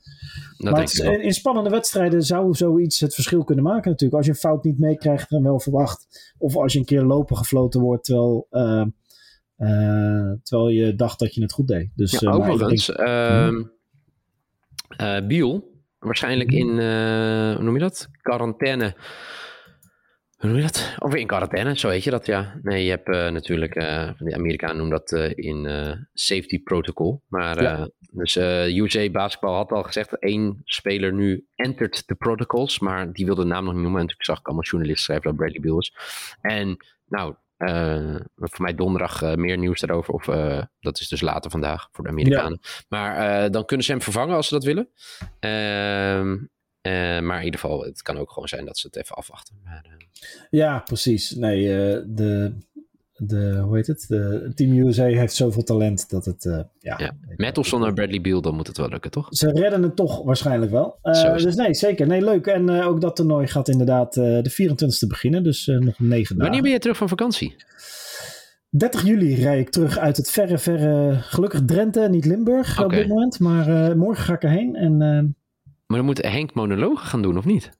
Dat 0.57 0.71
maar 0.71 0.81
het 0.81 0.93
in, 0.93 1.21
in 1.21 1.33
spannende 1.33 1.69
wedstrijden 1.69 2.21
zou 2.23 2.53
zoiets 2.53 2.99
het 2.99 3.13
verschil 3.13 3.43
kunnen 3.43 3.63
maken 3.63 3.89
natuurlijk. 3.91 4.17
Als 4.17 4.25
je 4.25 4.31
een 4.31 4.37
fout 4.37 4.63
niet 4.63 4.79
meekrijgt 4.79 5.31
en 5.31 5.43
wel 5.43 5.59
verwacht. 5.59 6.33
Of 6.37 6.55
als 6.55 6.73
je 6.73 6.79
een 6.79 6.85
keer 6.85 7.03
lopen 7.03 7.37
gefloten 7.37 7.81
wordt 7.81 8.03
terwijl, 8.03 8.47
eh, 8.49 8.85
eh, 9.55 10.31
terwijl 10.43 10.69
je 10.69 10.95
dacht 10.95 11.19
dat 11.19 11.33
je 11.35 11.41
het 11.41 11.51
goed 11.51 11.67
deed. 11.67 11.89
Dus, 11.95 12.11
Ja, 12.19 12.29
eh, 12.31 12.35
overigens, 12.35 12.85
denk- 12.85 12.99
ehm 12.99 13.63
eh, 14.97 15.27
Biel, 15.27 15.75
waarschijnlijk 16.07 16.51
in, 16.51 16.79
eh, 16.79 17.55
hoe 17.55 17.63
noem 17.63 17.73
je 17.73 17.79
dat? 17.79 18.07
Quarantaine. 18.21 18.95
Hoe 20.37 20.49
noem 20.49 20.55
je 20.57 20.63
dat? 20.63 20.95
Of 20.99 21.15
in 21.15 21.27
quarantaine, 21.27 21.77
zo 21.77 21.89
heet 21.89 22.03
je 22.03 22.09
dat, 22.09 22.25
ja. 22.25 22.59
Nee, 22.61 22.83
je 22.83 22.89
hebt 22.89 23.07
eh, 23.09 23.29
natuurlijk, 23.29 23.75
eh, 23.75 24.09
de 24.17 24.35
Amerikanen 24.35 24.77
noemen 24.77 25.01
dat 25.05 25.11
in 25.35 25.65
safety 26.13 26.63
protocol. 26.63 27.23
Maar, 27.27 27.61
Ja. 27.61 27.89
dus 28.11 28.35
eh 28.35 28.75
USA 28.77 29.09
basketbal 29.09 29.55
had 29.55 29.71
al 29.71 29.83
gezegd 29.83 30.09
dat 30.09 30.19
één 30.21 30.61
speler 30.63 31.13
nu 31.13 31.45
entered 31.55 32.07
the 32.07 32.15
protocols, 32.15 32.79
maar 32.79 33.11
die 33.13 33.25
wilde 33.25 33.41
de 33.41 33.47
naam 33.47 33.63
nog 33.63 33.73
niet 33.73 33.81
noemen. 33.81 34.01
En 34.01 34.07
toen 34.07 34.15
zag 34.19 34.39
ik 34.39 34.45
allemaal 34.45 34.63
journalisten 34.65 35.03
schrijven 35.03 35.25
dat 35.27 35.35
Bradley 35.35 35.61
Biel 35.61 35.79
is. 35.79 35.93
En 36.41 36.77
nou, 37.07 37.35
eh, 37.57 38.15
voor 38.35 38.61
mij 38.61 38.75
donderdag 38.75 39.21
eh, 39.21 39.33
meer 39.33 39.57
nieuws 39.57 39.79
daarover. 39.79 40.13
Of 40.13 40.27
eh, 40.27 40.63
dat 40.79 40.99
is 40.99 41.07
dus 41.07 41.21
later 41.21 41.51
vandaag 41.51 41.89
voor 41.91 42.03
de 42.03 42.09
Amerikanen. 42.09 42.59
Maar 42.87 43.51
dan 43.51 43.65
kunnen 43.65 43.85
ze 43.85 43.91
hem 43.91 44.01
vervangen 44.01 44.35
als 44.35 44.47
ze 44.47 44.53
dat 44.53 44.63
willen. 44.63 44.89
Ehm, 45.39 46.37
eh, 46.87 47.19
maar 47.19 47.39
in 47.39 47.45
ieder 47.45 47.59
geval, 47.59 47.83
het 47.83 48.01
kan 48.01 48.17
ook 48.17 48.31
gewoon 48.31 48.47
zijn 48.47 48.65
dat 48.65 48.77
ze 48.77 48.87
het 48.87 48.95
even 48.95 49.15
afwachten. 49.15 49.55
Maar, 49.63 49.85
ja, 50.49 50.79
precies. 50.79 51.31
Nee, 51.31 51.65
de, 52.05 52.57
de, 53.17 53.59
hoe 53.63 53.75
heet 53.75 53.87
het? 53.87 54.05
De 54.07 54.51
Team 54.55 54.77
USA 54.77 55.03
heeft 55.03 55.33
zoveel 55.33 55.63
talent 55.63 56.09
dat 56.09 56.25
het, 56.25 56.45
eh, 56.45 56.59
ja. 56.79 56.95
Ja, 56.97 57.11
met 57.35 57.57
of 57.57 57.67
zonder 57.67 57.93
Bradley 57.93 58.21
Beal, 58.21 58.41
dan 58.41 58.55
moet 58.55 58.67
het 58.67 58.77
wel 58.77 58.89
lukken, 58.89 59.11
toch? 59.11 59.27
Ze 59.29 59.51
redden 59.51 59.83
het 59.83 59.95
toch 59.95 60.23
waarschijnlijk 60.23 60.71
wel. 60.71 60.99
Eh, 61.01 61.37
dus 61.37 61.55
nee, 61.55 61.73
zeker. 61.73 62.07
Nee, 62.07 62.21
leuk. 62.21 62.45
En 62.47 62.69
eh, 62.69 62.87
ook 62.87 63.01
dat 63.01 63.15
toernooi 63.15 63.47
gaat 63.47 63.67
inderdaad 63.67 64.13
de 64.13 64.51
24e 64.51 65.07
beginnen. 65.07 65.43
Dus 65.43 65.65
nog 65.65 65.99
negen 65.99 66.35
dagen. 66.35 66.37
Wanneer 66.37 66.61
ben 66.61 66.71
je 66.71 66.79
terug 66.79 66.97
van 66.97 67.09
vakantie? 67.09 67.55
30 68.69 69.05
juli 69.05 69.35
rijd 69.35 69.59
ik 69.59 69.69
terug 69.69 69.97
uit 69.97 70.17
het 70.17 70.31
verre, 70.31 70.57
verre, 70.57 71.17
gelukkig 71.21 71.65
Drenthe, 71.65 72.09
niet 72.09 72.25
Limburg 72.25 72.83
op 72.83 72.91
dit 72.91 73.07
moment. 73.07 73.39
Maar 73.39 73.97
morgen 73.97 74.23
ga 74.23 74.33
ik 74.33 74.43
erheen. 74.43 74.75
En 74.75 74.97
Maar 74.97 75.97
dan 75.97 76.05
moet 76.05 76.21
Henk 76.21 76.53
monologen 76.53 77.07
gaan 77.07 77.21
doen, 77.21 77.37
of 77.37 77.45
niet? 77.45 77.71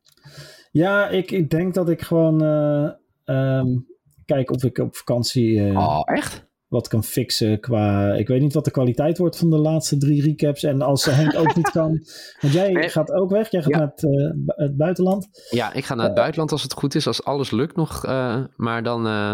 ja, 0.72 1.08
ik, 1.08 1.32
ik 1.32 1.50
denk 1.50 1.74
dat 1.74 1.90
ik 1.90 2.02
gewoon 2.02 2.42
eh, 3.28 3.64
ehm, 4.28 4.38
kijk 4.38 4.52
of 4.52 4.64
ik 4.64 4.78
op 4.78 4.96
vakantie 4.96 5.68
eh, 5.70 5.78
Oh, 5.78 6.02
echt? 6.06 6.46
wat 6.68 6.88
kan 6.88 7.04
fixen 7.04 7.60
qua... 7.60 8.14
Ik 8.14 8.28
weet 8.28 8.42
niet 8.42 8.54
wat 8.54 8.66
de 8.66 8.72
kwaliteit 8.72 9.18
wordt 9.18 9.38
van 9.38 9.50
de 9.50 9.58
laatste 9.58 9.98
drie 9.98 10.22
recaps. 10.22 10.64
En 10.64 10.82
als 10.82 11.08
eh, 11.08 11.16
Henk 11.18 11.36
ook 11.36 11.56
niet 11.56 11.72
kan... 11.72 11.90
Want 12.42 12.54
jij 12.54 12.72
Nee. 12.72 12.90
gaat 12.90 13.12
ook 13.12 13.30
weg. 13.32 13.52
Jij 13.52 13.62
gaat 13.62 13.72
Ja. 13.72 13.78
naar 13.78 13.88
het, 13.88 14.04
eh, 14.04 14.56
het 14.66 14.78
buitenland. 14.78 15.28
Ja, 15.50 15.74
ik 15.74 15.86
ga 15.86 15.96
naar 15.96 16.06
het 16.06 16.16
buitenland 16.16 16.52
als 16.52 16.64
het 16.64 16.74
goed 16.74 16.96
is, 16.96 17.08
als 17.08 17.24
alles 17.24 17.52
lukt 17.52 17.76
nog. 17.76 18.06
eh, 18.06 18.44
maar 18.56 18.84
dan, 18.84 19.06
eh, 19.08 19.32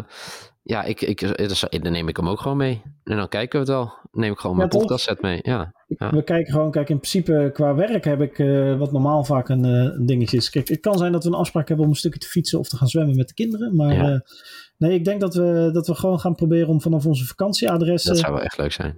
ja, 0.63 0.83
ik, 0.83 1.01
ik, 1.01 1.21
eh, 1.21 1.47
dus, 1.47 1.65
dan 1.69 1.91
neem 1.91 2.07
ik 2.07 2.17
hem 2.17 2.29
ook 2.29 2.39
gewoon 2.41 2.57
mee. 2.57 2.81
En 3.03 3.17
dan 3.17 3.27
kijken 3.29 3.51
we 3.51 3.65
het 3.65 3.75
wel. 3.75 3.85
Dan 4.11 4.21
neem 4.21 4.31
ik 4.31 4.39
gewoon 4.39 4.55
mijn 4.57 4.69
Ja, 4.71 4.77
podcast 4.79 5.03
set 5.03 5.21
mee. 5.21 5.39
Ja. 5.41 5.73
Ja. 5.97 6.09
We 6.09 6.23
kijken 6.23 6.53
gewoon, 6.53 6.71
kijk, 6.71 6.89
in 6.89 6.97
principe 6.99 7.49
qua 7.53 7.75
werk 7.75 8.05
heb 8.05 8.21
ik 8.21 8.39
eh, 8.39 8.77
wat 8.77 8.91
normaal 8.91 9.23
vaak 9.23 9.49
een, 9.49 9.65
eh, 9.65 10.05
dingetje 10.07 10.37
is. 10.37 10.49
Kijk, 10.49 10.67
het 10.67 10.79
kan 10.79 10.97
zijn 10.97 11.11
dat 11.11 11.23
we 11.23 11.29
een 11.29 11.35
afspraak 11.35 11.67
hebben 11.67 11.85
om 11.85 11.91
een 11.91 11.97
stukje 11.97 12.19
te 12.19 12.27
fietsen 12.27 12.59
of 12.59 12.67
te 12.67 12.77
gaan 12.77 12.87
zwemmen 12.87 13.15
met 13.15 13.27
de 13.27 13.33
kinderen. 13.33 13.75
Maar 13.75 13.93
Ja. 13.93 14.13
eh, 14.13 14.19
nee, 14.77 14.93
ik 14.93 15.05
denk 15.05 15.21
dat 15.21 15.35
we, 15.35 15.69
dat 15.73 15.87
we 15.87 15.95
gewoon 15.95 16.19
gaan 16.19 16.35
proberen 16.35 16.67
om 16.67 16.81
vanaf 16.81 17.05
onze 17.05 17.25
vakantieadressen. 17.25 18.11
Dat 18.11 18.19
zou 18.19 18.33
wel 18.33 18.41
echt 18.41 18.57
leuk 18.57 18.71
zijn. 18.71 18.97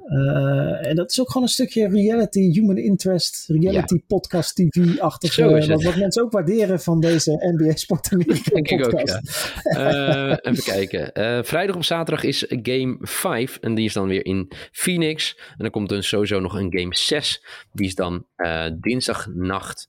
en 0.81 0.95
dat 0.95 1.12
is 1.12 1.21
ook 1.21 1.27
gewoon 1.27 1.43
een 1.43 1.53
stukje 1.53 1.88
reality, 1.88 2.51
human 2.51 2.77
interest, 2.77 3.45
reality 3.47 4.01
podcast 4.08 4.60
is 4.60 5.38
eh, 5.38 5.67
wat, 5.67 5.84
wat 5.84 5.95
mensen 5.95 6.23
ook 6.23 6.31
waarderen 6.31 6.79
van 6.79 6.99
deze 6.99 7.55
NBA 7.58 7.75
Sport 7.75 8.10
Denk 8.53 8.69
ik 8.69 8.86
ook, 8.86 9.08
ja. 9.08 10.39
Even 10.41 10.63
kijken. 10.63 11.12
Vrijdag 11.45 11.75
op 11.75 11.84
zaterdag 11.84 12.23
is 12.23 12.45
game 12.47 12.97
5. 12.99 13.58
En 13.62 13.75
die 13.75 13.86
is 13.86 13.93
dan 13.93 14.08
weer 14.08 14.25
in 14.25 14.51
Phoenix. 14.71 15.38
En 15.38 15.55
dan 15.58 15.69
komt 15.69 15.91
er 15.91 16.03
sowieso 16.03 16.39
nog 16.39 16.53
een 16.53 16.77
game 16.77 16.85
6. 16.93 17.45
Die 17.74 17.88
is 17.88 17.95
dan 17.95 18.26
eh, 18.36 18.65
dinsdagnacht 18.80 19.88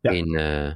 Ja. 0.00 0.10
in, 0.10 0.34
eh, 0.34 0.72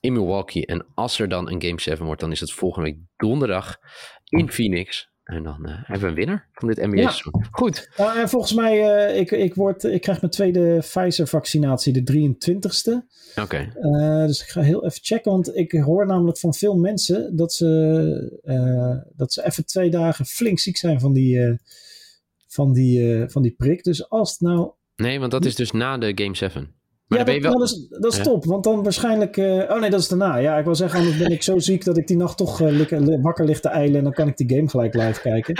in 0.00 0.12
Milwaukee. 0.12 0.66
En 0.66 0.86
als 0.94 1.18
er 1.18 1.28
dan 1.28 1.50
een 1.50 1.62
game 1.62 1.80
7 1.80 2.04
wordt, 2.06 2.20
dan 2.20 2.32
is 2.32 2.40
het 2.40 2.52
volgende 2.52 2.88
week 2.90 2.98
donderdag 3.16 3.78
in 4.24 4.50
Phoenix. 4.52 5.10
En 5.24 5.42
dan 5.42 5.66
eh, 5.66 5.72
hebben 5.76 6.00
we 6.00 6.06
een 6.08 6.14
winnaar 6.14 6.48
van 6.52 6.68
dit 6.68 6.76
Ja. 6.76 6.86
NBA-seizoen. 6.86 7.44
Goed. 7.50 7.90
Nou, 7.96 8.18
en 8.18 8.28
volgens 8.28 8.52
mij, 8.52 9.06
eh, 9.08 9.20
ik, 9.20 9.30
ik, 9.30 9.54
word, 9.54 9.84
ik 9.84 10.00
krijg 10.00 10.20
mijn 10.20 10.32
tweede 10.32 10.78
Pfizer-vaccinatie 10.78 11.92
de 11.92 12.02
23ste. 12.02 13.06
Oké. 13.42 13.72
Dus 14.26 14.42
ik 14.42 14.48
ga 14.48 14.60
heel 14.60 14.84
even 14.84 14.98
checken, 15.02 15.30
want 15.32 15.56
ik 15.56 15.72
hoor 15.72 16.06
namelijk 16.06 16.38
van 16.38 16.54
veel 16.54 16.76
mensen 16.76 17.36
dat 17.36 17.52
ze, 17.52 19.02
dat 19.16 19.32
ze 19.32 19.44
even 19.46 19.66
twee 19.66 19.90
dagen 19.90 20.26
flink 20.26 20.58
ziek 20.58 20.76
zijn 20.76 21.00
van 21.00 21.12
die, 21.12 21.58
van 22.46 22.72
die, 22.72 23.24
van 23.28 23.42
die 23.42 23.54
prik. 23.56 23.82
Dus 23.84 24.08
als 24.08 24.30
het 24.30 24.40
nou. 24.40 24.70
Nee, 25.02 25.20
want 25.20 25.30
dat 25.30 25.44
is 25.44 25.54
dus 25.54 25.70
na 25.70 25.98
de 25.98 26.12
game 26.14 26.36
7. 26.36 26.76
Maar 27.06 27.18
ja, 27.18 27.24
dan 27.24 27.34
ben 27.34 27.42
dat, 27.42 27.52
je 27.52 27.58
wel... 27.58 27.66
nou, 27.66 27.78
dat 27.88 27.90
is, 27.92 28.00
dat 28.00 28.12
is 28.12 28.18
Ja. 28.18 28.24
top. 28.24 28.44
Want 28.44 28.64
dan 28.64 28.82
waarschijnlijk... 28.82 29.36
eh, 29.36 29.44
oh 29.74 29.80
nee, 29.80 29.90
dat 29.90 30.00
is 30.00 30.08
daarna. 30.08 30.36
Ja, 30.36 30.58
ik 30.58 30.64
wil 30.64 30.74
zeggen, 30.74 30.98
anders 30.98 31.18
ben 31.18 31.30
ik 31.30 31.42
zo 31.42 31.58
ziek 31.68 31.84
dat 31.84 31.96
ik 31.98 32.06
die 32.06 32.16
nacht 32.16 32.36
toch 32.36 32.60
eh, 32.60 33.16
wakker 33.22 33.44
ligt 33.44 33.62
te 33.62 33.68
eilen. 33.68 33.96
En 33.96 34.02
dan 34.04 34.12
kan 34.12 34.28
ik 34.28 34.36
die 34.36 34.48
game 34.56 34.68
gelijk 34.68 34.94
live 34.94 35.20
kijken. 35.20 35.54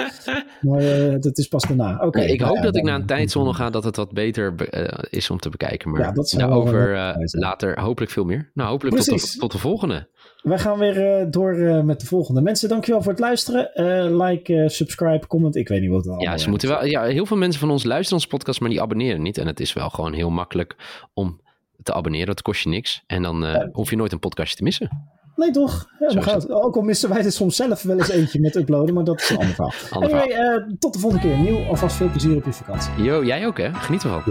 Maar 0.60 0.80
eh 0.80 1.14
dat 1.20 1.38
is 1.38 1.48
pas 1.48 1.64
daarna. 1.66 1.98
Oké. 2.00 2.18
Nee, 2.18 2.28
ik 2.28 2.38
nou 2.38 2.48
hoop 2.48 2.58
ja, 2.58 2.64
dat 2.64 2.76
ik 2.76 2.82
naar 2.82 2.94
een 2.94 3.06
tijdzone 3.06 3.54
ga 3.54 3.70
dat 3.70 3.84
het 3.84 3.96
wat 3.96 4.12
beter 4.12 4.54
be- 4.54 5.06
is 5.10 5.30
om 5.30 5.38
te 5.38 5.48
bekijken. 5.50 5.90
Maar 5.90 6.14
daarover 6.36 6.94
eh, 6.94 7.12
zijn. 7.16 7.42
later 7.42 7.80
hopelijk 7.80 8.12
veel 8.12 8.24
meer. 8.24 8.50
Nou, 8.54 8.68
hopelijk 8.70 8.96
tot 8.96 9.32
de, 9.32 9.38
tot 9.38 9.52
de 9.52 9.58
volgende. 9.58 10.08
Wij 10.42 10.58
gaan 10.58 10.78
weer 10.78 11.18
eh, 11.18 11.26
door 11.30 11.52
eh, 11.52 11.82
met 11.82 12.00
de 12.00 12.06
volgende. 12.06 12.40
Mensen, 12.40 12.68
dankjewel 12.68 13.02
voor 13.02 13.12
het 13.12 13.20
luisteren. 13.20 13.74
Eh, 13.74 14.26
like, 14.26 14.68
subscribe, 14.68 15.26
comment. 15.26 15.56
Ik 15.56 15.68
weet 15.68 15.80
niet 15.80 15.90
wat 15.90 15.98
het 15.98 16.06
allemaal 16.06 16.24
Ja, 16.24 16.32
ze 16.32 16.44
is. 16.44 16.50
moeten 16.50 16.68
wel, 16.68 16.84
ja, 16.84 17.02
heel 17.02 17.26
veel 17.26 17.36
mensen 17.36 17.60
van 17.60 17.70
ons 17.70 17.84
luisteren 17.84 18.14
onze 18.14 18.28
podcast, 18.28 18.60
maar 18.60 18.70
die 18.70 18.82
abonneren 18.82 19.22
niet. 19.22 19.38
En 19.38 19.46
het 19.46 19.60
is 19.60 19.72
wel 19.72 19.90
gewoon 19.90 20.12
heel 20.12 20.30
makkelijk 20.30 20.76
om 21.14 21.40
te 21.82 21.92
abonneren. 21.92 22.26
Dat 22.26 22.42
kost 22.42 22.62
je 22.62 22.68
niks. 22.68 23.02
En 23.06 23.22
dan 23.22 23.46
hoef 23.72 23.90
je 23.90 23.96
nooit 23.96 24.12
een 24.12 24.18
podcastje 24.18 24.56
te 24.56 24.62
missen. 24.62 25.16
Nee, 25.36 25.50
toch? 25.50 25.86
Ja, 25.98 26.20
gaat, 26.20 26.50
ook 26.50 26.76
al 26.76 26.82
missen 26.82 27.08
wij 27.08 27.24
er 27.24 27.32
soms 27.32 27.56
zelf 27.56 27.82
wel 27.82 27.98
eens 27.98 28.08
eentje 28.08 28.40
met 28.40 28.56
uploaden, 28.56 28.94
maar 28.94 29.04
dat 29.04 29.20
is 29.20 29.30
een 29.30 29.36
ander 29.36 29.54
verhaal. 29.54 29.72
Anyway, 30.02 30.66
tot 30.78 30.92
de 30.92 30.98
volgende 30.98 31.28
keer. 31.28 31.38
Nieuw, 31.38 31.64
alvast 31.64 31.96
veel 31.96 32.10
plezier 32.10 32.36
op 32.36 32.44
je 32.44 32.52
vakantie. 32.52 33.02
Yo, 33.02 33.24
jij 33.24 33.46
ook 33.46 33.58
hè? 33.58 33.74
Geniet 33.74 34.02
ervan. 34.02 34.22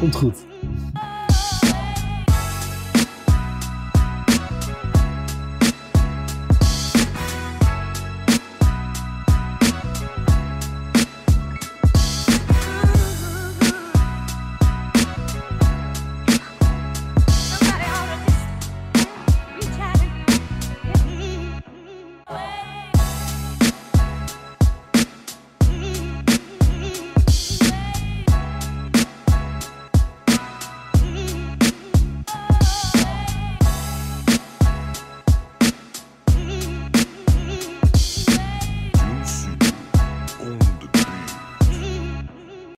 Komt 0.00 0.14
goed. 0.14 0.36